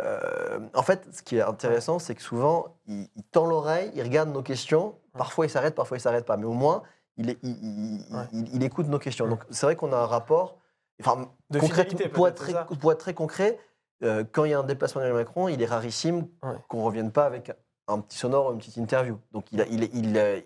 euh, 0.00 0.60
en 0.74 0.82
fait, 0.82 1.06
ce 1.12 1.22
qui 1.22 1.36
est 1.36 1.42
intéressant, 1.42 1.98
c'est 1.98 2.14
que 2.14 2.22
souvent 2.22 2.74
il, 2.86 3.06
il 3.14 3.22
tend 3.24 3.46
l'oreille, 3.46 3.90
il 3.94 4.02
regarde 4.02 4.30
nos 4.30 4.42
questions. 4.42 4.94
Parfois 5.16 5.46
il 5.46 5.50
s'arrête, 5.50 5.74
parfois 5.74 5.98
il 5.98 6.00
s'arrête 6.00 6.24
pas, 6.24 6.36
mais 6.36 6.46
au 6.46 6.52
moins 6.54 6.82
il, 7.18 7.30
est- 7.30 7.38
il- 7.42 7.58
il- 7.62 8.06
il- 8.08 8.16
Ouais. 8.16 8.24
il- 8.32 8.54
il 8.56 8.62
écoute 8.64 8.86
nos 8.88 8.98
questions. 8.98 9.28
Donc 9.28 9.44
c'est 9.50 9.66
vrai 9.66 9.76
qu'on 9.76 9.92
a 9.92 9.96
un 9.96 10.06
rapport. 10.06 10.56
Enfin, 11.00 11.30
De 11.50 11.58
pour 11.58 12.26
être 12.26 12.36
très, 12.36 12.46
c'est 12.46 12.52
ça 12.52 12.64
pour 12.80 12.90
être 12.92 12.98
très 12.98 13.14
concret, 13.14 13.58
euh, 14.04 14.24
quand 14.32 14.44
il 14.44 14.52
y 14.52 14.54
a 14.54 14.58
un 14.58 14.64
déplacement 14.64 15.00
d'Emmanuel 15.02 15.24
Macron, 15.26 15.48
il 15.48 15.60
est 15.60 15.66
rarissime 15.66 16.26
Ouais. 16.42 16.56
qu'on 16.68 16.78
ne 16.78 16.84
revienne 16.84 17.12
pas 17.12 17.24
avec 17.26 17.52
un 17.88 18.00
petit 18.00 18.18
sonore 18.18 18.52
une 18.52 18.58
petite 18.58 18.76
interview. 18.76 19.18
Donc 19.32 19.44
il, 19.52 19.60
a- 19.60 19.66
il, 19.70 19.82
est- 19.84 19.90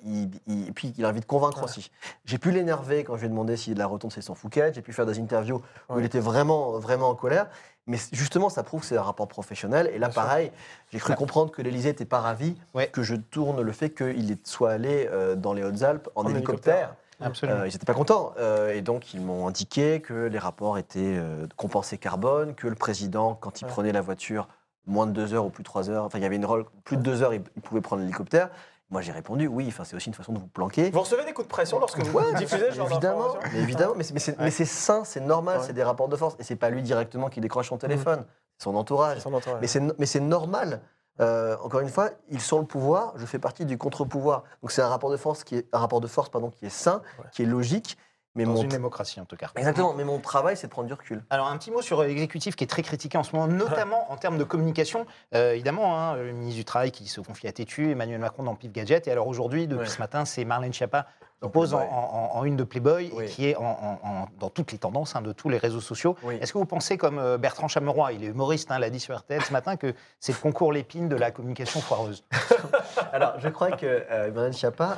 il, 0.05 0.31
et 0.69 0.73
puis 0.73 0.95
il 0.97 1.05
a 1.05 1.09
envie 1.09 1.21
de 1.21 1.25
convaincre 1.27 1.59
Ouais. 1.59 1.65
aussi. 1.65 1.91
J'ai 2.25 2.39
pu 2.39 2.51
l'énerver 2.51 3.05
quand 3.05 3.15
je 3.17 3.21
lui 3.21 3.27
ai 3.27 3.31
demandé 3.31 3.57
s'il 3.57 3.77
la 3.79 3.87
retourne 3.87 4.11
c'est 4.11 4.23
son 4.23 4.35
Fouquet. 4.35 4.73
J'ai 4.75 4.83
pu 4.83 4.93
faire 4.93 5.07
des 5.07 5.19
interviews 5.19 5.61
où 5.89 5.95
Ouais. 5.95 6.01
il 6.03 6.05
était 6.07 6.21
vraiment, 6.21 6.79
vraiment 6.79 7.09
en 7.11 7.15
colère. 7.15 7.49
Mais 7.89 7.99
justement, 8.13 8.49
ça 8.49 8.63
prouve 8.63 8.83
que 8.83 8.87
c'est 8.87 8.97
un 8.97 9.03
rapport 9.03 9.27
professionnel. 9.27 9.91
Et 9.93 9.99
là, 9.99 10.07
Bien 10.09 10.15
pareil, 10.15 10.53
j'ai 10.93 10.99
cru 11.01 11.11
Ouais. 11.11 11.17
comprendre 11.17 11.51
que 11.51 11.63
l'Élysée 11.63 11.89
n'était 11.89 12.05
pas 12.05 12.21
ravi 12.21 12.57
Ouais. 12.75 12.87
que 12.87 13.03
je 13.03 13.17
tourne 13.17 13.61
le 13.61 13.73
fait 13.73 13.91
qu'il 13.91 14.39
soit 14.45 14.71
allé 14.71 15.09
euh, 15.11 15.35
dans 15.35 15.53
les 15.53 15.65
Hautes-Alpes 15.65 16.09
en, 16.15 16.25
En 16.25 16.29
hélicoptère. 16.29 16.95
hélicoptère. 17.21 17.51
Euh, 17.61 17.67
ils 17.69 17.73
n'étaient 17.73 17.85
pas 17.87 17.95
contents. 17.95 18.35
Euh, 18.39 18.73
et 18.73 18.83
donc, 18.83 19.15
ils 19.15 19.21
m'ont 19.21 19.49
indiqué 19.49 20.01
que 20.01 20.27
les 20.27 20.39
rapports 20.39 20.79
étaient 20.79 21.01
euh, 21.17 21.47
compensés 21.57 21.99
carbone, 21.99 22.55
que 22.55 22.67
le 22.69 22.75
président, 22.77 23.35
quand 23.41 23.61
il 23.61 23.65
Ouais. 23.65 23.71
prenait 23.71 23.93
la 23.93 24.01
voiture, 24.01 24.47
moins 24.87 25.07
de 25.07 25.13
deux 25.13 25.35
heures 25.35 25.45
ou 25.47 25.51
plus 25.51 25.63
de 25.63 25.67
trois 25.69 25.91
heures, 25.91 26.05
enfin, 26.05 26.19
il 26.19 26.23
y 26.23 26.25
avait 26.27 26.37
une 26.37 26.45
rôle, 26.47 26.65
plus 26.85 26.97
de 26.97 27.03
deux 27.03 27.23
heures, 27.23 27.35
il, 27.35 27.43
il 27.57 27.63
pouvait 27.63 27.81
prendre 27.81 28.03
l'hélicoptère. 28.03 28.51
Moi, 28.91 29.01
j'ai 29.01 29.13
répondu 29.13 29.47
oui, 29.47 29.65
enfin, 29.69 29.85
c'est 29.85 29.97
aussi 29.97 30.09
une 30.09 30.15
façon 30.15 30.33
de 30.33 30.39
vous 30.39 30.47
planquer. 30.49 30.91
Vous 30.91 31.01
recevez 31.01 31.25
des 31.25 31.33
coups 31.33 31.47
de 31.49 31.51
pression 31.51 31.79
lorsque 31.79 31.99
vous 32.01 32.19
Ouais, 32.19 32.35
diffusez 32.35 32.71
ce 32.71 32.75
genre 32.77 32.91
évidemment, 32.91 33.35
mais 33.53 33.61
évidemment, 33.61 33.95
mais 33.97 34.03
c'est- 34.51 34.65
sain, 34.67 35.05
c'est 35.05 35.21
normal, 35.21 35.59
Ouais. 35.61 35.65
c'est 35.67 35.73
des 35.73 35.83
rapports 35.83 36.09
de 36.09 36.17
force. 36.17 36.37
Et 36.39 36.43
c'est 36.43 36.57
pas 36.57 36.69
lui 36.69 36.83
directement 36.83 37.31
qui 37.31 37.41
décroche 37.41 37.69
son 37.69 37.79
téléphone, 37.79 38.25
c'est 38.59 38.65
son 38.65 38.75
entourage. 38.77 39.21
Son 39.21 39.33
entourage. 39.33 39.61
Mais 39.63 39.67
c'est 39.67 39.81
mais 39.99 40.05
c'est 40.07 40.21
normal. 40.21 40.83
Euh, 41.21 41.57
encore 41.63 41.81
une 41.81 41.89
fois, 41.89 42.11
ils 42.31 42.41
sont 42.41 42.59
le 42.59 42.65
pouvoir, 42.67 43.13
je 43.17 43.25
fais 43.25 43.39
partie 43.39 43.65
du 43.65 43.79
contre-pouvoir. 43.79 44.43
Donc 44.63 44.73
c'est 44.73 44.83
un 44.83 44.89
rapport 44.89 45.11
de 45.11 45.17
force 45.17 45.43
qui 45.45 45.57
est 45.57 45.69
un 45.73 45.79
rapport 45.79 46.01
de 46.01 46.07
force 46.07 46.29
pardon 46.29 46.51
qui 46.51 46.67
est 46.67 46.71
sain, 46.71 47.01
qui 47.33 47.43
est 47.43 47.47
logique. 47.47 47.97
Mais 48.35 48.45
Dans 48.45 48.53
mon 48.53 48.63
une 48.63 48.69
démocratie, 48.69 49.21
en 49.21 49.27
tout 49.27 49.37
cas. 49.37 49.51
exactement, 49.57 49.93
mais 49.93 50.05
mon 50.05 50.19
travail 50.19 50.57
c'est 50.57 50.67
de 50.67 50.73
prendre 50.73 50.89
du 50.89 50.95
recul. 50.95 51.23
Alors, 51.29 51.49
un 51.49 51.57
petit 51.59 51.71
mot 51.71 51.83
sur 51.83 52.03
l'exécutif 52.03 52.57
qui 52.57 52.65
est 52.65 52.67
très 52.67 52.83
critiqué 52.83 53.19
en 53.19 53.23
ce 53.23 53.37
moment, 53.37 53.47
notamment 53.47 54.11
en 54.11 54.17
termes 54.17 54.39
de 54.39 54.45
communication. 54.45 55.07
Euh, 55.35 55.53
évidemment, 55.53 55.99
hein, 56.01 56.17
le 56.17 56.33
ministre 56.33 56.59
du 56.59 56.65
Travail 56.65 56.93
qui 56.93 57.07
se 57.09 57.21
confie 57.21 57.47
à 57.47 57.53
Tétu, 57.53 57.91
Emmanuel 57.91 58.19
Macron 58.21 58.43
dans 58.43 58.55
Pif 58.55 58.73
Gadget. 58.73 59.07
Et 59.07 59.11
alors 59.13 59.27
aujourd'hui, 59.27 59.67
depuis 59.67 59.83
Ouais. 59.83 59.87
ce 59.87 59.99
matin, 59.99 60.25
c'est 60.25 60.45
Marlène 60.47 60.73
Schiappa 60.73 61.07
Dans 61.43 61.51
pose 61.51 61.75
en, 61.75 61.79
Playboy. 61.79 61.97
en- 61.97 62.31
en 62.39 62.45
une 62.45 62.57
de 62.57 62.65
Playboy 62.65 63.11
Oui. 63.15 63.25
et 63.25 63.29
qui 63.29 63.49
est 63.49 63.57
en- 63.57 64.29
dans 64.39 64.49
toutes 64.51 64.73
les 64.73 64.79
tendances 64.79 65.15
hein, 65.17 65.23
de 65.23 65.33
tous 65.33 65.49
les 65.49 65.59
réseaux 65.59 65.81
sociaux. 65.81 66.17
Oui. 66.23 66.37
Est-ce 66.41 66.53
que 66.53 66.59
vous 66.59 66.65
pensez, 66.65 66.97
comme 66.97 67.19
euh, 67.19 67.37
Bertrand 67.39 67.69
Chameroy, 67.69 68.13
il 68.13 68.25
est 68.25 68.29
humoriste, 68.29 68.71
hein, 68.71 68.79
l'a 68.79 68.91
dit 68.91 69.01
sur 69.01 69.17
RTL 69.17 69.43
ce 69.43 69.53
matin, 69.53 69.77
que 69.77 69.95
c'est 70.21 70.33
le 70.33 70.39
concours 70.39 70.73
Lépine 70.73 71.09
de 71.09 71.17
la 71.17 71.31
communication 71.31 71.81
foireuse? 71.81 72.25
Alors 73.13 73.35
je 73.39 73.49
crois 73.49 73.73
que 73.73 73.87
euh, 73.87 74.29
Emmanuel 74.29 74.53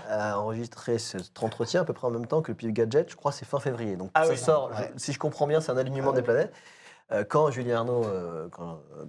a 0.08 0.38
enregistré 0.38 0.98
cet 0.98 1.42
entretien 1.42 1.82
à 1.82 1.84
peu 1.84 1.92
près 1.92 2.06
en 2.06 2.10
même 2.10 2.26
temps 2.26 2.42
que 2.42 2.52
le 2.52 2.56
Pif 2.56 2.72
Gadget. 2.72 3.10
Je 3.10 3.16
crois 3.16 3.32
que 3.32 3.38
c'est 3.38 3.44
fin 3.44 3.58
février. 3.60 3.96
Donc 3.96 4.10
Ah 4.14 4.24
ça 4.24 4.30
oui. 4.30 4.38
sort. 4.38 4.70
Ouais. 4.70 4.90
je- 4.94 5.00
si 5.02 5.12
je 5.12 5.18
comprends 5.18 5.46
bien, 5.46 5.60
c'est 5.60 5.72
un 5.72 5.76
alignement 5.76 6.12
des 6.12 6.22
planètes. 6.22 6.52
Euh, 7.12 7.24
quand 7.24 7.50
Julien 7.50 7.78
Arnaud 7.78 8.04
euh, 8.04 8.48
quand, 8.50 8.78
euh, 8.98 9.04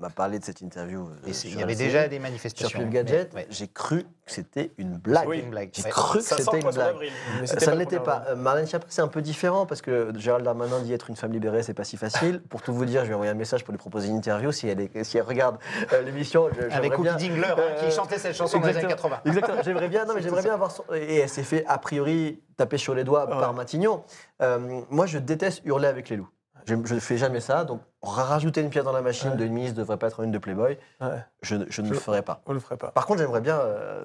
m'a 0.00 0.10
parlé 0.10 0.38
de 0.38 0.44
cette 0.44 0.60
interview, 0.60 1.00
euh, 1.08 1.26
Et 1.26 1.28
Il 1.30 1.34
sur 1.34 1.50
y 1.58 1.62
avait 1.62 1.74
déjà 1.74 2.06
des 2.08 2.16
sur 2.16 2.22
manifestations. 2.22 2.78
Pif 2.78 2.88
Gadget, 2.90 3.34
Ouais, 3.34 3.46
j'ai 3.50 3.68
cru 3.68 4.02
que 4.02 4.32
c'était 4.32 4.72
une 4.78 4.96
blague. 4.96 5.26
Oui. 5.28 5.40
Une 5.40 5.50
blague. 5.50 5.70
J'ai 5.72 5.82
Ouais. 5.84 5.90
cru 5.90 6.18
que 6.18 6.24
c'était 6.24 6.60
une 6.60 6.70
blague. 6.70 6.96
mais 7.40 7.46
Ça 7.46 7.72
ne 7.74 7.78
l'était 7.78 7.98
pas. 8.00 8.14
avril. 8.18 8.32
Euh, 8.32 8.36
Marlène 8.36 8.66
Schiappa, 8.66 8.86
c'est 8.88 9.02
un 9.02 9.08
peu 9.08 9.22
différent 9.22 9.66
parce 9.66 9.82
que 9.82 10.12
Gérald 10.16 10.44
Darmanin 10.44 10.80
dit 10.80 10.92
être 10.92 11.10
une 11.10 11.16
femme 11.16 11.32
libérée, 11.32 11.62
c'est 11.62 11.74
pas 11.74 11.84
si 11.84 11.96
facile. 11.96 12.40
Pour 12.48 12.62
tout 12.62 12.72
vous 12.72 12.84
dire, 12.84 13.00
je 13.02 13.06
lui 13.06 13.12
ai 13.12 13.14
envoyé 13.14 13.32
un 13.32 13.34
message 13.34 13.64
pour 13.64 13.72
lui 13.72 13.78
proposer 13.78 14.08
une 14.08 14.16
interview. 14.16 14.52
Si 14.52 14.68
elle, 14.68 14.80
est- 14.80 15.04
si 15.04 15.18
elle 15.18 15.24
regarde 15.24 15.58
euh, 15.92 16.02
l'émission, 16.02 16.48
je- 16.54 16.74
Avec 16.74 16.92
Cookie 16.92 17.02
bien. 17.02 17.16
Dingler, 17.16 17.44
hein, 17.48 17.56
Euh, 17.58 17.74
qui 17.88 17.94
chantait 17.94 18.18
cette 18.18 18.34
chanson 18.36 18.58
dans 18.60 18.66
les 18.66 18.76
années 18.76 18.84
exactement. 18.84 19.16
80. 19.16 19.30
Exactement. 19.30 19.62
J'aimerais 19.64 19.88
bien, 19.88 20.04
non, 20.04 20.14
mais 20.14 20.22
j'aimerais 20.22 20.42
bien 20.42 20.54
avoir 20.54 20.70
son. 20.70 20.84
Et 20.94 21.16
elle 21.20 21.28
s'est 21.28 21.42
fait 21.42 21.64
a 21.66 21.78
priori 21.78 22.40
taper 22.56 22.78
sur 22.78 22.94
les 22.94 23.04
doigts 23.04 23.24
Ouais. 23.24 23.38
par 23.40 23.52
Matignon. 23.54 24.04
Euh, 24.42 24.80
moi, 24.90 25.06
je 25.06 25.18
déteste 25.18 25.62
hurler 25.64 25.88
avec 25.88 26.08
les 26.08 26.16
loups. 26.16 26.28
Je 26.66 26.74
ne 26.74 27.00
fais 27.00 27.16
jamais 27.16 27.40
ça. 27.40 27.64
Donc, 27.64 27.80
rajouter 28.02 28.60
une 28.60 28.70
pièce 28.70 28.84
dans 28.84 28.92
la 28.92 29.02
machine 29.02 29.30
Ouais. 29.32 29.36
de 29.36 29.44
Miss 29.46 29.74
devrait 29.74 29.96
pas 29.96 30.06
être 30.06 30.20
une 30.22 30.30
de 30.30 30.38
Playboy, 30.38 30.78
Ouais. 31.00 31.08
je, 31.42 31.56
ne- 31.56 31.64
je 31.68 31.82
ne 31.82 31.88
Je- 31.88 31.92
le 31.94 31.98
ferai 31.98 32.22
pas. 32.22 32.40
On 32.46 32.52
le 32.52 32.60
ferait 32.60 32.76
pas. 32.76 32.88
Par 32.88 33.06
contre, 33.06 33.18
j'aimerais 33.20 33.40
bien 33.40 33.56
euh, 33.58 34.04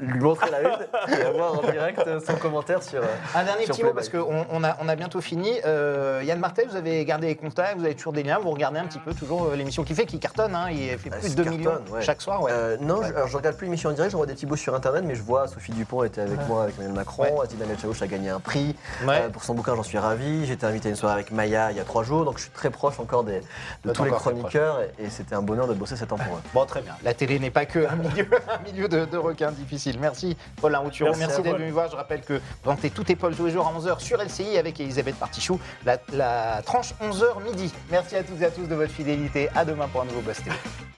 lui 0.00 0.20
montrer 0.20 0.50
la 0.50 0.62
une 0.62 1.12
et 1.18 1.22
avoir 1.22 1.58
en 1.58 1.70
direct 1.70 2.00
son 2.26 2.34
commentaire 2.36 2.82
sur. 2.82 3.02
euh, 3.02 3.06
Un 3.34 3.44
dernier 3.44 3.64
Sur 3.66 3.74
petit 3.74 3.84
mot, 3.84 3.92
parce 3.92 4.08
qu'on 4.08 4.46
on 4.50 4.64
a, 4.64 4.76
on 4.80 4.88
a 4.88 4.96
bientôt 4.96 5.20
fini. 5.20 5.52
Euh, 5.66 6.22
Yann 6.24 6.38
Martel, 6.38 6.66
vous 6.68 6.76
avez 6.76 7.04
gardé 7.04 7.26
les 7.26 7.36
contacts, 7.36 7.78
vous 7.78 7.84
avez 7.84 7.94
toujours 7.94 8.12
des 8.14 8.22
liens, 8.22 8.38
vous 8.38 8.50
regardez 8.50 8.78
un 8.78 8.86
petit 8.86 8.98
peu 8.98 9.12
toujours 9.12 9.50
l'émission 9.50 9.84
qui 9.84 9.94
fait, 9.94 10.06
qui 10.06 10.18
cartonne, 10.18 10.54
hein, 10.54 10.68
il 10.70 10.96
fait 10.98 11.10
Ah, 11.12 11.16
plus 11.18 11.34
de 11.34 11.44
ça 11.44 11.50
2 11.50 11.56
cartonne, 11.56 11.58
millions 11.58 11.92
ouais. 11.94 12.02
chaque 12.02 12.22
soir. 12.22 12.42
Ouais. 12.42 12.50
Euh, 12.52 12.76
non, 12.80 13.00
Ouais. 13.00 13.08
je, 13.08 13.14
alors 13.14 13.28
je 13.28 13.36
regarde 13.36 13.56
plus 13.56 13.66
l'émission 13.66 13.90
en 13.90 13.92
direct, 13.92 14.12
je 14.12 14.16
vois 14.16 14.26
des 14.26 14.34
petits 14.34 14.46
bouts 14.46 14.56
sur 14.56 14.74
internet, 14.74 15.04
mais 15.06 15.14
je 15.14 15.22
vois 15.22 15.46
Sophie 15.46 15.72
Dupont 15.72 16.04
était 16.04 16.22
avec 16.22 16.40
moi, 16.48 16.62
avec 16.64 16.76
Emmanuel 16.76 16.94
Macron, 16.96 17.42
Daniel 17.58 17.78
Chaouch 17.78 18.00
a 18.02 18.06
gagné 18.06 18.28
un 18.30 18.40
prix. 18.40 18.74
Ouais. 19.06 19.22
Euh, 19.22 19.28
pour 19.28 19.42
son 19.44 19.54
bouquin, 19.54 19.74
j'en 19.76 19.82
suis 19.82 19.98
ravi. 19.98 20.46
J'étais 20.46 20.66
invité 20.66 20.88
à 20.88 20.90
une 20.90 20.96
soirée 20.96 21.14
avec 21.14 21.30
Maya 21.30 21.70
il 21.70 21.76
y 21.76 21.80
a 21.80 21.84
trois 21.84 22.02
jours, 22.02 22.24
donc 22.24 22.36
je 22.38 22.42
suis 22.42 22.50
très 22.50 22.70
proche 22.70 22.98
encore 23.00 23.24
des, 23.26 23.40
de 23.40 23.44
Vous 23.84 23.92
tous 23.92 24.04
les 24.04 24.10
chroniqueurs, 24.10 24.80
et, 24.80 25.04
et 25.04 25.10
c'était 25.10 25.34
un 25.34 25.42
bonheur 25.42 25.66
de 25.66 25.74
bosser 25.74 25.96
cet 25.96 26.08
temps 26.08 26.16
pour 26.16 26.36
eux. 26.36 26.40
Bon, 26.54 26.64
très 26.64 26.80
bien. 26.80 26.94
La 27.02 27.14
télé 27.14 27.38
n'est 27.38 27.50
pas 27.50 27.66
que 27.66 27.86
un 27.86 27.96
milieu, 27.96 28.26
un 28.48 28.62
milieu 28.62 28.88
de, 28.88 29.04
de 29.04 29.16
requins 29.16 29.52
difficile. 29.52 29.98
Merci, 30.00 30.36
Paul 30.60 30.72
Laroutureau. 30.72 31.14
Merci 31.16 31.42
d'être 31.42 31.58
venu 31.58 31.70
voir. 31.70 31.90
Je 31.90 31.96
rappelle 31.96 32.22
que 32.22 32.40
présentez 32.62 32.90
tout 32.90 33.04
Paul 33.14 33.34
tous 33.34 33.46
les 33.46 33.52
jours 33.52 33.66
à 33.66 33.78
11h 33.78 34.00
sur 34.00 34.22
LCI 34.22 34.58
avec 34.58 34.80
Elisabeth 34.80 35.16
Partichou. 35.16 35.60
La, 35.84 35.98
la 36.12 36.62
tranche 36.62 36.94
11h 37.02 37.42
midi. 37.44 37.72
Merci 37.90 38.16
à 38.16 38.22
toutes 38.22 38.40
et 38.40 38.46
à 38.46 38.50
tous 38.50 38.66
de 38.66 38.74
votre 38.74 38.92
fidélité. 38.92 39.48
À 39.54 39.64
demain 39.64 39.88
pour 39.88 40.02
un 40.02 40.06
nouveau 40.06 40.20
Buzz 40.20 40.36
TV. 40.42 40.56